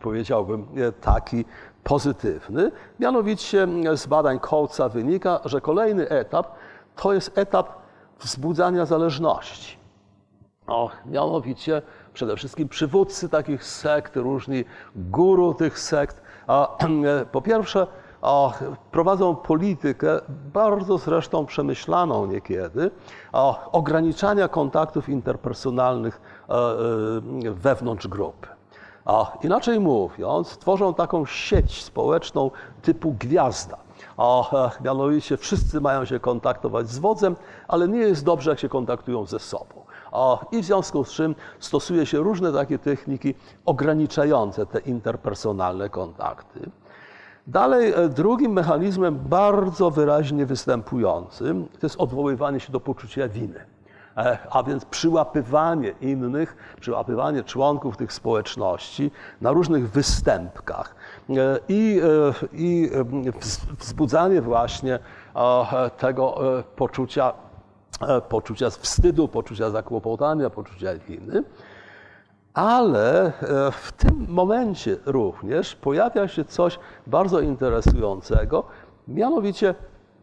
powiedziałbym, 0.00 0.66
taki 1.00 1.44
pozytywny. 1.84 2.72
Mianowicie 3.00 3.68
z 3.94 4.06
badań 4.06 4.38
Coatesa 4.40 4.88
wynika, 4.88 5.40
że 5.44 5.60
kolejny 5.60 6.08
etap 6.08 6.54
to 6.96 7.12
jest 7.12 7.38
etap 7.38 7.68
wzbudzania 8.20 8.86
zależności. 8.86 9.76
O, 10.66 10.90
mianowicie 11.06 11.82
przede 12.14 12.36
wszystkim 12.36 12.68
przywódcy 12.68 13.28
takich 13.28 13.64
sekt, 13.64 14.16
różni 14.16 14.64
guru 14.96 15.54
tych 15.54 15.78
sekt. 15.78 16.22
A, 16.46 16.78
po 17.32 17.42
pierwsze, 17.42 17.86
prowadzą 18.90 19.36
politykę, 19.36 20.20
bardzo 20.52 20.98
zresztą 20.98 21.46
przemyślaną 21.46 22.26
niekiedy, 22.26 22.90
ograniczania 23.72 24.48
kontaktów 24.48 25.08
interpersonalnych 25.08 26.20
e, 26.48 26.52
e, 26.52 27.50
wewnątrz 27.50 28.06
grupy. 28.06 28.48
Inaczej 29.42 29.80
mówiąc, 29.80 30.58
tworzą 30.58 30.94
taką 30.94 31.26
sieć 31.26 31.84
społeczną 31.84 32.50
typu 32.82 33.14
gwiazda. 33.18 33.76
A 34.16 34.40
e, 34.40 34.70
mianowicie 34.84 35.36
wszyscy 35.36 35.80
mają 35.80 36.04
się 36.04 36.20
kontaktować 36.20 36.88
z 36.88 36.98
wodzem, 36.98 37.36
ale 37.68 37.88
nie 37.88 37.98
jest 37.98 38.24
dobrze, 38.24 38.50
jak 38.50 38.58
się 38.58 38.68
kontaktują 38.68 39.26
ze 39.26 39.38
sobą. 39.38 39.86
I 40.52 40.62
w 40.62 40.64
związku 40.64 41.04
z 41.04 41.12
czym 41.12 41.34
stosuje 41.58 42.06
się 42.06 42.18
różne 42.18 42.52
takie 42.52 42.78
techniki 42.78 43.34
ograniczające 43.66 44.66
te 44.66 44.78
interpersonalne 44.78 45.88
kontakty. 45.88 46.70
Dalej, 47.46 47.92
e, 47.96 48.08
drugim 48.08 48.52
mechanizmem 48.52 49.18
bardzo 49.18 49.90
wyraźnie 49.90 50.46
występującym 50.46 51.68
to 51.80 51.86
jest 51.86 52.00
odwoływanie 52.00 52.60
się 52.60 52.72
do 52.72 52.80
poczucia 52.80 53.28
winy. 53.28 53.60
E, 54.16 54.38
a 54.50 54.62
więc 54.62 54.84
przyłapywanie 54.84 55.94
innych, 56.00 56.56
przyłapywanie 56.80 57.44
członków 57.44 57.96
tych 57.96 58.12
społeczności 58.12 59.10
na 59.40 59.52
różnych 59.52 59.90
występkach 59.90 60.94
e, 61.30 61.34
i, 61.68 62.00
i 62.52 62.90
wzbudzanie 63.78 64.42
właśnie 64.42 64.98
tego 65.98 66.38
poczucia, 66.76 67.32
poczucia 68.28 68.70
wstydu, 68.70 69.28
poczucia 69.28 69.70
zakłopotania, 69.70 70.50
poczucia 70.50 70.94
winy. 71.08 71.42
Ale 72.56 73.26
e, 73.26 73.32
w 73.72 73.92
tym 73.92 74.26
momencie 74.28 74.96
również 75.06 75.76
pojawia 75.76 76.28
się 76.28 76.44
coś 76.44 76.78
bardzo 77.06 77.40
interesującego, 77.40 78.64
mianowicie 79.08 79.74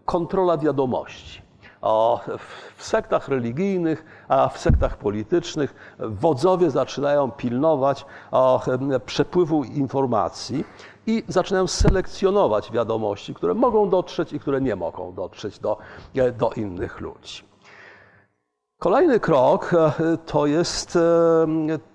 kontrola 0.05 0.57
wiadomości. 0.57 1.41
W 2.77 2.83
sektach 2.83 3.27
religijnych, 3.27 4.05
a 4.27 4.49
w 4.49 4.57
sektach 4.57 4.97
politycznych 4.97 5.95
wodzowie 5.99 6.71
zaczynają 6.71 7.31
pilnować 7.31 8.05
przepływu 9.05 9.63
informacji 9.63 10.65
i 11.07 11.23
zaczynają 11.27 11.67
selekcjonować 11.67 12.71
wiadomości, 12.71 13.33
które 13.33 13.53
mogą 13.53 13.89
dotrzeć 13.89 14.33
i 14.33 14.39
które 14.39 14.61
nie 14.61 14.75
mogą 14.75 15.13
dotrzeć 15.13 15.59
do, 15.59 15.77
e, 16.15 16.31
do 16.31 16.51
innych 16.51 17.01
ludzi. 17.01 17.52
Kolejny 18.83 19.19
krok 19.19 19.73
e, 19.73 20.17
to 20.25 20.45
jest, 20.45 20.95
e, 20.95 20.99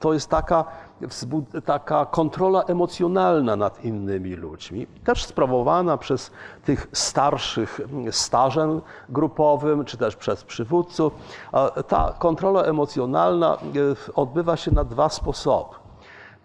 to 0.00 0.12
jest 0.12 0.30
taka, 0.30 0.64
taka 1.64 2.06
kontrola 2.06 2.62
emocjonalna 2.62 3.56
nad 3.56 3.84
innymi 3.84 4.34
ludźmi, 4.34 4.86
też 5.04 5.24
sprawowana 5.24 5.96
przez 5.96 6.30
tych 6.64 6.86
starszych 6.92 7.80
stażem 8.10 8.80
grupowym, 9.08 9.84
czy 9.84 9.96
też 9.96 10.16
przez 10.16 10.44
przywódców. 10.44 11.12
Ta 11.88 12.14
kontrola 12.18 12.62
emocjonalna 12.62 13.54
e, 13.54 14.14
odbywa 14.14 14.56
się 14.56 14.70
na 14.70 14.84
dwa 14.84 15.08
sposoby. 15.08 15.87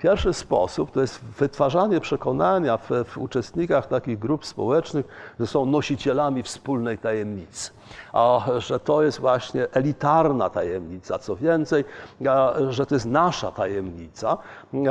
Pierwszy 0.03 0.33
sposób 0.33 0.91
to 0.91 1.01
jest 1.01 1.23
wytwarzanie 1.23 1.99
przekonania 1.99 2.77
w, 2.77 2.89
w, 3.05 3.17
uczestnikach 3.17 3.87
takich 3.87 4.19
grup 4.19 4.45
społecznych, 4.45 5.05
że 5.39 5.47
są 5.47 5.65
nosicielami 5.65 6.43
wspólnej 6.43 6.97
tajemnicy, 6.97 7.71
a, 8.13 8.41
że 8.57 8.79
to 8.79 9.03
jest 9.03 9.19
właśnie 9.19 9.67
elitarna 9.71 10.49
tajemnica, 10.49 11.19
co 11.19 11.35
więcej, 11.35 11.85
a, 12.29 12.53
że 12.69 12.85
to 12.85 12.95
jest 12.95 13.05
nasza 13.05 13.51
tajemnica 13.51 14.37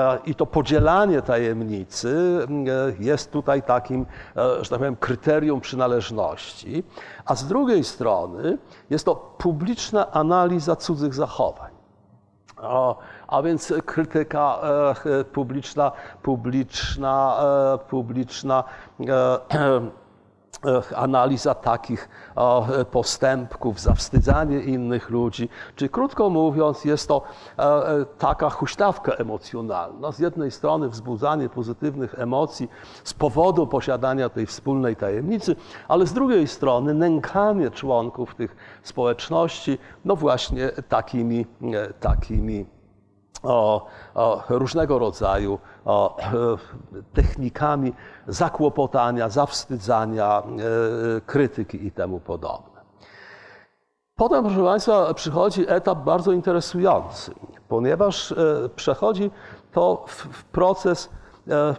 a, 0.01 0.17
i 0.27 0.35
to 0.35 0.47
podzielanie 0.47 1.23
tajemnicy 1.23 2.39
jest 2.99 3.33
tutaj 3.33 3.63
takim, 3.63 4.07
że 4.37 4.71
tak 4.71 4.79
powiem, 4.79 4.97
kryterium 4.97 5.61
przynależności, 5.61 6.85
a 7.25 7.35
z 7.35 7.47
drugiej 7.47 7.85
strony 7.85 8.59
jest 8.91 9.05
to 9.05 9.17
publiczna 9.39 10.13
analiza 10.13 10.77
cudzych 10.77 11.15
zachowań 11.15 11.73
a 13.33 13.43
więc 13.43 13.73
krytyka 13.87 14.59
e, 15.05 15.25
publiczna, 15.25 15.93
publiczna, 16.23 17.37
e, 17.75 17.79
publiczna 17.79 18.65
e, 19.01 19.39
analiza 20.97 21.55
takich 21.55 22.09
postępków, 22.91 23.81
zawstydzanie 23.81 24.61
innych 24.61 25.11
ludzi. 25.11 25.49
Czyli 25.77 25.89
krótko 25.91 26.31
mówiąc, 26.31 26.85
jest 26.85 27.09
to 27.09 27.23
taka 28.19 28.51
huśtawka 28.51 29.13
emocjonalna. 29.13 30.13
Z 30.13 30.19
jednej 30.19 30.51
strony 30.51 30.89
wzbudzanie 30.89 31.49
pozytywnych 31.49 32.19
emocji 32.19 32.69
z 33.05 33.15
powodu 33.15 33.67
posiadania 33.67 34.29
tej 34.29 34.47
wspólnej 34.47 34.97
tajemnicy, 34.97 35.57
ale 35.89 36.07
z 36.07 36.13
drugiej 36.13 36.49
strony 36.49 36.95
nękanie 36.95 37.71
członków 37.71 38.35
tych 38.35 38.57
społeczności, 38.83 39.79
no 40.05 40.17
właśnie 40.17 40.69
takimi, 40.69 41.47
takimi 42.01 42.67
o, 43.43 43.87
o 44.15 44.43
różnego 44.49 44.99
rodzaju 44.99 45.59
o, 45.85 46.17
technikami 47.13 47.93
zakłopotania, 48.27 49.29
zawstydzania, 49.29 50.43
e, 50.43 51.21
krytyki 51.21 51.87
i 51.87 51.91
temu 51.91 52.21
podobne. 52.21 52.83
Potem, 54.17 54.45
proszę 54.45 54.65
Państwa, 54.65 55.15
przychodzi 55.15 55.65
etap 55.69 55.99
bardzo 55.99 56.33
interesujący, 56.33 57.35
ponieważ 57.69 58.33
e, 58.33 58.37
przechodzi 58.77 59.31
to 59.73 60.05
w, 60.07 60.13
w 60.13 60.45
proces 60.45 61.11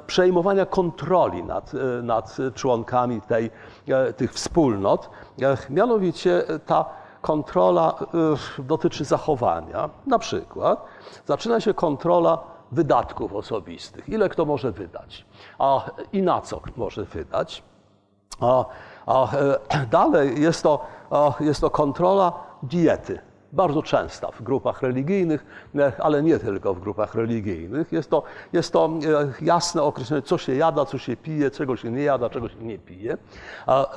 przejmowania 0.07 0.65
kontroli 0.65 1.43
nad, 1.43 1.71
nad 2.03 2.37
członkami 2.53 3.21
tej, 3.21 3.51
tych 4.17 4.33
wspólnot. 4.33 5.09
Mianowicie 5.69 6.43
ta 6.65 6.85
kontrola 7.23 7.95
dotyczy 8.59 9.05
zachowania. 9.05 9.89
Na 10.07 10.19
przykład 10.19 10.85
zaczyna 11.25 11.59
się 11.59 11.73
kontrola 11.73 12.43
wydatków 12.71 13.33
osobistych. 13.33 14.09
Ile 14.09 14.29
kto 14.29 14.45
może 14.45 14.71
wydać 14.71 15.25
a, 15.59 15.85
i 16.13 16.21
na 16.21 16.41
co 16.41 16.61
może 16.75 17.03
wydać. 17.03 17.63
A, 18.39 18.65
a 19.05 19.27
dalej 19.91 20.41
jest 20.41 20.63
to, 20.63 20.85
jest 21.39 21.61
to 21.61 21.69
kontrola 21.69 22.33
diety 22.63 23.19
bardzo 23.51 23.83
częsta 23.83 24.31
w 24.31 24.41
grupach 24.41 24.81
religijnych, 24.81 25.45
ale 25.99 26.23
nie 26.23 26.39
tylko 26.39 26.73
w 26.73 26.79
grupach 26.79 27.15
religijnych. 27.15 27.91
Jest 27.91 28.09
to, 28.09 28.23
jest 28.53 28.73
to 28.73 28.89
jasne 29.41 29.83
określenie, 29.83 30.21
co 30.21 30.37
się 30.37 30.55
jada, 30.55 30.85
co 30.85 30.97
się 30.97 31.17
pije, 31.17 31.51
czego 31.51 31.77
się 31.77 31.91
nie 31.91 32.03
jada, 32.03 32.29
czego 32.29 32.49
się 32.49 32.57
nie 32.57 32.79
pije. 32.79 33.17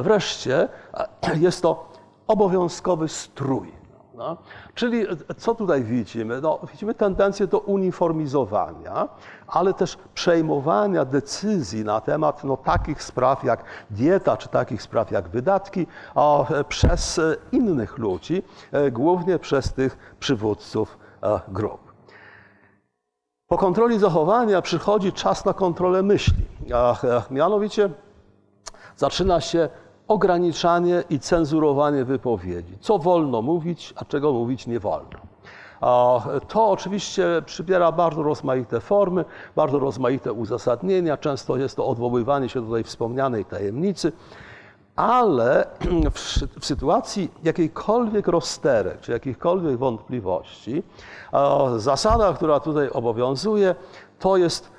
Wreszcie 0.01 0.69
jest 1.47 1.63
to 1.63 1.89
obowiązkowy 2.27 3.09
strój. 3.09 3.73
No. 4.17 4.37
Czyli 4.75 5.07
co 5.37 5.55
tutaj 5.55 5.85
widzimy? 5.85 6.41
No, 6.41 6.59
widzimy 6.73 6.95
tendencję 6.95 7.47
do 7.47 7.59
uniformizowania, 7.59 9.09
ale 9.47 9.75
też 9.75 9.99
przejmowania 10.15 11.05
decyzji 11.05 11.85
na 11.85 12.01
temat 12.01 12.45
no, 12.45 12.57
takich 12.57 13.03
spraw 13.03 13.45
jak 13.45 13.65
dieta, 13.91 14.37
czy 14.37 14.49
takich 14.49 14.83
spraw 14.83 15.11
jak 15.11 15.29
wydatki 15.29 15.87
o, 16.15 16.47
przez 16.69 17.21
innych 17.53 17.99
ludzi, 17.99 18.43
e, 18.73 18.91
głównie 18.91 19.39
przez 19.39 19.73
tych 19.73 20.15
przywódców 20.21 20.99
e, 21.23 21.41
grup. 21.49 21.93
Po 23.47 23.59
kontroli 23.59 23.99
zachowania 23.99 24.63
przychodzi 24.63 25.13
czas 25.13 25.45
na 25.45 25.53
kontrolę 25.53 26.03
myśli. 26.03 26.45
E, 26.73 27.23
mianowicie 27.31 27.91
zaczyna 28.97 29.41
się 29.41 29.69
ograniczanie 30.09 31.05
i 31.11 31.19
cenzurowanie 31.21 32.05
wypowiedzi. 32.05 32.79
Co 32.81 32.99
wolno 32.99 33.43
mówić, 33.43 33.95
a 33.97 34.05
czego 34.05 34.33
mówić 34.33 34.67
nie 34.67 34.81
wolno. 34.81 35.19
To 36.49 36.69
oczywiście 36.69 37.43
przybiera 37.47 37.93
bardzo 37.93 38.23
rozmaite 38.23 38.81
formy, 38.81 39.25
bardzo 39.57 39.79
rozmaite 39.79 40.33
uzasadnienia. 40.33 41.17
Często 41.17 41.57
jest 41.57 41.77
to 41.77 41.87
odwoływanie 41.87 42.49
się 42.49 42.67
do 42.67 42.75
tej 42.75 42.85
wspomnianej 42.85 43.45
tajemnicy, 43.45 44.13
ale 44.97 45.67
w, 46.15 46.19
w 46.61 46.67
sytuacji 46.67 47.31
jakiejkolwiek 47.45 48.29
rozterek 48.29 49.01
czy 49.01 49.13
jakichkolwiek 49.13 49.77
wątpliwości, 49.77 50.83
zasada, 51.77 52.33
która 52.33 52.61
tutaj 52.61 52.91
obowiązuje, 52.91 53.75
to 54.19 54.37
jest 54.37 54.71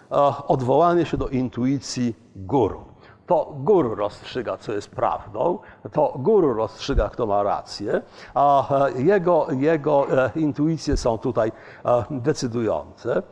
odwołanie 0.47 1.05
się 1.05 1.17
do 1.17 1.27
intuicji 1.27 2.15
guru 2.35 2.87
to 3.27 3.53
guru 3.55 3.95
rozstrzyga, 3.95 4.57
co 4.57 4.73
jest 4.73 4.89
prawdą, 4.91 5.59
to 5.91 6.13
guru 6.15 6.53
rozstrzyga, 6.53 7.09
kto 7.09 7.25
ma 7.25 7.43
rację, 7.43 8.01
a 8.33 8.67
jego, 8.95 9.47
jego 9.51 10.25
e, 10.25 10.31
intuicje 10.35 10.97
są 10.97 11.17
tutaj 11.17 11.51
e, 11.85 12.03
decydujące. 12.11 13.23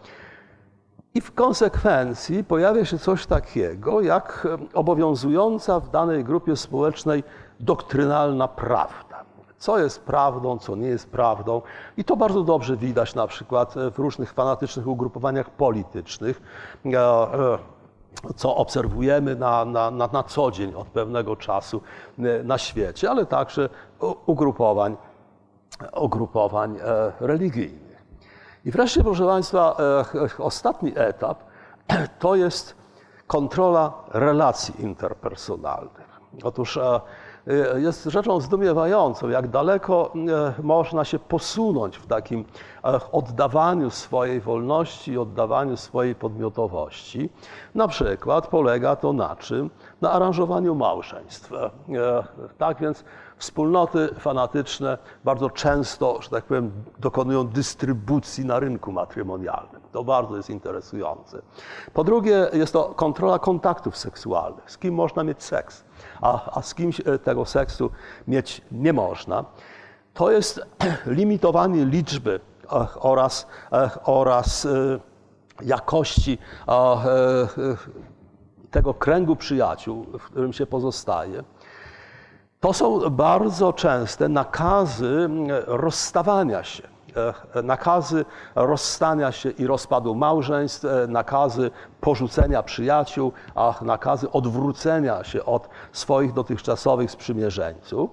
I 1.14 1.22
w 1.22 1.34
konsekwencji 1.34 2.44
pojawia 2.44 2.86
się 2.86 2.98
coś 2.98 3.26
takiego 3.26 4.02
jak 4.02 4.48
e, 4.74 4.78
obowiązująca 4.78 5.80
w 5.80 5.90
danej 5.90 6.24
grupie 6.24 6.56
społecznej 6.56 7.24
doktrynalna 7.60 8.48
prawda. 8.48 9.26
Co 9.58 9.80
jest 9.80 10.04
prawdą, 10.04 10.58
co 10.58 10.76
nie 10.76 10.88
jest 10.88 11.10
prawdą. 11.10 11.62
I 11.98 12.04
to 12.04 12.16
bardzo 12.16 12.44
dobrze 12.44 12.78
widać 12.78 13.16
na 13.16 13.28
przykład 13.28 13.74
w 13.94 14.00
różnych 14.00 14.34
fanatycznych 14.34 14.88
ugrupowaniach 14.88 15.50
politycznych 15.50 16.42
co 18.36 18.56
obserwujemy 18.56 19.36
na, 19.36 19.66
na, 19.66 19.92
na, 19.92 20.08
na 20.08 20.24
co 20.24 20.52
dzień 20.52 20.74
od 20.74 20.88
pewnego 20.88 21.36
czasu 21.36 21.82
e, 22.20 22.44
na 22.44 22.58
świecie, 22.58 23.10
ale 23.10 23.26
także 23.26 23.70
ugrupowań, 24.26 24.98
ugrupowań 25.96 26.78
e, 26.78 27.12
religijnych. 27.20 28.06
I 28.66 28.72
wreszcie, 28.72 29.04
proszę 29.04 29.26
Państwa, 29.26 29.78
e, 30.40 30.44
ostatni 30.44 30.94
etap 30.96 31.44
to 32.20 32.36
jest 32.36 32.76
kontrola 33.28 33.94
relacji 34.14 34.82
interpersonalnych. 34.82 36.06
Otóż 36.44 36.80
jest 37.76 38.04
rzeczą 38.04 38.42
zdumiewającą, 38.42 39.30
jak 39.30 39.48
daleko 39.48 40.14
y, 40.60 40.64
można 40.64 41.06
się 41.06 41.20
posunąć 41.20 41.98
w 41.98 42.08
takim 42.08 42.46
e, 42.84 43.00
oddawaniu 43.12 43.90
swojej 43.90 44.42
wolności 44.42 45.12
i 45.12 45.18
oddawaniu 45.18 45.78
swojej 45.78 46.16
podmiotowości. 46.16 47.30
Na 47.76 47.88
przykład 47.88 48.48
polega 48.48 48.96
to 48.96 49.14
na 49.14 49.36
czym? 49.36 49.70
Na 50.02 50.12
aranżowaniu 50.12 50.76
małżeństw. 50.76 51.54
E, 51.54 51.70
tak 52.58 52.80
więc 52.80 53.04
wspólnoty 53.38 54.10
fanatyczne 54.20 54.98
bardzo 55.24 55.50
często, 55.50 56.22
że 56.22 56.30
tak 56.30 56.46
powiem, 56.46 56.72
dokonują 57.00 57.48
dystrybucji 57.48 58.46
na 58.46 58.60
rynku 58.60 58.92
matrymonialnym. 58.92 59.82
To 59.92 60.04
bardzo 60.04 60.38
jest 60.38 60.50
interesujące. 60.50 61.42
Po 61.94 62.04
drugie, 62.04 62.50
jest 62.54 62.74
to 62.74 62.84
kontrola 62.84 63.40
kontaktów 63.40 63.98
seksualnych. 63.98 64.72
Z 64.72 64.78
kim 64.78 64.94
można 64.94 65.24
mieć 65.24 65.44
seks? 65.44 65.85
A, 66.22 66.58
a 66.58 66.62
z 66.62 66.74
kimś 66.74 67.00
e, 67.00 67.20
tego 67.20 67.46
seksu 67.46 67.92
mieć 68.28 68.62
nie 68.72 68.94
można. 68.94 69.46
To 70.14 70.32
jest 70.32 70.62
limitowanie 71.06 71.86
liczby 71.86 72.40
e, 72.64 72.88
oraz, 73.00 73.48
e, 73.72 73.90
oraz 74.04 74.68
jakości 75.62 76.38
tego 78.72 78.94
kręgu 78.94 79.36
przyjaciół, 79.36 80.06
w 80.20 80.24
którym 80.26 80.54
się 80.54 80.66
pozostaje. 80.66 81.44
To 82.60 82.74
są 82.74 83.10
bardzo 83.10 83.74
częste 83.74 84.30
nakazy 84.30 85.30
rozstawania 85.68 86.64
się 86.64 86.84
E, 86.84 86.95
nakazy 87.64 88.26
rozstania 88.56 89.32
się 89.32 89.50
i 89.50 89.68
rozpadu 89.68 90.16
małżeństw, 90.16 90.86
e, 90.86 91.08
nakazy 91.08 91.72
porzucenia 92.02 92.64
przyjaciół, 92.64 93.32
a 93.56 93.74
nakazy 93.82 94.32
odwrócenia 94.32 95.24
się 95.24 95.46
od 95.46 95.70
swoich 95.92 96.34
dotychczasowych 96.34 97.12
sprzymierzeńców. 97.12 98.10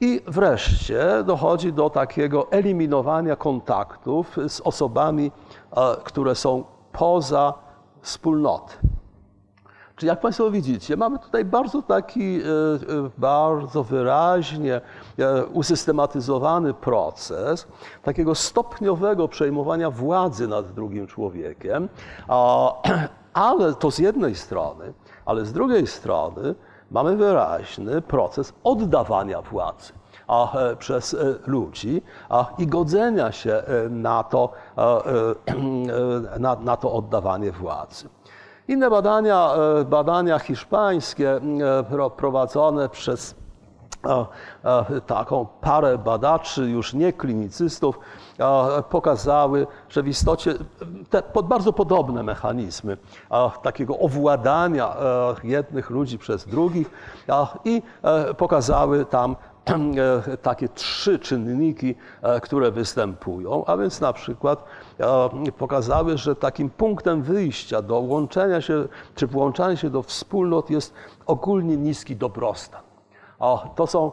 I 0.00 0.20
wreszcie 0.26 1.24
dochodzi 1.24 1.72
do 1.72 1.90
takiego 1.90 2.50
eliminowania 2.50 3.36
kontaktów 3.36 4.36
z 4.48 4.60
osobami, 4.60 5.32
e, 5.76 5.96
które 6.04 6.34
są 6.34 6.64
poza 6.92 7.54
wspólnoty. 8.00 8.74
Czyli 10.02 10.08
jak 10.08 10.20
Państwo 10.20 10.50
widzicie, 10.50 10.96
mamy 10.96 11.18
tutaj 11.18 11.44
bardzo 11.44 11.82
taki, 11.82 12.40
e, 12.40 12.44
e, 12.44 13.10
bardzo 13.18 13.84
wyraźnie 13.84 14.80
e, 15.18 15.46
usystematyzowany 15.46 16.74
proces 16.74 17.66
takiego 18.02 18.34
stopniowego 18.34 19.28
przejmowania 19.28 19.90
władzy 19.90 20.48
nad 20.48 20.72
drugim 20.72 21.06
człowiekiem, 21.06 21.88
ale 23.34 23.74
to 23.74 23.90
z 23.90 23.98
jednej 23.98 24.34
strony, 24.34 24.92
ale 25.24 25.44
z 25.44 25.52
drugiej 25.52 25.86
strony 25.86 26.54
mamy 26.90 27.16
wyraźny 27.16 28.00
proces 28.00 28.52
oddawania 28.64 29.42
władzy 29.42 29.92
a, 30.28 30.52
przez 30.78 31.16
ludzi 31.46 32.02
a, 32.28 32.46
i 32.58 32.66
godzenia 32.66 33.32
się 33.32 33.62
na 33.90 34.22
to, 34.24 34.52
na, 36.38 36.56
na 36.56 36.76
to 36.76 36.92
oddawanie 36.92 37.52
władzy. 37.52 38.08
Inne 38.68 38.90
badania, 38.90 39.54
e, 39.80 39.84
badania 39.84 40.38
hiszpańskie 40.38 41.40
e, 42.00 42.10
prowadzone 42.16 42.88
przez 42.88 43.34
e, 44.64 45.00
taką 45.06 45.46
parę 45.60 45.98
badaczy, 45.98 46.62
już 46.62 46.94
nie 46.94 47.12
klinicystów, 47.12 47.98
pokazały, 48.90 49.66
że 49.88 50.02
w 50.02 50.08
istocie 50.08 50.54
te 51.10 51.22
bardzo 51.44 51.72
podobne 51.72 52.22
mechanizmy 52.22 52.96
takiego 53.62 53.98
owładania 53.98 54.96
jednych 55.44 55.90
ludzi 55.90 56.18
przez 56.18 56.46
drugich 56.46 56.90
i 57.64 57.82
pokazały 58.36 59.04
tam 59.04 59.36
takie 60.42 60.68
trzy 60.68 61.18
czynniki, 61.18 61.94
które 62.42 62.70
występują, 62.70 63.64
a 63.64 63.76
więc 63.76 64.00
na 64.00 64.12
przykład 64.12 64.64
pokazały, 65.58 66.18
że 66.18 66.36
takim 66.36 66.70
punktem 66.70 67.22
wyjścia 67.22 67.82
do 67.82 68.00
łączenia 68.00 68.60
się, 68.60 68.84
czy 69.14 69.26
włączania 69.26 69.76
się 69.76 69.90
do 69.90 70.02
wspólnot 70.02 70.70
jest 70.70 70.94
ogólnie 71.26 71.76
niski 71.76 72.16
dobrostan. 72.16 72.82
To 73.74 73.86
są, 73.86 74.12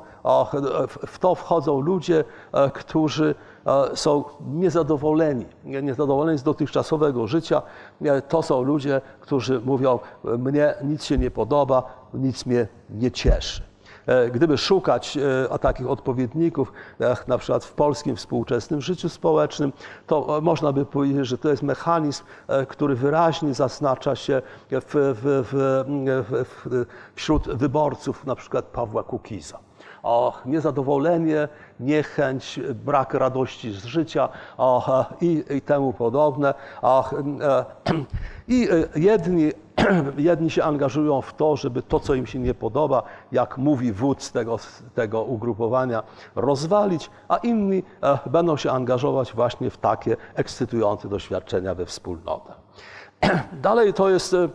w 1.08 1.20
to 1.20 1.36
wchodzą 1.36 1.82
ludzie, 1.82 2.24
e, 2.52 2.72
którzy 2.72 3.36
e, 3.66 3.96
są 3.96 4.24
niezadowoleni, 4.48 5.46
niezadowoleni 5.64 6.38
z 6.38 6.44
dotychczasowego 6.44 7.28
życia. 7.28 7.62
E, 8.02 8.22
to 8.22 8.42
są 8.42 8.62
ludzie, 8.62 9.02
którzy 9.20 9.60
mówią, 9.60 10.00
mnie 10.24 10.74
nic 10.84 11.04
się 11.04 11.18
nie 11.18 11.32
podoba, 11.32 11.84
nic 12.14 12.46
mnie 12.46 12.68
nie 12.90 13.12
cieszy. 13.12 13.69
E, 14.08 14.30
gdyby 14.30 14.58
szukać 14.58 15.18
e, 15.52 15.60
takich 15.60 15.90
odpowiedników, 15.90 16.74
jak 17.00 17.28
na 17.28 17.38
przykład 17.38 17.66
w 17.66 17.74
polskim 17.74 18.16
współczesnym 18.16 18.82
życiu 18.82 19.10
społecznym, 19.10 19.74
to 20.08 20.38
e, 20.38 20.42
można 20.42 20.72
by 20.72 20.86
powiedzieć, 20.86 21.28
że 21.28 21.38
to 21.38 21.50
jest 21.50 21.64
mechanizm, 21.64 22.24
który 22.68 22.96
wyraźnie 22.96 23.54
zaznacza 23.54 24.16
się 24.16 24.42
w, 24.72 24.86
w, 24.94 25.46
w, 25.52 26.86
wśród 27.16 27.48
wyborców 27.48 28.26
na 28.26 28.36
przykład 28.36 28.66
Pawła 28.66 29.04
Kukiza 29.04 29.60
o 30.04 30.34
niezadowolenie, 30.46 31.48
niechęć, 31.80 32.60
brak 32.86 33.14
radości 33.14 33.72
z 33.74 33.86
życia 33.86 34.30
o, 34.58 35.06
i, 35.22 35.44
i 35.50 35.62
temu 35.62 35.94
podobne. 35.94 36.54
O, 36.82 37.10
I 38.48 38.68
jedni 38.96 39.52
jedni 40.18 40.50
się 40.50 40.64
angażują 40.64 41.22
w 41.22 41.34
to, 41.34 41.56
żeby 41.56 41.82
to, 41.82 42.00
co 42.00 42.14
im 42.14 42.26
się 42.26 42.40
nie 42.40 42.54
podoba, 42.54 43.04
jak 43.32 43.58
mówi 43.58 43.92
wódz 43.92 44.32
tego, 44.32 44.58
tego 44.96 45.24
ugrupowania, 45.24 46.04
rozwalić, 46.36 47.10
a 47.28 47.38
inni 47.38 47.84
e, 48.04 48.20
będą 48.30 48.58
się 48.58 48.72
angażować 48.72 49.34
właśnie 49.34 49.70
w 49.70 49.78
takie 49.78 50.18
ekscytujące 50.36 51.10
doświadczenia 51.10 51.76
we 51.76 51.86
wspólnotę. 51.86 52.54
Dalej 53.62 53.94
to 53.94 54.10
jest, 54.10 54.34
e, 54.34 54.50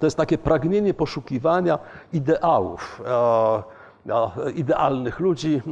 to 0.00 0.06
jest 0.06 0.16
takie 0.16 0.38
pragnienie 0.38 0.94
poszukiwania 0.94 1.78
ideałów, 2.12 3.02
e, 3.06 3.74
idealnych 4.54 5.20
ludzi, 5.20 5.62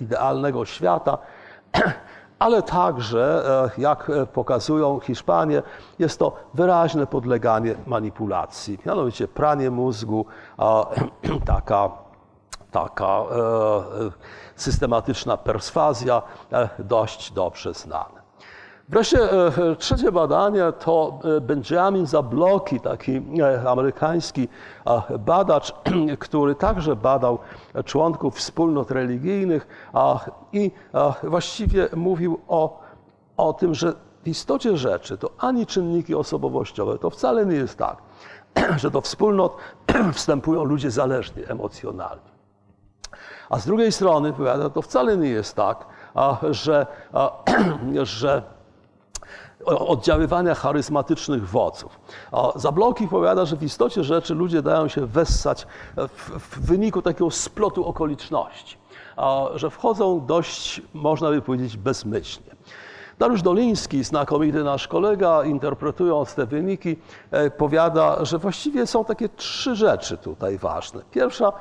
idealnego 0.00 0.64
świata 0.64 1.18
ale 2.40 2.62
także, 2.62 3.42
e, 3.76 3.80
jak 3.80 4.10
e, 4.10 4.26
pokazują 4.26 5.00
Hiszpanie, 5.00 5.62
jest 5.98 6.18
to 6.18 6.36
wyraźne 6.54 7.06
podleganie 7.06 7.74
manipulacji. 7.86 8.78
Mianowicie 8.86 9.28
pranie 9.28 9.70
mózgu, 9.70 10.26
taka, 11.46 11.90
taka 12.70 13.06
e, 13.06 13.24
systematyczna 14.56 15.36
perswazja, 15.36 16.22
dość 16.78 17.32
dobrze 17.32 17.74
znane. 17.74 18.19
Wreszcie 18.90 19.32
e, 19.32 19.76
trzecie 19.76 20.12
badanie 20.12 20.72
to 20.72 21.18
e, 21.36 21.40
Benjamin 21.40 22.06
Zabloki, 22.06 22.80
taki 22.80 23.22
e, 23.40 23.70
amerykański 23.70 24.48
badacz, 25.18 25.74
który 26.18 26.54
także 26.54 26.96
badał 26.96 27.38
członków 27.84 28.36
wspólnot 28.36 28.90
religijnych 28.90 29.90
i 30.52 30.70
właściwie 31.22 31.88
mówił 31.96 32.40
o, 32.48 32.80
o 33.36 33.52
tym, 33.52 33.74
że 33.74 33.92
w 34.24 34.28
istocie 34.28 34.76
rzeczy 34.76 35.18
to 35.18 35.30
ani 35.38 35.66
czynniki 35.66 36.14
osobowościowe, 36.14 36.98
to 36.98 37.10
wcale 37.10 37.46
nie 37.46 37.56
jest 37.56 37.78
tak, 37.78 37.96
że 38.80 38.90
do 38.90 39.00
wspólnot 39.00 39.56
wstępują 40.14 40.64
ludzie 40.64 40.90
zależni 40.90 41.42
emocjonalnie. 41.48 42.30
A 43.50 43.58
z 43.58 43.66
drugiej 43.66 43.92
strony, 43.92 44.32
powiada, 44.32 44.70
to 44.70 44.82
wcale 44.82 45.16
nie 45.16 45.28
jest 45.28 45.56
tak, 45.56 45.86
że, 46.50 46.86
że 48.02 48.42
oddziaływania 49.64 50.54
charyzmatycznych 50.54 51.48
wodzów. 51.48 52.00
Zabloki 52.56 53.08
powiada, 53.08 53.44
że 53.44 53.56
w 53.56 53.62
istocie 53.62 54.04
rzeczy 54.04 54.34
ludzie 54.34 54.62
dają 54.62 54.88
się 54.88 55.06
wessać 55.06 55.66
w, 55.96 56.30
w 56.30 56.66
wyniku 56.66 57.02
takiego 57.02 57.30
splotu 57.30 57.86
okoliczności, 57.86 58.76
że 59.54 59.70
wchodzą 59.70 60.26
dość, 60.26 60.82
można 60.94 61.30
by 61.30 61.42
powiedzieć, 61.42 61.76
bezmyślnie. 61.76 62.50
Dariusz 63.20 63.42
Doliński, 63.42 64.04
znakomity 64.04 64.64
nasz 64.64 64.88
kolega, 64.88 65.44
interpretując 65.44 66.34
te 66.34 66.46
wyniki, 66.46 66.96
e, 67.30 67.50
powiada, 67.50 68.24
że 68.24 68.38
właściwie 68.38 68.86
są 68.86 69.04
takie 69.04 69.28
trzy 69.28 69.76
rzeczy 69.76 70.16
tutaj 70.16 70.58
ważne. 70.58 71.00
Pierwsza 71.10 71.52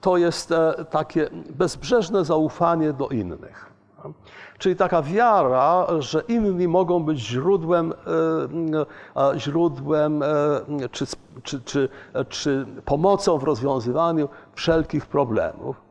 to 0.00 0.16
jest 0.16 0.52
e, 0.52 0.84
takie 0.90 1.28
bezbrzeżne 1.50 2.24
zaufanie 2.24 2.92
do 2.92 3.08
innych. 3.08 3.73
Czyli 4.58 4.76
taka 4.76 5.02
wiara, 5.02 5.86
że 5.98 6.22
inni 6.28 6.68
mogą 6.68 7.04
być 7.04 7.18
źródłem, 7.18 7.92
e, 9.16 9.32
e, 9.32 9.38
źródłem 9.40 10.22
e, 10.22 10.26
czy, 10.90 11.06
czy, 11.42 11.60
czy, 11.60 11.88
czy 12.28 12.66
pomocą 12.84 13.38
w 13.38 13.44
rozwiązywaniu 13.44 14.28
wszelkich 14.54 15.06
problemów. 15.06 15.84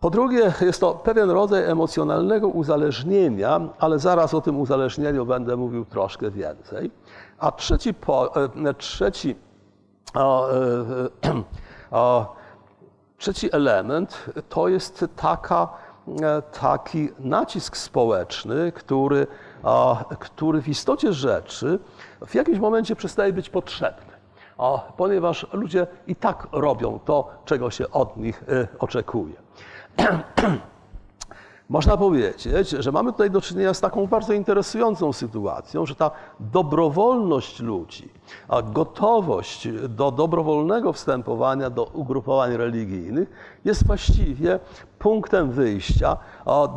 Po 0.00 0.10
drugie, 0.10 0.52
jest 0.60 0.80
to 0.80 0.94
pewien 0.94 1.30
rodzaj 1.30 1.64
emocjonalnego 1.64 2.48
uzależnienia, 2.48 3.60
ale 3.78 3.98
zaraz 3.98 4.34
o 4.34 4.40
tym 4.40 4.60
uzależnieniu 4.60 5.26
będę 5.26 5.56
mówił 5.56 5.84
troszkę 5.84 6.30
więcej. 6.30 6.90
A 7.38 7.52
trzeci, 7.52 7.94
po, 7.94 8.32
trzeci, 8.78 9.36
o, 10.14 10.48
o, 11.90 12.36
trzeci 13.18 13.48
element 13.52 14.24
to 14.48 14.68
jest 14.68 15.04
taka 15.16 15.68
taki 16.60 17.08
nacisk 17.18 17.76
społeczny, 17.76 18.72
który, 18.72 19.26
który 20.18 20.62
w 20.62 20.68
istocie 20.68 21.12
rzeczy 21.12 21.78
w 22.26 22.34
jakimś 22.34 22.58
momencie 22.58 22.96
przestaje 22.96 23.32
być 23.32 23.50
potrzebny, 23.50 24.12
ponieważ 24.96 25.46
ludzie 25.52 25.86
i 26.06 26.16
tak 26.16 26.46
robią 26.52 27.00
to, 27.04 27.28
czego 27.44 27.70
się 27.70 27.90
od 27.90 28.16
nich 28.16 28.44
e, 28.48 28.68
oczekuje. 28.78 29.34
Można 31.70 31.96
powiedzieć, 31.96 32.68
że 32.68 32.92
mamy 32.92 33.12
tutaj 33.12 33.30
do 33.30 33.40
czynienia 33.40 33.74
z 33.74 33.80
taką 33.80 34.06
bardzo 34.06 34.32
interesującą 34.32 35.12
sytuacją, 35.12 35.86
że 35.86 35.94
ta 35.94 36.10
dobrowolność 36.40 37.60
ludzi, 37.60 38.08
a 38.48 38.62
gotowość 38.62 39.68
do 39.88 40.10
dobrowolnego 40.10 40.92
wstępowania 40.92 41.70
do 41.70 41.84
ugrupowań 41.84 42.56
religijnych 42.56 43.58
jest 43.64 43.86
właściwie 43.86 44.58
punktem 44.98 45.50
wyjścia 45.50 46.16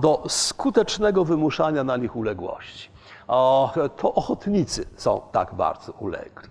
do 0.02 0.24
skutecznego 0.28 1.26
wymuszania 1.26 1.84
na 1.84 1.98
nich 1.98 2.16
uległości. 2.16 2.90
To 3.98 4.14
ochotnicy 4.14 4.86
są 4.96 5.22
tak 5.32 5.56
bardzo 5.56 5.92
ulegli. 5.92 6.50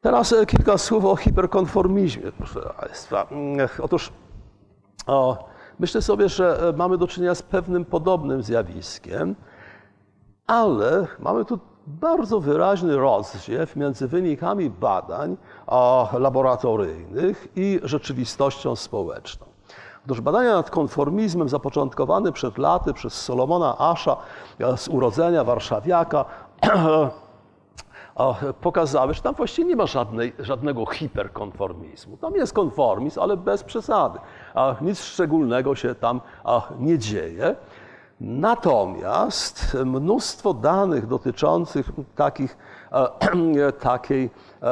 Teraz 0.00 0.34
kilka 0.46 0.78
słów 0.78 1.04
o 1.04 1.16
hiperkonformizmie, 1.16 2.32
proszę 2.32 2.60
Państwa. 2.80 3.26
Otóż 3.82 4.12
o, 5.06 5.53
Myślę 5.78 6.02
sobie, 6.02 6.28
że 6.28 6.68
e, 6.68 6.72
mamy 6.72 6.98
do 6.98 7.06
czynienia 7.06 7.34
z 7.34 7.42
pewnym 7.42 7.84
podobnym 7.84 8.42
zjawiskiem, 8.42 9.34
ale 10.46 11.06
mamy 11.18 11.44
tu 11.44 11.58
bardzo 11.86 12.40
wyraźny 12.40 12.96
rozdźwięk 12.96 13.76
między 13.76 14.08
wynikami 14.08 14.70
badań 14.70 15.36
laboratoryjnych 16.18 17.48
i 17.56 17.80
rzeczywistością 17.82 18.76
społeczną. 18.76 19.46
Otóż 20.06 20.20
badania 20.20 20.54
nad 20.54 20.70
konformizmem 20.70 21.48
zapoczątkowane 21.48 22.32
przed 22.32 22.58
laty 22.58 22.92
przez 22.92 23.12
Solomona 23.22 23.78
Asza 23.78 24.16
z 24.76 24.88
urodzenia 24.88 25.44
warszawiaka 25.44 26.24
pokazały, 28.60 29.14
że 29.14 29.22
tam 29.22 29.34
właściwie 29.34 29.68
nie 29.68 29.76
ma 29.76 29.86
żadnej, 29.86 30.32
żadnego 30.38 30.86
hiperkonformizmu. 30.86 32.16
Tam 32.16 32.34
jest 32.34 32.52
konformizm, 32.52 33.20
ale 33.20 33.36
bez 33.36 33.64
przesady. 33.64 34.18
Nic 34.80 35.02
szczególnego 35.02 35.74
się 35.74 35.94
tam 35.94 36.20
nie 36.78 36.98
dzieje. 36.98 37.56
Natomiast 38.20 39.76
mnóstwo 39.84 40.54
danych 40.54 41.06
dotyczących 41.06 41.90
takich, 42.16 42.56
e, 43.62 43.72
takiej 43.90 44.30
e, 44.62 44.70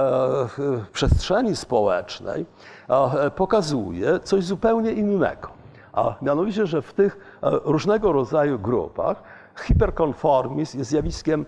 przestrzeni 0.92 1.56
społecznej 1.56 2.46
e, 2.88 3.30
pokazuje 3.30 4.20
coś 4.20 4.44
zupełnie 4.44 4.92
innego. 4.92 5.48
A 5.92 6.14
mianowicie, 6.22 6.66
że 6.66 6.82
w 6.82 6.92
tych 6.92 7.38
różnego 7.42 8.12
rodzaju 8.12 8.58
grupach 8.58 9.22
hiperkonformizm 9.66 10.78
jest 10.78 10.90
zjawiskiem 10.90 11.46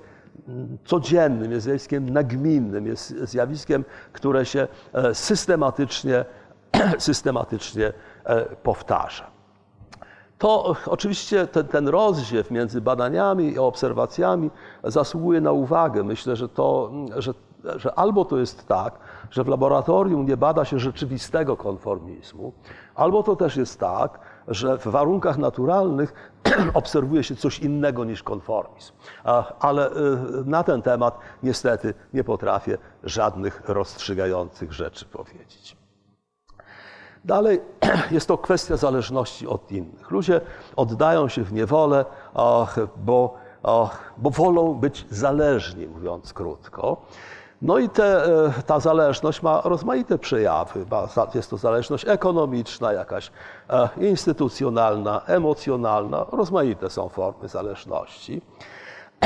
codziennym, 0.85 1.53
jest 1.53 1.65
zjawiskiem 1.65 2.11
nagminnym, 2.11 2.87
jest 2.87 3.15
zjawiskiem, 3.19 3.85
które 4.13 4.47
się 4.47 4.69
e, 4.93 5.15
systematycznie, 5.15 6.25
systematycznie 6.99 7.93
e, 8.25 8.45
powtarza. 8.45 9.35
To 10.39 10.77
oczywiście 10.87 11.47
ten, 11.47 11.67
ten 11.67 11.89
rozdźwięk 11.89 12.51
między 12.51 12.81
badaniami 12.81 13.53
i 13.53 13.59
obserwacjami 13.59 14.51
zasługuje 14.85 15.41
na 15.41 15.53
uwagę. 15.53 16.03
Myślę, 16.03 16.37
że, 16.37 16.49
to, 16.49 16.93
że, 17.17 17.35
że 17.77 17.99
albo 17.99 18.25
to 18.25 18.39
jest 18.39 18.69
tak, 18.69 18.99
że 19.31 19.45
w 19.45 19.49
laboratorium 19.49 20.27
nie 20.27 20.37
bada 20.37 20.65
się 20.65 20.79
rzeczywistego 20.79 21.57
konformizmu, 21.57 22.53
albo 22.95 23.23
to 23.23 23.37
też 23.37 23.57
jest 23.57 23.81
tak, 23.81 24.19
że 24.49 24.79
w 24.79 24.87
warunkach 24.89 25.39
naturalnych 25.39 26.33
obserwuje 26.75 27.23
się 27.25 27.37
coś 27.37 27.59
innego 27.59 28.05
niż 28.05 28.23
konformizm. 28.23 28.93
Ale 29.61 29.91
y, 29.91 29.93
na 30.45 30.63
ten 30.63 30.83
temat 30.83 31.19
niestety 31.43 31.95
nie 32.15 32.25
potrafię 32.25 32.79
żadnych 33.03 33.63
rozstrzygających 33.69 34.73
rzeczy 34.73 35.05
powiedzieć. 35.05 35.77
Dalej 37.25 37.61
jest 38.11 38.29
to 38.29 38.39
kwestia 38.39 38.77
zależności 38.77 39.47
od 39.47 39.73
innych. 39.73 40.11
Ludzie 40.11 40.41
oddają 40.77 41.29
się 41.29 41.45
w 41.45 41.53
niewolę, 41.53 42.05
bo, 42.97 43.35
bo 44.17 44.31
wolą 44.31 44.75
być 44.75 45.07
zależni, 45.11 45.87
mówiąc 45.87 46.33
krótko. 46.33 46.97
No 47.65 47.79
i 47.79 47.89
te, 47.89 48.23
ta 48.67 48.81
zależność 48.81 49.43
ma 49.43 49.61
rozmaite 49.65 50.19
przejawy. 50.19 50.87
Jest 51.35 51.51
to 51.51 51.57
zależność 51.57 52.05
ekonomiczna, 52.09 52.93
jakaś 52.93 53.31
instytucjonalna, 53.97 55.23
emocjonalna. 55.27 56.27
Rozmaite 56.33 56.91
są 56.91 57.09
formy 57.09 57.49
zależności. 57.49 58.43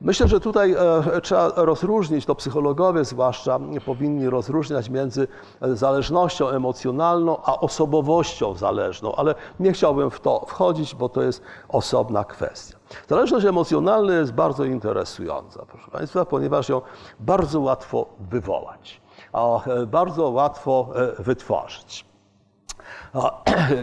Myślę, 0.00 0.28
że 0.28 0.40
tutaj 0.40 0.72
e, 0.72 1.20
trzeba 1.20 1.52
rozróżnić, 1.56 2.26
to 2.26 2.34
psychologowie 2.34 3.04
zwłaszcza 3.04 3.60
powinni 3.84 4.30
rozróżniać 4.30 4.88
między 4.88 5.28
zależnością 5.62 6.48
emocjonalną 6.48 7.38
a 7.44 7.60
osobowością 7.60 8.54
zależną, 8.54 9.14
ale 9.14 9.34
nie 9.60 9.72
chciałbym 9.72 10.10
w 10.10 10.20
to 10.20 10.44
wchodzić, 10.48 10.94
bo 10.94 11.08
to 11.08 11.22
jest 11.22 11.42
osobna 11.68 12.24
kwestia. 12.24 12.83
Zależność 13.08 13.46
emocjonalna 13.46 14.14
jest 14.14 14.32
bardzo 14.32 14.64
interesująca, 14.64 15.66
proszę 15.68 15.90
Państwa, 15.90 16.24
ponieważ 16.24 16.68
ją 16.68 16.82
bardzo 17.20 17.60
łatwo 17.60 18.06
wywołać, 18.30 19.00
a 19.32 19.64
e, 19.64 19.86
bardzo 19.86 20.30
łatwo 20.30 20.88
e, 20.94 21.22
wytworzyć. 21.22 22.04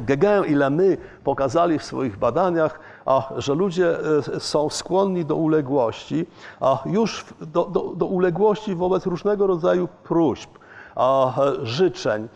Gegen 0.01 0.45
i 0.45 0.53
Lamy 0.55 0.97
pokazali 1.23 1.79
w 1.79 1.83
swoich 1.83 2.17
badaniach, 2.17 2.79
że 3.37 3.55
ludzie 3.55 3.97
e, 4.35 4.39
są 4.39 4.69
skłonni 4.69 5.25
do 5.25 5.35
uległości, 5.35 6.25
już 6.85 7.25
do, 7.41 7.65
do, 7.65 7.81
do 7.95 8.05
uległości 8.05 8.75
wobec 8.75 9.05
różnego 9.05 9.47
rodzaju 9.47 9.87
próśb, 10.03 10.49
życzeń, 11.63 12.27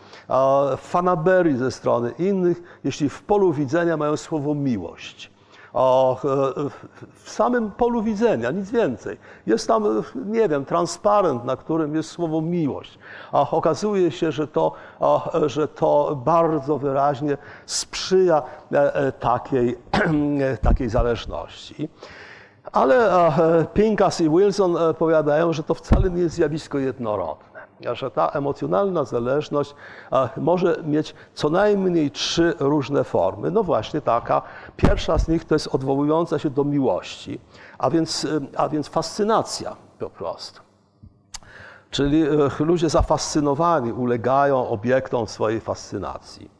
fanaberii 0.76 1.56
ze 1.56 1.70
strony 1.70 2.10
innych, 2.18 2.80
jeśli 2.84 3.08
w 3.08 3.22
polu 3.22 3.52
widzenia 3.52 3.96
mają 3.96 4.16
słowo 4.16 4.54
miłość 4.54 5.35
e, 5.76 6.70
w 7.14 7.30
samym 7.30 7.70
polu 7.70 8.02
widzenia, 8.02 8.50
nic 8.50 8.70
więcej. 8.70 9.18
Jest 9.46 9.68
tam, 9.68 10.02
nie 10.14 10.48
wiem, 10.48 10.64
transparent, 10.64 11.44
na 11.44 11.56
którym 11.56 11.94
jest 11.94 12.10
słowo 12.10 12.40
miłość. 12.40 12.98
A 13.32 13.50
okazuje 13.50 14.10
się, 14.10 14.32
że 14.32 14.48
to, 14.48 14.72
że 15.46 15.68
to 15.68 16.20
bardzo 16.24 16.78
wyraźnie 16.78 17.36
sprzyja 17.66 18.42
e, 18.72 18.94
e, 18.94 19.12
takiej, 19.12 19.78
takiej 20.68 20.88
zależności. 20.88 21.88
Ale 22.72 23.10
Pinkas 23.74 24.20
i 24.20 24.30
Wilson 24.30 24.76
powiadają, 24.98 25.52
że 25.52 25.62
to 25.62 25.74
wcale 25.74 26.10
nie 26.10 26.22
jest 26.22 26.34
zjawisko 26.34 26.78
jednorodne 26.78 27.55
że 27.92 28.10
ta 28.10 28.28
emocjonalna 28.28 29.04
zależność 29.04 29.74
może 30.36 30.76
mieć 30.84 31.14
co 31.34 31.48
najmniej 31.48 32.10
trzy 32.10 32.54
różne 32.58 33.04
formy. 33.04 33.50
No 33.50 33.62
właśnie 33.62 34.00
taka. 34.00 34.42
Pierwsza 34.76 35.18
z 35.18 35.28
nich 35.28 35.44
to 35.44 35.54
jest 35.54 35.68
odwołująca 35.74 36.38
się 36.38 36.50
do 36.50 36.64
miłości, 36.64 37.40
a 37.78 37.90
więc, 37.90 38.26
a 38.56 38.68
więc 38.68 38.88
fascynacja 38.88 39.76
po 39.98 40.10
prostu. 40.10 40.60
Czyli 41.90 42.22
e, 42.22 42.64
ludzie 42.64 42.88
zafascynowani 42.88 43.92
ulegają 43.92 44.68
obiektom 44.68 45.26
swojej 45.26 45.60
fascynacji. 45.60 46.50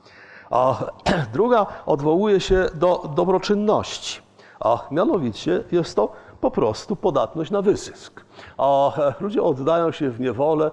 A 0.51 0.77
druga 1.33 1.67
odwołuje 1.87 2.41
się 2.41 2.69
do 2.75 3.11
dobroczynności, 3.15 4.21
a 4.61 4.79
mianowicie 4.91 5.65
jest 5.73 5.97
to 5.97 6.13
po 6.41 6.51
prostu 6.51 6.97
podatność 6.97 7.51
na 7.51 7.63
wyzysk. 7.63 8.25
A 8.59 8.93
ludzie 9.21 9.43
oddają 9.43 9.93
się 9.93 10.11
w 10.11 10.21
niewolę 10.21 10.71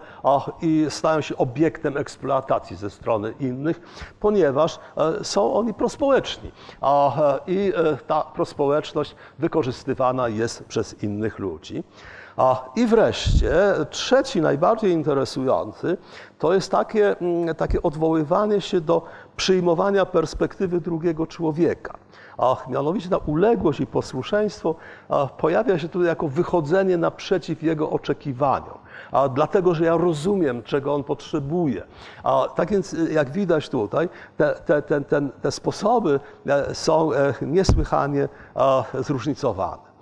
i 0.61 0.85
stają 0.89 1.21
się 1.21 1.37
obiektem 1.37 1.97
eksploatacji 1.97 2.75
ze 2.75 2.89
strony 2.89 3.33
innych, 3.39 3.81
ponieważ 4.19 4.79
e, 4.97 5.23
są 5.23 5.53
oni 5.53 5.73
prospołeczni. 5.73 6.51
I 7.47 7.73
e, 7.75 7.97
ta 8.07 8.21
prospołeczność 8.21 9.15
wykorzystywana 9.39 10.27
jest 10.27 10.63
przez 10.63 11.03
innych 11.03 11.39
ludzi. 11.39 11.83
I 12.75 12.85
wreszcie 12.85 13.53
trzeci, 13.89 14.41
najbardziej 14.41 14.91
interesujący, 14.91 15.97
to 16.39 16.53
jest 16.53 16.71
takie, 16.71 17.19
mm, 17.19 17.55
takie 17.55 17.81
odwoływanie 17.81 18.61
się 18.61 18.81
do 18.81 19.01
przyjmowania 19.35 20.05
perspektywy 20.05 20.81
drugiego 20.81 21.27
człowieka 21.27 21.97
a 22.37 22.55
mianowicie 22.67 23.09
ta 23.09 23.17
uległość 23.17 23.79
i 23.79 23.87
posłuszeństwo 23.87 24.75
pojawia 25.37 25.79
się 25.79 25.89
tutaj 25.89 26.07
jako 26.07 26.27
wychodzenie 26.27 26.97
naprzeciw 26.97 27.63
jego 27.63 27.89
oczekiwaniom. 27.89 28.77
A 29.11 29.29
dlatego, 29.29 29.75
że 29.75 29.85
ja 29.85 29.97
rozumiem, 29.97 30.63
czego 30.63 30.93
on 30.93 31.03
potrzebuje. 31.03 31.83
A 32.23 32.47
tak 32.55 32.71
więc, 32.71 32.95
jak 33.11 33.31
widać 33.31 33.69
tutaj, 33.69 34.09
te, 34.37 34.55
te, 34.65 34.81
te, 34.81 35.01
te 35.41 35.51
sposoby 35.51 36.19
e, 36.47 36.75
są 36.75 37.13
e, 37.13 37.33
niesłychanie 37.41 38.29
zróżnicowane. 38.99 39.93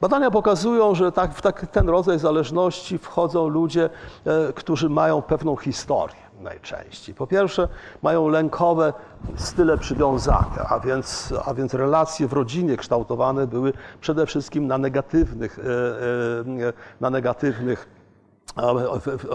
Badania 0.00 0.30
pokazują, 0.30 0.94
że 0.94 1.12
tak, 1.12 1.34
w 1.34 1.42
tak, 1.42 1.66
ten 1.66 1.88
rodzaj 1.88 2.18
zależności 2.18 2.98
wchodzą 2.98 3.48
ludzie, 3.48 3.90
e, 4.26 4.52
którzy 4.52 4.88
mają 4.88 5.22
pewną 5.22 5.56
historię 5.56 6.27
najczęściej. 6.40 7.14
Po 7.14 7.26
pierwsze, 7.26 7.68
mają 8.02 8.28
lękowe 8.28 8.92
style 9.36 9.78
przywiązania, 9.78 10.66
a 10.68 10.80
więc, 10.80 11.34
a 11.44 11.54
więc 11.54 11.74
relacje 11.74 12.28
w 12.28 12.32
rodzinie 12.32 12.76
kształtowane 12.76 13.46
były 13.46 13.72
przede 14.00 14.26
wszystkim 14.26 14.66
na 14.66 14.78
negatywnych, 14.78 15.58
e, 15.58 16.68
e, 16.68 16.72
na 17.00 17.10
negatywnych 17.10 17.98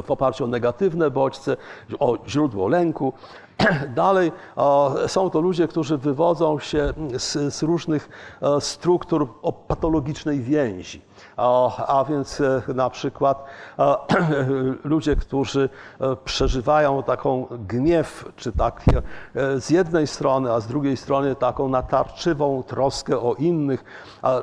w 0.03 0.11
oparciu 0.11 0.43
o 0.43 0.47
negatywne 0.47 1.11
bodźce, 1.11 1.57
o 1.99 2.17
źródło 2.27 2.67
lęku. 2.67 3.13
Dalej 3.95 4.31
są 5.07 5.29
to 5.29 5.41
ludzie, 5.41 5.67
którzy 5.67 5.97
wywodzą 5.97 6.59
się 6.59 6.93
z, 7.17 7.53
z 7.53 7.63
różnych 7.63 8.09
e, 8.41 8.61
struktur 8.61 9.27
o 9.41 9.53
patologicznej 9.53 10.39
więzi 10.39 11.01
a 11.37 12.05
więc 12.09 12.41
e, 12.41 12.61
na 12.75 12.89
przykład 12.89 13.45
e, 13.79 13.95
ludzie, 14.83 15.15
którzy 15.15 15.69
e, 15.99 16.15
przeżywają 16.15 17.03
taką 17.03 17.47
gniew, 17.67 18.31
czy 18.35 18.51
takie 18.51 19.01
z 19.57 19.69
jednej 19.69 20.07
strony, 20.07 20.53
a 20.53 20.59
z 20.59 20.67
drugiej 20.67 20.97
strony 20.97 21.35
taką 21.35 21.69
natarczywą 21.69 22.63
troskę 22.63 23.19
o 23.19 23.33
innych, 23.33 23.83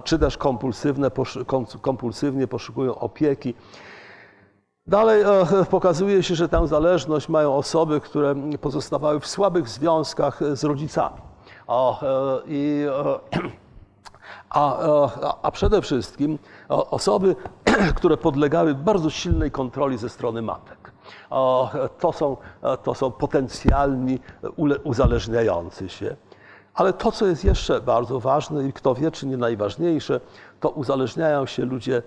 czy 0.04 0.18
też 0.18 0.36
kompulsywne, 0.36 1.10
kompulsywnie 1.80 2.46
poszukują 2.46 2.94
opieki. 2.98 3.54
Dalej 4.86 5.24
pokazuje 5.70 6.22
się, 6.22 6.34
że 6.34 6.48
tę 6.48 6.68
zależność 6.68 7.28
mają 7.28 7.54
osoby, 7.54 8.00
które 8.00 8.34
pozostawały 8.60 9.20
w 9.20 9.26
słabych 9.26 9.68
związkach 9.68 10.40
z 10.52 10.64
rodzicami. 10.64 11.20
I 12.46 12.86
a, 14.50 14.78
a, 14.78 15.36
a 15.42 15.50
przede 15.50 15.82
wszystkim 15.82 16.38
osoby, 16.68 17.36
które 17.96 18.16
podlegały 18.16 18.74
bardzo 18.74 19.10
silnej 19.10 19.50
kontroli 19.50 19.98
ze 19.98 20.08
strony 20.08 20.42
matek. 20.42 20.92
To 21.98 22.12
są, 22.12 22.36
to 22.82 22.94
są 22.94 23.10
potencjalni 23.10 24.18
uzależniający 24.84 25.88
się. 25.88 26.16
Ale 26.74 26.92
to, 26.92 27.12
co 27.12 27.26
jest 27.26 27.44
jeszcze 27.44 27.80
bardzo 27.80 28.20
ważne 28.20 28.64
i 28.64 28.72
kto 28.72 28.94
wie, 28.94 29.10
czy 29.10 29.26
nie 29.26 29.36
najważniejsze, 29.36 30.20
to 30.60 30.68
uzależniają 30.68 31.46
się 31.46 31.64
ludzie 31.64 32.02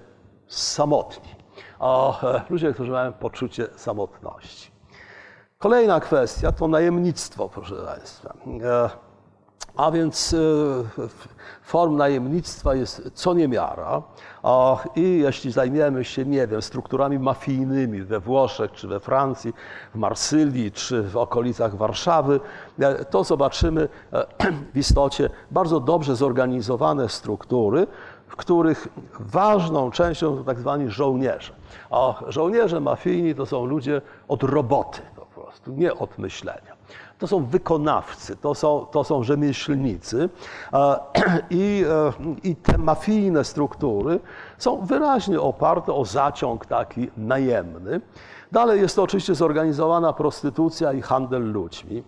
samotni. 0.47 1.35
Ludzie, 2.49 2.73
którzy 2.73 2.91
mają 2.91 3.13
poczucie 3.13 3.67
samotności. 3.75 4.71
Kolejna 5.59 5.99
kwestia 5.99 6.51
to 6.51 6.67
najemnictwo, 6.67 7.49
proszę 7.49 7.75
Państwa. 7.75 8.33
A 9.75 9.91
więc 9.91 10.33
e, 10.33 10.37
form 11.61 11.97
najemnictwa 11.97 12.75
jest 12.75 13.11
co 13.13 13.33
niemiara. 13.33 14.01
I 14.95 15.19
jeśli 15.19 15.51
zajmiemy 15.51 16.03
się, 16.03 16.25
nie 16.25 16.47
wiem, 16.47 16.61
strukturami 16.61 17.19
mafijnymi 17.19 18.01
we 18.01 18.19
Włoszech, 18.19 18.71
czy 18.71 18.87
we 18.87 18.99
Francji, 18.99 19.53
w 19.93 19.97
Marsylii, 19.97 20.71
czy 20.71 21.03
w 21.03 21.17
okolicach 21.17 21.75
Warszawy, 21.75 22.39
e, 22.79 23.05
to 23.05 23.23
zobaczymy 23.23 23.89
e, 24.13 24.25
w 24.73 24.77
istocie 24.77 25.29
bardzo 25.51 25.79
dobrze 25.79 26.15
zorganizowane 26.15 27.09
struktury, 27.09 27.87
w 28.27 28.35
których 28.35 28.87
ważną 29.19 29.91
częścią 29.91 30.37
są 30.37 30.43
tak 30.43 30.59
zwani 30.59 30.89
żołnierze. 30.89 31.53
A 31.91 32.13
żołnierze 32.27 32.79
mafijni 32.79 33.35
to 33.35 33.45
są 33.45 33.65
ludzie 33.65 34.01
od 34.27 34.43
roboty 34.43 35.01
po 35.15 35.25
prostu, 35.25 35.71
nie 35.71 35.93
od 35.93 36.17
myślenia 36.17 36.72
to 37.23 37.27
są 37.27 37.45
wykonawcy, 37.45 38.35
to 38.35 38.55
są, 38.55 38.85
to 38.91 39.03
są 39.03 39.23
rzemieślnicy 39.23 40.29
i, 41.49 41.85
e, 41.89 42.13
i 42.43 42.55
te 42.55 42.77
mafijne 42.77 43.43
struktury 43.43 44.19
są 44.57 44.85
wyraźnie 44.85 45.41
oparte 45.41 45.93
o 45.93 46.05
zaciąg 46.05 46.65
taki 46.65 47.11
najemny. 47.17 48.01
Dalej 48.51 48.81
jest 48.81 48.95
to 48.95 49.03
oczywiście 49.03 49.35
zorganizowana 49.35 50.13
prostytucja 50.13 50.93
i 50.93 51.01
handel 51.01 51.51
ludźmi. 51.51 52.03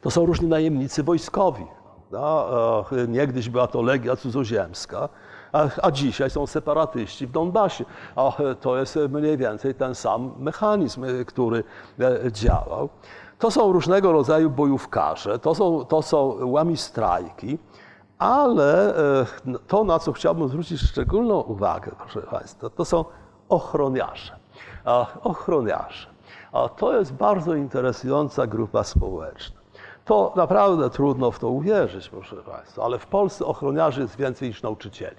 To 0.00 0.10
są 0.10 0.26
różni 0.26 0.48
najemnicy 0.48 1.02
wojskowi. 1.02 1.66
E, 2.12 3.08
niegdyś 3.08 3.48
była 3.48 3.66
to 3.66 3.82
legia 3.82 4.16
cudzoziemska, 4.16 5.08
a, 5.82 5.90
dzisiaj 5.90 6.30
są 6.30 6.46
separatyści 6.46 7.26
w 7.26 7.30
Donbasie. 7.30 7.84
A 8.16 8.32
to 8.60 8.76
jest 8.76 8.98
mniej 9.08 9.36
więcej 9.36 9.74
ten 9.74 9.94
sam 9.94 10.32
mechanizm, 10.38 11.04
który 11.26 11.64
e, 12.00 12.32
działał. 12.32 12.88
To 13.38 13.50
są 13.50 13.72
różnego 13.72 14.12
rodzaju 14.12 14.50
bojówkarze, 14.50 15.38
to 15.38 15.54
są, 15.54 15.84
to 15.84 16.02
są 16.02 16.36
łamistrajki, 16.40 17.58
ale 18.18 18.96
e, 18.96 19.26
to, 19.66 19.84
na 19.84 19.98
co 19.98 20.12
chciałbym 20.12 20.48
zwrócić 20.48 20.80
szczególną 20.80 21.40
uwagę, 21.40 21.92
proszę 21.98 22.20
Państwa, 22.20 22.70
to 22.70 22.84
są 22.84 23.04
ochroniarze. 23.48 24.36
Ochroniarze. 25.22 26.08
To 26.76 26.98
jest 26.98 27.12
bardzo 27.12 27.54
interesująca 27.54 28.46
grupa 28.46 28.84
społeczna. 28.84 29.65
To 30.06 30.32
naprawdę 30.36 30.90
trudno 30.90 31.30
w 31.30 31.38
to 31.38 31.48
uwierzyć, 31.48 32.08
proszę 32.08 32.36
Państwa, 32.36 32.84
ale 32.84 32.98
w 32.98 33.06
Polsce 33.06 33.46
ochroniarzy 33.46 34.00
jest 34.00 34.16
więcej 34.16 34.48
niż 34.48 34.62
nauczycieli. 34.62 35.16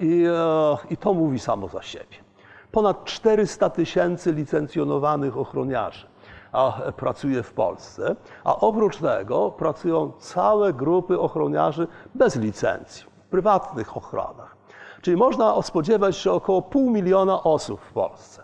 I, 0.00 0.24
e, 0.26 0.76
i 0.90 0.96
to 0.96 1.14
mówi 1.14 1.38
samo 1.38 1.68
za 1.68 1.82
siebie. 1.82 2.16
Ponad 2.72 3.04
400 3.04 3.70
tysięcy 3.70 4.32
licencjonowanych 4.32 5.38
ochroniarzy 5.38 6.06
pracuje 6.96 7.42
w 7.42 7.52
Polsce, 7.52 8.16
a 8.44 8.56
oprócz 8.56 8.96
tego 8.96 9.50
pracują 9.50 10.12
całe 10.18 10.72
grupy 10.72 11.20
ochroniarzy 11.20 11.86
bez 12.14 12.36
licencji, 12.36 13.06
w 13.26 13.28
prywatnych 13.28 13.96
ochronach. 13.96 14.56
Czyli 15.02 15.16
można 15.16 15.62
spodziewać 15.62 16.16
się 16.16 16.32
około 16.32 16.62
pół 16.62 16.90
miliona 16.90 17.42
osób 17.42 17.80
w 17.80 17.92
Polsce. 17.92 18.42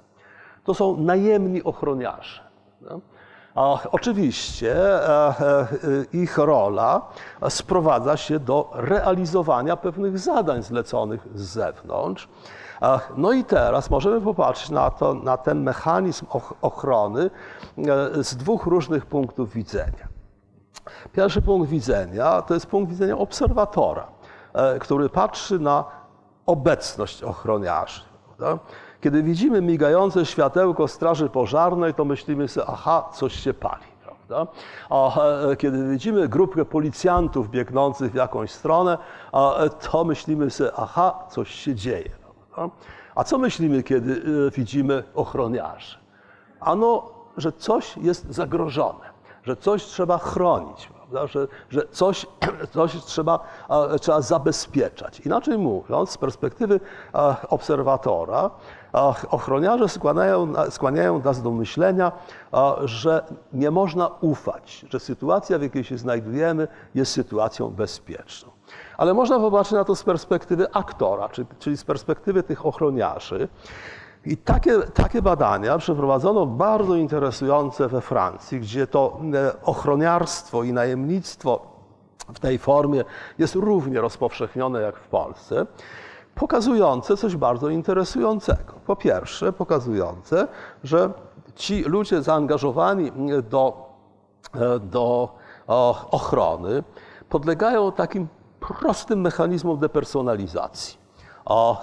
To 0.65 0.75
są 0.75 0.97
najemni 0.97 1.63
ochroniarze. 1.63 2.43
No? 2.81 3.01
Oczywiście 3.93 4.77
e, 4.77 5.29
e, 5.41 5.67
ich 6.13 6.39
rola 6.39 7.03
sprowadza 7.49 8.17
się 8.17 8.39
do 8.39 8.71
realizowania 8.75 9.77
pewnych 9.77 10.19
zadań 10.19 10.63
zleconych 10.63 11.29
z 11.35 11.43
zewnątrz. 11.43 12.29
No 13.17 13.33
i 13.33 13.45
teraz 13.45 13.91
możemy 13.91 14.21
popatrzeć 14.21 14.71
na, 14.71 14.91
to, 14.91 15.15
na 15.15 15.37
ten 15.37 15.63
mechanizm 15.63 16.27
ochrony 16.63 17.31
e, 17.79 18.25
z 18.25 18.37
dwóch 18.37 18.67
różnych 18.67 19.07
punktów 19.07 19.53
widzenia. 19.53 20.09
Pierwszy 21.13 21.43
punkt 21.43 21.71
widzenia 21.71 22.43
to 22.43 22.55
jest 22.55 22.67
punkt 22.67 22.91
widzenia 22.91 23.19
obserwatora, 23.19 24.07
który 24.81 25.09
patrzy 25.09 25.59
na 25.59 25.85
obecność 26.47 27.23
ochroniarzy. 27.23 28.01
Prawda? 28.27 28.65
Kiedy 29.01 29.23
widzimy 29.23 29.63
migające 29.63 30.27
światełko 30.27 30.89
straży 30.89 31.29
pożarnej, 31.29 31.95
to 31.95 32.05
myślimy 32.05 32.49
sobie, 32.49 32.67
aha, 32.67 33.09
coś 33.13 33.35
się 33.35 33.55
pali. 33.55 33.85
Prawda? 34.05 34.53
A 34.91 35.21
e, 35.51 35.57
kiedy 35.57 35.89
widzimy 35.89 36.29
grupkę 36.29 36.65
policjantów 36.65 37.51
biegnących 37.51 38.13
w 38.13 38.15
jakąś 38.15 38.51
stronę, 38.51 38.99
e, 39.35 39.71
to 39.71 40.05
myślimy 40.05 40.51
sobie, 40.51 40.71
aha, 40.77 41.25
coś 41.31 41.51
się 41.51 41.75
dzieje. 41.75 42.11
Prawda? 42.55 42.77
A 43.15 43.25
co 43.25 43.39
myślimy, 43.39 43.83
kiedy 43.83 44.13
e, 44.13 44.51
widzimy 44.51 45.05
ochroniarzy? 45.15 45.99
Ano, 46.61 47.11
że 47.37 47.53
coś 47.53 47.97
jest 47.97 48.35
zagrożone, 48.35 49.05
że 49.43 49.57
coś 49.57 49.85
trzeba 49.85 50.19
chronić 50.19 50.89
prawda? 51.11 51.27
Że, 51.27 51.49
że 51.71 51.89
coś, 51.91 52.27
coś 52.75 53.05
trzeba, 53.05 53.41
trzeba 54.01 54.21
zabezpieczać. 54.21 55.21
Inaczej 55.21 55.59
mówiąc, 55.59 56.11
z 56.11 56.19
perspektywy 56.19 56.81
obserwatora, 57.49 58.51
ochroniarze 59.31 59.89
skłaniają, 59.89 60.53
skłaniają 60.71 61.23
nas 61.23 61.43
do 61.43 61.51
myślenia, 61.51 62.13
że 62.85 63.25
nie 63.53 63.71
można 63.71 64.11
ufać, 64.21 64.87
że 64.91 65.01
sytuacja, 65.01 65.59
w 65.59 65.63
jakiej 65.63 65.85
się 65.85 65.99
znajdujemy, 65.99 66.69
jest 66.95 67.13
sytuacją 67.13 67.71
bezpieczną. 67.71 68.51
Ale 68.97 69.15
można 69.15 69.41
popatrzeć 69.41 69.73
na 69.73 69.85
to 69.85 69.97
z 69.97 70.03
perspektywy 70.05 70.73
aktora, 70.73 71.29
czyli 71.59 71.77
z 71.77 71.85
perspektywy 71.85 72.43
tych 72.43 72.67
ochroniarzy. 72.67 73.49
I 74.27 74.37
takie, 74.37 74.79
takie 74.79 75.23
badania 75.23 75.79
przeprowadzono 75.79 76.47
bardzo 76.47 76.97
interesujące 76.97 77.89
we 77.89 78.01
Francji, 78.01 78.61
gdzie 78.61 78.87
to 78.87 79.21
e, 79.35 79.63
ochroniarstwo 79.63 80.63
i 80.63 80.73
najemnictwo 80.73 81.67
w 82.35 82.41
tej 82.41 82.59
formie 82.59 83.05
jest 83.39 83.55
równie 83.55 84.01
rozpowszechnione 84.01 84.81
jak 84.81 84.97
w 84.97 85.09
Polsce, 85.09 85.67
pokazujące 86.35 87.17
coś 87.17 87.37
bardzo 87.37 87.69
interesującego. 87.69 88.73
Po 88.87 88.97
pierwsze, 88.97 89.53
pokazujące, 89.53 90.49
że 90.85 91.11
ci 91.55 91.83
ludzie 91.83 92.23
zaangażowani 92.23 93.13
do, 93.51 93.87
e, 94.55 94.79
do 94.79 95.29
ochrony 96.11 96.83
podlegają 97.29 97.93
takim 97.93 98.29
prostym 98.61 99.21
mechanizmom 99.21 99.79
depersonalizacji. 99.79 100.99
A, 101.45 101.77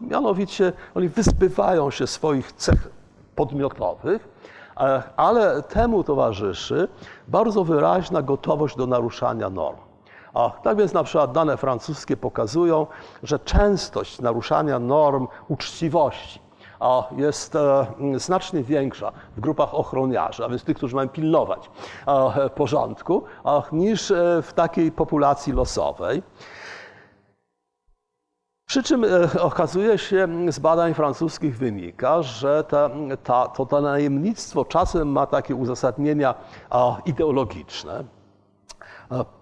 mianowicie 0.00 0.72
oni 0.94 1.08
wyzbywają 1.08 1.90
się 1.90 2.06
swoich 2.06 2.52
cech 2.52 2.90
podmiotowych, 3.36 4.28
e, 4.76 5.02
ale 5.16 5.62
temu 5.62 6.04
towarzyszy 6.04 6.88
bardzo 7.28 7.64
wyraźna 7.64 8.22
gotowość 8.22 8.76
do 8.76 8.86
naruszania 8.86 9.50
norm. 9.50 9.83
A 10.34 10.50
tak 10.50 10.78
więc 10.78 10.92
na 10.92 11.04
przykład 11.04 11.32
dane 11.32 11.56
francuskie 11.56 12.16
pokazują, 12.16 12.86
że 13.22 13.38
częstość 13.38 14.20
naruszania 14.20 14.78
norm 14.78 15.28
uczciwości 15.48 16.44
jest 17.16 17.56
e, 17.56 17.86
znacznie 18.16 18.62
większa 18.62 19.12
w 19.36 19.40
grupach 19.40 19.74
ochroniarzy, 19.74 20.44
a 20.44 20.48
więc 20.48 20.64
tych, 20.64 20.76
którzy 20.76 20.96
mają 20.96 21.08
pilnować 21.08 21.70
e, 22.06 22.50
porządku, 22.50 23.24
niż 23.72 24.12
w 24.42 24.52
takiej 24.54 24.92
populacji 24.92 25.52
losowej. 25.52 26.22
Przy 28.68 28.82
czym 28.82 29.04
e, 29.04 29.08
okazuje 29.40 29.98
się, 29.98 30.28
z 30.48 30.58
badań 30.58 30.94
francuskich 30.94 31.58
wynika, 31.58 32.22
że 32.22 32.64
ta, 32.64 32.90
ta, 33.24 33.48
to, 33.48 33.66
to 33.66 33.80
najemnictwo 33.80 34.64
czasem 34.64 35.08
ma 35.08 35.26
takie 35.26 35.54
uzasadnienia 35.54 36.34
ideologiczne, 37.06 38.04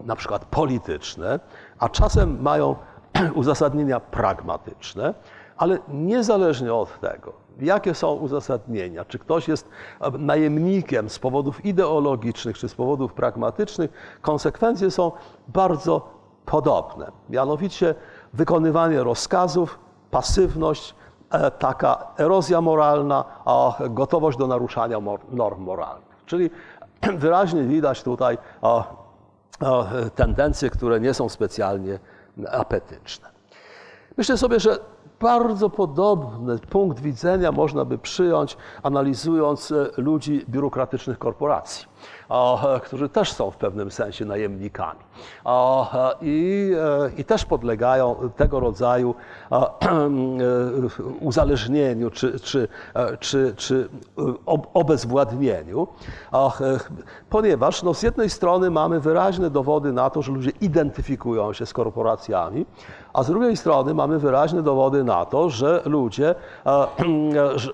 na 0.01 0.17
przykład 0.17 0.45
polityczne, 0.45 1.41
a 1.79 1.89
czasem 1.89 2.43
mają 2.43 2.77
uzasadnienia 3.35 4.01
pragmatyczne, 4.01 5.15
ale 5.57 5.79
niezależnie 5.89 6.75
od 6.75 7.01
tego, 7.01 7.33
jakie 7.61 7.95
są 7.95 8.13
uzasadnienia, 8.13 9.05
czy 9.05 9.19
ktoś 9.19 9.49
jest 9.49 9.69
najemnikiem 10.19 11.11
z 11.11 11.19
powodów 11.19 11.65
ideologicznych, 11.65 12.59
czy 12.59 12.69
z 12.69 12.75
powodów 12.75 13.13
pragmatycznych, 13.13 14.19
konsekwencje 14.23 14.91
są 14.91 15.13
bardzo 15.49 16.09
podobne. 16.45 17.13
Mianowicie 17.31 17.95
wykonywanie 18.33 19.03
rozkazów, 19.05 19.79
pasywność, 20.11 20.95
e, 21.31 21.51
taka 21.51 22.07
erozja 22.19 22.61
moralna, 22.61 23.25
a 23.45 23.75
gotowość 23.91 24.39
do 24.39 24.47
naruszania 24.47 24.99
norm 25.31 25.63
moralnych. 25.63 26.23
Czyli 26.27 26.51
wyraźnie 27.25 27.63
widać 27.63 28.03
tutaj 28.03 28.39
tendencje, 30.15 30.71
które 30.71 31.01
nie 31.01 31.15
są 31.15 31.29
specjalnie 31.29 31.99
apetyczne. 32.51 33.29
Myślę 34.17 34.39
sobie, 34.39 34.61
że 34.61 34.79
bardzo 35.21 35.71
podobny 35.71 36.59
punkt 36.59 37.01
widzenia 37.01 37.53
można 37.53 37.85
by 37.85 37.99
przyjąć, 37.99 38.57
analizując 38.83 39.73
e, 39.73 39.91
ludzi 39.97 40.45
biurokratycznych 40.49 41.19
korporacji, 41.19 41.87
którzy 42.83 43.09
też 43.09 43.33
są 43.33 43.51
w 43.51 43.57
pewnym 43.57 43.91
sensie 43.91 44.25
najemnikami. 44.25 45.01
I, 46.23 46.71
e, 46.79 47.21
i 47.21 47.25
też 47.25 47.45
podlegają 47.45 48.17
tego 48.37 48.61
rodzaju 48.61 49.15
e, 49.53 49.67
uzależnieniu 51.21 52.11
czy, 52.11 52.41
czy, 52.41 52.69
czy, 53.21 53.55
czy 53.57 53.89
obezwładnieniu, 54.75 55.89
ponieważ 57.31 57.83
no, 57.83 57.95
z 57.95 58.03
jednej 58.03 58.31
strony 58.31 58.71
mamy 58.71 59.01
wyraźne 59.01 59.51
dowody 59.51 59.93
na 59.93 60.11
to, 60.11 60.23
że 60.23 60.33
ludzie 60.33 60.51
identyfikują 60.61 61.53
się 61.53 61.67
z 61.67 61.73
korporacjami, 61.73 62.67
a 63.13 63.23
z 63.23 63.27
drugiej 63.27 63.57
strony 63.57 63.95
mamy 63.95 64.19
wyraźne 64.19 64.63
dowody 64.63 65.05
na 65.05 65.25
to, 65.25 65.51
że 65.51 65.83
ludzie 65.85 66.35
e, 66.67 66.87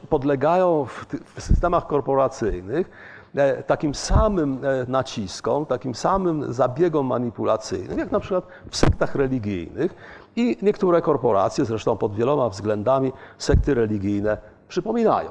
podlegają 0.09 0.87
w 1.35 1.43
systemach 1.43 1.87
korporacyjnych 1.87 2.91
e, 2.91 3.18
takim 3.67 3.95
samym 3.95 4.65
e, 4.65 4.85
naciskom, 4.89 5.67
takim 5.67 5.95
samym 5.95 6.53
zabiegom 6.53 7.07
manipulacyjnym, 7.07 7.99
jak 7.99 8.13
na 8.13 8.21
przykład 8.21 8.47
w 8.71 8.77
sektach 8.77 9.15
religijnych. 9.15 9.95
I 10.37 10.57
niektóre 10.63 11.03
korporacje, 11.03 11.65
zresztą 11.65 11.97
pod 11.97 12.15
wieloma 12.15 12.49
względami, 12.49 13.13
sekty 13.39 13.75
religijne 13.75 14.39
przypominają. 14.69 15.31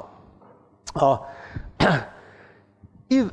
I 3.09 3.25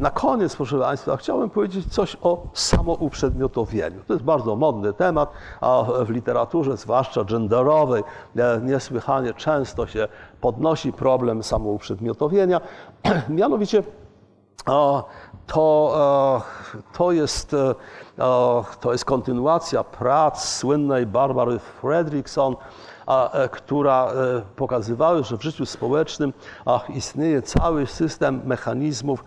na 0.00 0.10
koniec, 0.10 0.56
proszę 0.56 0.78
Państwa, 0.78 1.16
chciałbym 1.16 1.50
powiedzieć 1.50 1.92
coś 1.92 2.16
o 2.22 2.46
samouprzedmiotowieniu. 2.52 4.00
To 4.06 4.12
jest 4.12 4.24
bardzo 4.24 4.56
modny 4.56 4.92
temat, 4.92 5.32
a 5.60 5.84
w 6.04 6.10
literaturze, 6.10 6.76
zwłaszcza 6.76 7.24
genderowej, 7.24 8.02
e, 8.36 8.60
niesłychanie 8.62 9.34
często 9.34 9.86
się 9.86 10.08
podnosi 10.40 10.92
problem 10.92 11.42
samouprzedmiotowienia. 11.42 12.60
Mianowicie 13.28 13.82
to, 15.46 16.44
e, 16.76 16.78
to, 16.92 17.12
jest, 17.12 17.54
e, 17.54 17.74
to 18.80 18.92
jest 18.92 19.04
kontynuacja 19.04 19.84
prac 19.84 20.48
słynnej 20.48 21.06
Barbary 21.06 21.58
Fredrickson, 21.58 22.56
E, 23.08 23.48
która 23.48 24.12
pokazywały, 24.56 25.24
że 25.24 25.38
w 25.38 25.42
życiu 25.42 25.66
społecznym 25.66 26.32
istnieje 26.88 27.42
cały 27.42 27.86
system 27.86 28.40
mechanizmów 28.44 29.24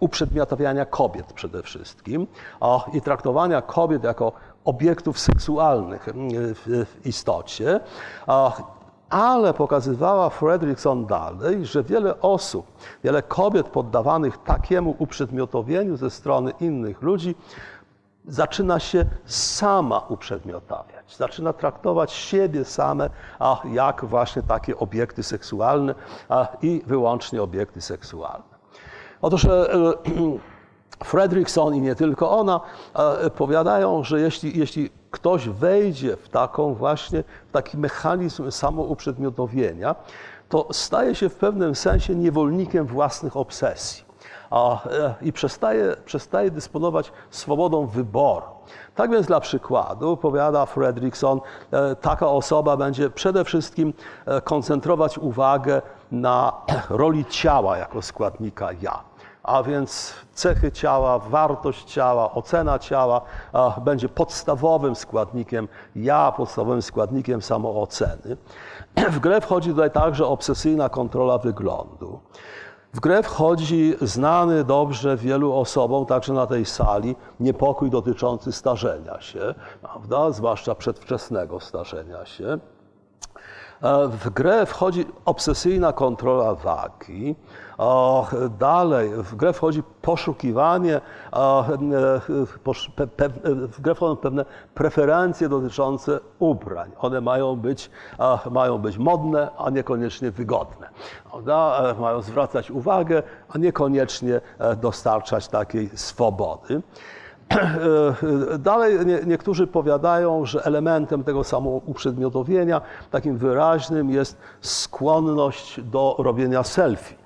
uprzedmiotawiania 0.00 0.84
kobiet 0.84 1.32
przede 1.32 1.62
wszystkim 1.62 2.26
i 2.92 3.00
traktowania 3.00 3.62
kobiet 3.62 4.04
jako 4.04 4.32
obiektów 4.64 5.18
seksualnych 5.18 6.08
w 6.66 6.86
istocie. 7.04 7.80
Ale 9.10 9.54
pokazywała 9.54 10.30
Fredrickson 10.30 11.06
dalej, 11.06 11.66
że 11.66 11.82
wiele 11.82 12.20
osób, 12.20 12.66
wiele 13.04 13.22
kobiet 13.22 13.68
poddawanych 13.68 14.38
takiemu 14.38 14.94
uprzedmiotowieniu 14.98 15.96
ze 15.96 16.10
strony 16.10 16.52
innych 16.60 17.02
ludzi 17.02 17.34
zaczyna 18.28 18.80
się 18.80 19.04
sama 19.26 19.98
uprzedmiotawiać, 20.08 21.16
zaczyna 21.16 21.52
traktować 21.52 22.12
siebie 22.12 22.64
same 22.64 23.10
a 23.38 23.62
jak 23.72 24.04
właśnie 24.04 24.42
takie 24.42 24.78
obiekty 24.78 25.22
seksualne 25.22 25.94
a, 26.28 26.48
i 26.62 26.82
wyłącznie 26.86 27.42
obiekty 27.42 27.80
seksualne. 27.80 28.58
Otóż 29.22 29.44
e, 29.44 29.68
Fredrickson 31.04 31.74
i 31.74 31.80
nie 31.80 31.94
tylko 31.94 32.30
ona 32.30 32.60
e, 32.94 33.30
powiadają, 33.30 34.04
że 34.04 34.20
jeśli, 34.20 34.58
jeśli 34.58 34.90
ktoś 35.10 35.48
wejdzie 35.48 36.16
w 36.16 36.28
taką 36.28 36.74
właśnie, 36.74 37.24
w 37.48 37.52
taki 37.52 37.78
mechanizm 37.78 38.50
samouprzedmiotowienia, 38.50 39.94
to 40.48 40.68
staje 40.72 41.14
się 41.14 41.28
w 41.28 41.34
pewnym 41.34 41.74
sensie 41.74 42.14
niewolnikiem 42.14 42.86
własnych 42.86 43.36
obsesji 43.36 44.04
a, 44.50 44.88
e, 44.88 45.14
i 45.22 45.32
przestaje, 45.32 45.96
przestaje 46.04 46.50
dysponować 46.50 47.12
swobodą 47.30 47.86
wyboru. 47.86 48.46
Tak 48.94 49.10
więc 49.10 49.26
dla 49.26 49.40
przykładu, 49.40 50.16
powiada 50.16 50.66
Fredrickson, 50.66 51.40
e, 51.70 51.96
taka 51.96 52.28
osoba 52.28 52.76
będzie 52.76 53.10
przede 53.10 53.44
wszystkim 53.44 53.92
koncentrować 54.44 55.18
uwagę 55.18 55.82
na 56.12 56.52
roli 56.90 57.24
ciała 57.24 57.78
jako 57.78 58.02
składnika 58.02 58.68
ja 58.80 59.07
a 59.48 59.62
więc 59.62 60.14
cechy 60.34 60.72
ciała, 60.72 61.18
wartość 61.18 61.84
ciała, 61.84 62.34
ocena 62.34 62.78
ciała 62.78 63.20
będzie 63.84 64.08
podstawowym 64.08 64.96
składnikiem 64.96 65.68
ja, 65.96 66.32
podstawowym 66.32 66.82
składnikiem 66.82 67.42
samooceny. 67.42 68.36
W 69.16 69.18
grę 69.18 69.40
wchodzi 69.40 69.70
tutaj 69.70 69.90
także 69.90 70.26
obsesyjna 70.26 70.88
kontrola 70.88 71.38
wyglądu. 71.38 72.20
W 72.94 73.00
grę 73.00 73.22
wchodzi 73.22 73.94
znany 74.00 74.64
dobrze 74.64 75.16
wielu 75.16 75.56
osobom, 75.56 76.06
także 76.06 76.32
na 76.32 76.46
tej 76.46 76.64
sali, 76.64 77.16
niepokój 77.40 77.90
dotyczący 77.90 78.52
starzenia 78.52 79.20
się, 79.20 79.54
prawda? 79.82 80.30
zwłaszcza 80.30 80.74
przedwczesnego 80.74 81.60
starzenia 81.60 82.26
się. 82.26 82.58
E, 83.82 84.08
w 84.08 84.30
grę 84.30 84.66
wchodzi 84.66 85.06
obsesyjna 85.24 85.92
kontrola 85.92 86.54
wagi. 86.54 87.36
Dalej, 88.58 89.10
w 89.10 89.34
grę 89.34 89.52
wchodzi 89.52 89.82
poszukiwanie, 90.02 90.96
e, 90.96 91.00
w 93.70 93.80
grę 93.80 93.94
wchodzą 93.94 94.16
pewne 94.16 94.44
preferencje 94.74 95.48
dotyczące 95.48 96.20
ubrań. 96.38 96.90
One 96.98 97.20
mają 97.20 97.56
być, 97.56 97.90
mają 98.50 98.78
być 98.78 98.98
modne, 98.98 99.50
a 99.58 99.70
niekoniecznie 99.70 100.30
wygodne. 100.30 100.88
E, 101.48 101.94
mają 102.00 102.22
zwracać 102.22 102.70
uwagę, 102.70 103.22
a 103.48 103.58
niekoniecznie 103.58 104.40
dostarczać 104.76 105.48
takiej 105.48 105.90
swobody. 105.94 106.82
Dalej 108.58 108.98
niektórzy 109.26 109.66
powiadają, 109.66 110.44
że 110.44 110.64
elementem 110.64 111.24
tego 111.24 111.44
samouprzedmiotowienia 111.44 112.80
takim 113.10 113.38
wyraźnym 113.38 114.10
jest 114.10 114.38
skłonność 114.60 115.80
do 115.80 116.16
robienia 116.18 116.62
selfie. 116.62 117.17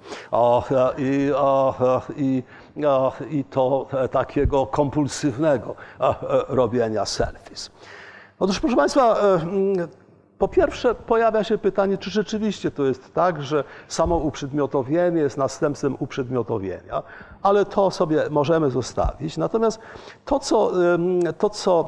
I, 0.98 1.30
i, 2.16 2.42
i 3.30 3.44
to 3.44 3.86
takiego 4.10 4.66
kompulsywnego 4.66 5.74
robienia 6.48 7.06
selfies. 7.06 7.70
Otóż, 8.38 8.60
proszę 8.60 8.76
Państwa, 8.76 9.20
e, 9.20 9.38
po 10.42 10.48
pierwsze, 10.48 10.94
pojawia 10.94 11.44
się 11.44 11.58
pytanie, 11.58 11.98
czy 11.98 12.10
rzeczywiście 12.10 12.70
to 12.70 12.84
jest 12.84 13.14
tak, 13.14 13.42
że 13.42 13.64
samo 13.88 14.16
uprzedmiotowienie 14.16 15.20
jest 15.20 15.38
następstwem 15.38 15.96
uprzedmiotowienia, 15.98 17.02
ale 17.42 17.64
to 17.64 17.90
sobie 17.90 18.22
możemy 18.30 18.70
zostawić. 18.70 19.36
Natomiast 19.36 19.80
to, 20.24 20.38
co, 20.38 20.72
to, 21.38 21.50
co 21.50 21.86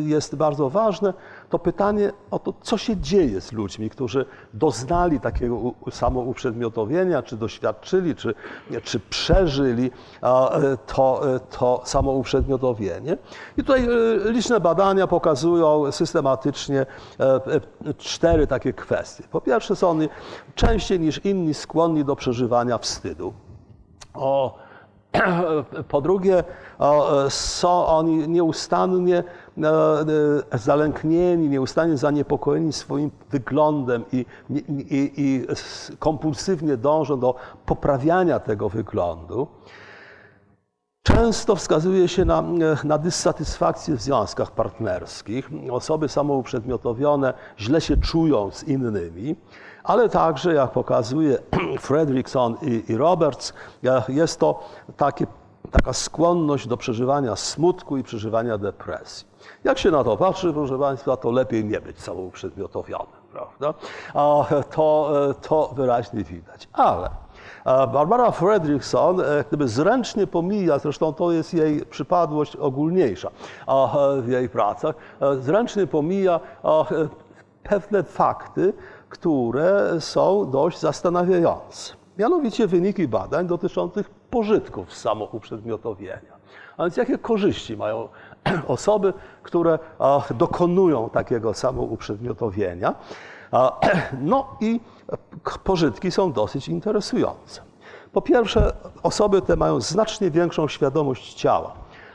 jest 0.00 0.36
bardzo 0.36 0.70
ważne, 0.70 1.14
to 1.50 1.58
pytanie 1.58 2.12
o 2.30 2.38
to, 2.38 2.54
co 2.62 2.78
się 2.78 2.96
dzieje 2.96 3.40
z 3.40 3.52
ludźmi, 3.52 3.90
którzy 3.90 4.26
doznali 4.54 5.20
takiego 5.20 5.56
samouprzedmiotowienia, 5.90 7.22
czy 7.22 7.36
doświadczyli, 7.36 8.14
czy, 8.14 8.34
czy 8.82 9.00
przeżyli 9.00 9.90
to, 10.86 11.22
to 11.58 11.82
samouprzedmiotowienie. 11.84 13.16
I 13.56 13.62
tutaj 13.64 13.84
e, 13.84 14.32
liczne 14.32 14.60
badania 14.60 15.06
pokazują 15.06 15.92
systematycznie 15.92 16.80
e, 16.80 16.86
e, 17.20 17.40
cztery 17.98 18.46
takie 18.46 18.72
kwestie. 18.72 19.24
Po 19.30 19.40
pierwsze, 19.40 19.76
są 19.76 19.90
oni 19.90 20.08
częściej 20.54 21.00
niż 21.00 21.24
inni 21.24 21.54
skłonni 21.54 22.04
do 22.04 22.16
przeżywania 22.16 22.78
wstydu. 22.78 23.32
O, 24.14 24.58
po 25.88 26.00
drugie, 26.00 26.44
są 27.28 27.86
oni 27.86 28.28
nieustannie 28.28 29.18
e, 29.18 29.24
zalęknieni, 30.52 31.48
nieustannie 31.48 31.96
zaniepokojeni 31.96 32.72
swoim 32.72 33.10
wyglądem 33.30 34.04
i, 34.12 34.26
i, 34.50 35.12
i 35.16 35.46
kompulsywnie 35.98 36.76
dążą 36.76 37.20
do 37.20 37.34
poprawiania 37.66 38.40
tego 38.40 38.68
wyglądu. 38.68 39.46
Często 41.02 41.56
wskazuje 41.56 42.08
się 42.08 42.24
na, 42.24 42.44
na 42.84 42.98
dysatysfakcję 42.98 43.96
w 43.96 44.02
związkach 44.02 44.50
partnerskich. 44.50 45.50
Osoby 45.70 46.08
samouprzedmiotowione 46.08 47.34
źle 47.58 47.80
się 47.80 47.96
czują 47.96 48.50
z 48.50 48.62
innymi 48.62 49.36
ale 49.84 50.08
także, 50.08 50.54
jak 50.54 50.70
pokazuje 50.70 51.38
Fredrickson 51.80 52.56
i, 52.62 52.92
i 52.92 52.96
Roberts, 52.96 53.52
jest 54.08 54.40
to 54.40 54.68
takie, 54.96 55.26
taka 55.70 55.92
skłonność 55.92 56.68
do 56.68 56.76
przeżywania 56.76 57.36
smutku 57.36 57.96
i 57.96 58.02
przeżywania 58.02 58.58
depresji. 58.58 59.33
Jak 59.64 59.78
się 59.78 59.90
na 59.90 60.04
to 60.04 60.16
patrzy, 60.16 60.52
proszę 60.52 60.78
Państwa, 60.78 61.16
to 61.16 61.30
lepiej 61.30 61.64
nie 61.64 61.80
być 61.80 62.00
samouprzedmiotowionym, 62.00 63.06
prawda? 63.32 63.74
To, 64.70 65.12
to 65.42 65.72
wyraźnie 65.76 66.24
widać. 66.24 66.68
Ale 66.72 67.10
Barbara 67.64 68.30
Fredrickson 68.30 69.22
gdyby 69.48 69.68
zręcznie 69.68 70.26
pomija, 70.26 70.78
zresztą 70.78 71.12
to 71.12 71.32
jest 71.32 71.54
jej 71.54 71.86
przypadłość 71.86 72.56
ogólniejsza 72.56 73.30
w 74.22 74.28
jej 74.28 74.48
pracach, 74.48 74.94
zręcznie 75.40 75.86
pomija 75.86 76.40
pewne 77.62 78.02
fakty, 78.02 78.72
które 79.08 80.00
są 80.00 80.50
dość 80.50 80.78
zastanawiające. 80.78 81.94
Mianowicie 82.18 82.66
wyniki 82.66 83.08
badań 83.08 83.46
dotyczących 83.46 84.10
pożytków 84.10 84.94
samouprzedmiotowienia. 84.94 86.34
A 86.76 86.82
więc 86.82 86.96
jakie 86.96 87.18
korzyści 87.18 87.76
mają 87.76 88.08
osoby, 88.66 89.12
które 89.42 89.78
dokonują 90.30 91.10
takiego 91.10 91.54
samouprzedmiotowienia? 91.54 92.94
No 94.20 94.46
i 94.60 94.80
pożytki 95.64 96.10
są 96.10 96.32
dosyć 96.32 96.68
interesujące. 96.68 97.60
Po 98.12 98.22
pierwsze, 98.22 98.72
osoby 99.02 99.42
te 99.42 99.56
mają 99.56 99.80
znacznie 99.80 100.30
większą 100.30 100.68
świadomość 100.68 101.34
ciała, 101.34 101.72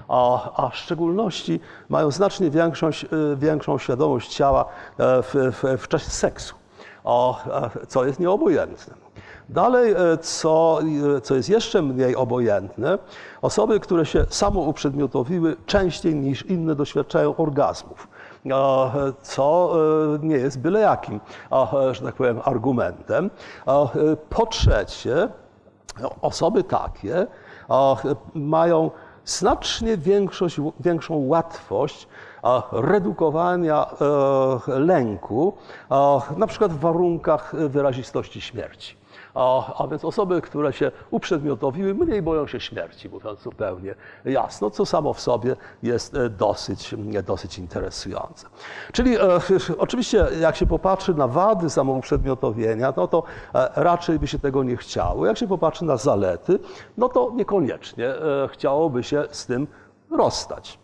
a, 0.07 0.69
w 0.73 0.75
szczególności 0.75 1.59
mają 1.89 2.11
znacznie 2.11 2.49
większą, 2.49 2.89
większą 3.35 3.77
świadomość 3.77 4.35
ciała 4.35 4.65
e, 4.97 5.23
w, 5.23 5.33
w, 5.33 5.81
w 5.81 5.87
czasie 5.87 6.09
seksu 6.09 6.55
o, 7.03 7.41
co 7.87 8.05
jest 8.05 8.19
nieobojętne. 8.19 8.93
Dalej, 9.49 9.91
e, 9.91 10.17
co, 10.17 10.79
e, 11.17 11.21
co 11.21 11.35
jest 11.35 11.49
jeszcze 11.49 11.81
mniej 11.81 12.15
obojętne, 12.15 12.97
osoby, 13.41 13.79
które 13.79 14.05
się 14.05 14.25
samouprzedmiotowiły 14.29 15.55
częściej 15.65 16.15
niż 16.15 16.45
inne 16.45 16.75
doświadczają 16.75 17.35
orgazmów 17.35 18.07
co 19.21 19.73
e, 20.15 20.19
nie 20.25 20.35
jest 20.35 20.59
byle 20.59 20.79
jakim, 20.79 21.19
że 21.91 22.01
tak 22.01 22.15
powiem, 22.15 22.41
argumentem. 22.45 23.29
Po 24.29 24.45
trzecie, 24.45 25.29
osoby 26.21 26.63
takie 26.63 27.27
mają 28.33 28.91
znacznie 29.25 29.97
większą 30.79 31.27
łatwość 31.27 32.07
redukowania 32.71 33.85
lęku, 34.67 35.53
na 36.37 36.47
przykład 36.47 36.71
w 36.71 36.79
warunkach 36.79 37.55
wyrazistości 37.55 38.41
śmierci. 38.41 38.98
A, 39.35 39.87
więc 39.91 40.05
osoby, 40.05 40.41
które 40.41 40.73
się 40.73 40.91
uprzedmiotowiły, 41.11 41.93
mniej 41.93 42.21
boją 42.21 42.47
się 42.47 42.59
śmierci, 42.59 43.09
mówiąc 43.09 43.41
zupełnie 43.41 43.95
jasno, 44.25 44.69
co 44.69 44.85
samo 44.85 45.13
w 45.13 45.19
sobie 45.19 45.55
jest 45.83 46.15
e, 46.15 46.29
dosyć, 46.29 46.95
dosyć 47.27 47.59
interesujące. 47.59 48.47
Czyli 48.91 49.15
e, 49.15 49.19
oczywiście, 49.77 50.27
jak 50.41 50.55
się 50.55 50.65
popatrzy 50.65 51.13
na 51.13 51.27
wady 51.27 51.69
samouprzedmiotowienia, 51.69 52.93
no 52.97 53.07
to 53.07 53.23
e, 53.53 53.69
raczej 53.75 54.19
by 54.19 54.27
się 54.27 54.39
tego 54.39 54.63
nie 54.63 54.77
chciało. 54.77 55.25
Jak 55.25 55.37
się 55.37 55.47
popatrzy 55.47 55.85
na 55.85 55.97
zalety, 55.97 56.59
no 56.97 57.09
to 57.09 57.31
niekoniecznie 57.35 58.07
e, 58.07 58.49
chciałoby 58.51 59.03
się 59.03 59.23
z 59.31 59.45
tym 59.45 59.67
rozstać. 60.11 60.79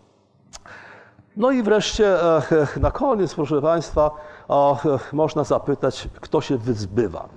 No 1.38 1.52
i 1.52 1.64
wreszcie 1.64 2.24
e, 2.24 2.38
e, 2.52 2.80
na 2.80 2.92
koniec, 2.92 3.36
proszę 3.36 3.62
Państwa, 3.62 4.12
można 5.14 5.44
zapytać, 5.44 6.08
kto 6.22 6.42
się 6.42 6.58
wyzbywa. 6.58 7.30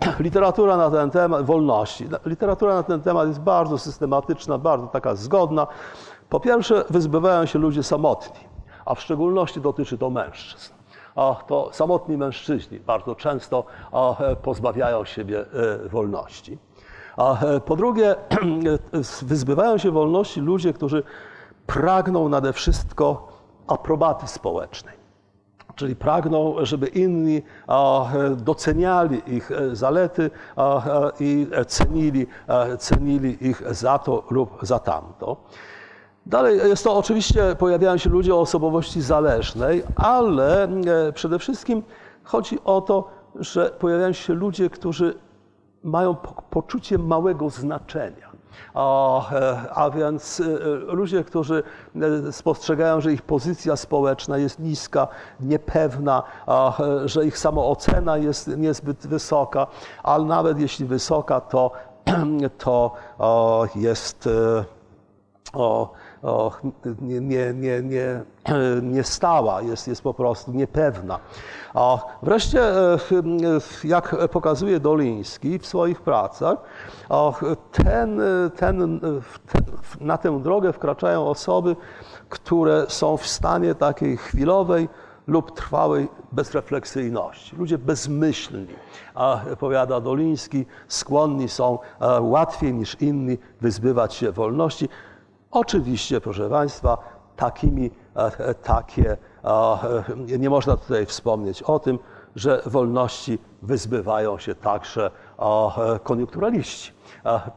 Literatura 0.20 0.76
na 0.76 0.90
ten 0.90 1.10
temat, 1.10 1.44
wolności, 1.44 2.08
literatura 2.26 2.74
na 2.74 2.82
ten 2.82 3.00
temat 3.00 3.28
jest 3.28 3.40
bardzo 3.40 3.78
systematyczna, 3.78 4.58
bardzo 4.58 4.86
taka 4.86 5.14
zgodna. 5.14 5.66
Po 6.28 6.40
pierwsze, 6.40 6.84
wyzbywają 6.90 7.46
się 7.46 7.58
ludzie 7.58 7.82
samotni, 7.82 8.40
a 8.86 8.94
w 8.94 9.00
szczególności 9.00 9.60
dotyczy 9.60 9.98
to 9.98 10.10
mężczyzn. 10.10 10.72
A 11.16 11.34
to 11.46 11.68
samotni 11.72 12.16
mężczyźni 12.16 12.80
bardzo 12.80 13.14
często 13.14 13.64
e, 14.20 14.36
pozbawiają 14.36 15.04
siebie 15.04 15.40
e, 15.40 15.88
wolności. 15.88 16.58
A 17.16 17.44
e, 17.44 17.60
po 17.60 17.76
drugie, 17.76 18.14
wyzbywają 19.22 19.78
się 19.78 19.90
wolności 19.90 20.40
ludzie, 20.40 20.72
którzy 20.72 21.02
pragną 21.66 22.28
nade 22.28 22.52
wszystko 22.52 23.28
aprobaty 23.66 24.26
społecznej. 24.26 24.97
Czyli 25.78 25.96
pragną, 25.96 26.54
żeby 26.62 26.86
inni 26.86 27.42
doceniali 28.36 29.22
ich 29.26 29.50
e, 29.52 29.76
zalety 29.76 30.30
a, 30.56 30.82
i 31.20 31.46
cenili, 31.66 32.26
e, 32.48 32.76
cenili 32.76 33.46
ich 33.48 33.62
za 33.74 33.98
to 33.98 34.24
lub 34.30 34.58
za 34.62 34.78
tamto. 34.78 35.36
Dalej 36.26 36.58
jest 36.58 36.84
to 36.84 36.96
oczywiście, 36.96 37.56
pojawiają 37.58 37.96
się 37.96 38.10
ludzie 38.10 38.34
o 38.34 38.40
osobowości 38.40 39.02
zależnej, 39.02 39.82
ale 39.96 40.64
e, 40.64 40.68
przede 41.12 41.38
wszystkim 41.38 41.82
chodzi 42.24 42.58
o 42.64 42.80
to, 42.80 43.08
że 43.34 43.70
pojawiają 43.78 44.12
się 44.12 44.34
ludzie, 44.34 44.70
którzy 44.70 45.14
mają 45.82 46.14
po- 46.14 46.42
poczucie 46.50 46.98
małego 46.98 47.50
znaczenia. 47.50 48.27
A, 48.74 49.20
e, 49.32 49.70
a 49.74 49.90
więc 49.90 50.40
e, 50.40 50.44
ludzie, 50.94 51.24
którzy 51.24 51.62
e, 52.28 52.32
spostrzegają, 52.32 53.00
że 53.00 53.12
ich 53.12 53.22
pozycja 53.22 53.76
społeczna 53.76 54.38
jest 54.38 54.58
niska, 54.58 55.08
niepewna, 55.40 56.22
e, 56.48 57.08
że 57.08 57.26
ich 57.26 57.38
samoocena 57.38 58.16
jest 58.16 58.56
niezbyt 58.56 59.06
wysoka, 59.06 59.66
ale 60.02 60.24
nawet 60.24 60.58
jeśli 60.58 60.86
wysoka, 60.86 61.40
to, 61.40 61.70
to 62.64 62.92
jest. 63.74 64.26
e, 64.26 64.78
o, 65.52 65.92
nie, 67.00 67.20
nie, 67.54 67.82
nie, 67.82 68.22
nie, 68.82 69.04
stała, 69.04 69.62
jest, 69.62 69.88
jest 69.88 70.02
po 70.02 70.14
prostu 70.14 70.52
niepewna. 70.52 71.18
A 71.74 71.98
wreszcie, 72.22 72.62
e, 72.62 72.98
jak 73.84 74.16
pokazuje 74.30 74.80
Doliński 74.80 75.58
w 75.58 75.66
swoich 75.66 76.00
pracach, 76.00 76.58
ten, 77.72 78.20
ten, 78.56 79.00
na 80.00 80.18
tę 80.18 80.40
drogę 80.42 80.72
wkraczają 80.72 81.28
osoby, 81.28 81.76
które 82.28 82.86
są 82.88 83.16
w 83.16 83.26
stanie 83.26 83.74
takiej 83.74 84.16
chwilowej 84.16 84.88
lub 85.28 85.56
trwałej 85.56 86.08
bezrefleksyjności. 86.32 87.56
Ludzie 87.56 87.78
bezmyślni, 87.78 88.74
a 89.14 89.40
powiada 89.58 90.00
Doliński, 90.00 90.66
skłonni 90.88 91.48
są 91.48 91.78
e, 92.00 92.20
łatwiej 92.20 92.74
niż 92.74 92.96
inni 93.00 93.38
wyzbywać 93.60 94.14
się 94.14 94.32
wolności. 94.32 94.88
Oczywiście, 95.50 96.20
proszę 96.20 96.50
Państwa, 96.50 96.98
takimi, 97.36 97.90
e, 98.16 98.38
e, 98.38 98.54
takie, 98.54 99.16
e, 99.44 100.38
nie 100.38 100.50
można 100.50 100.76
tutaj 100.76 101.06
wspomnieć 101.06 101.62
o 101.62 101.78
tym, 101.78 101.98
że 102.36 102.62
wolności 102.66 103.38
wyzbywają 103.62 104.38
się 104.38 104.54
także 104.54 105.10
koniunkturaliści, 106.02 106.92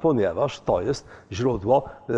ponieważ 0.02 0.60
to 0.60 0.82
jest 0.82 1.08
źródło 1.32 1.84
e, 2.10 2.14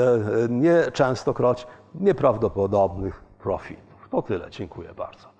nie 0.49 0.91
częstokroć 0.91 1.67
nieprawdopodobnych 1.95 3.23
profitów. 3.39 4.07
To 4.11 4.21
tyle. 4.21 4.49
Dziękuję 4.51 4.93
bardzo. 4.93 5.32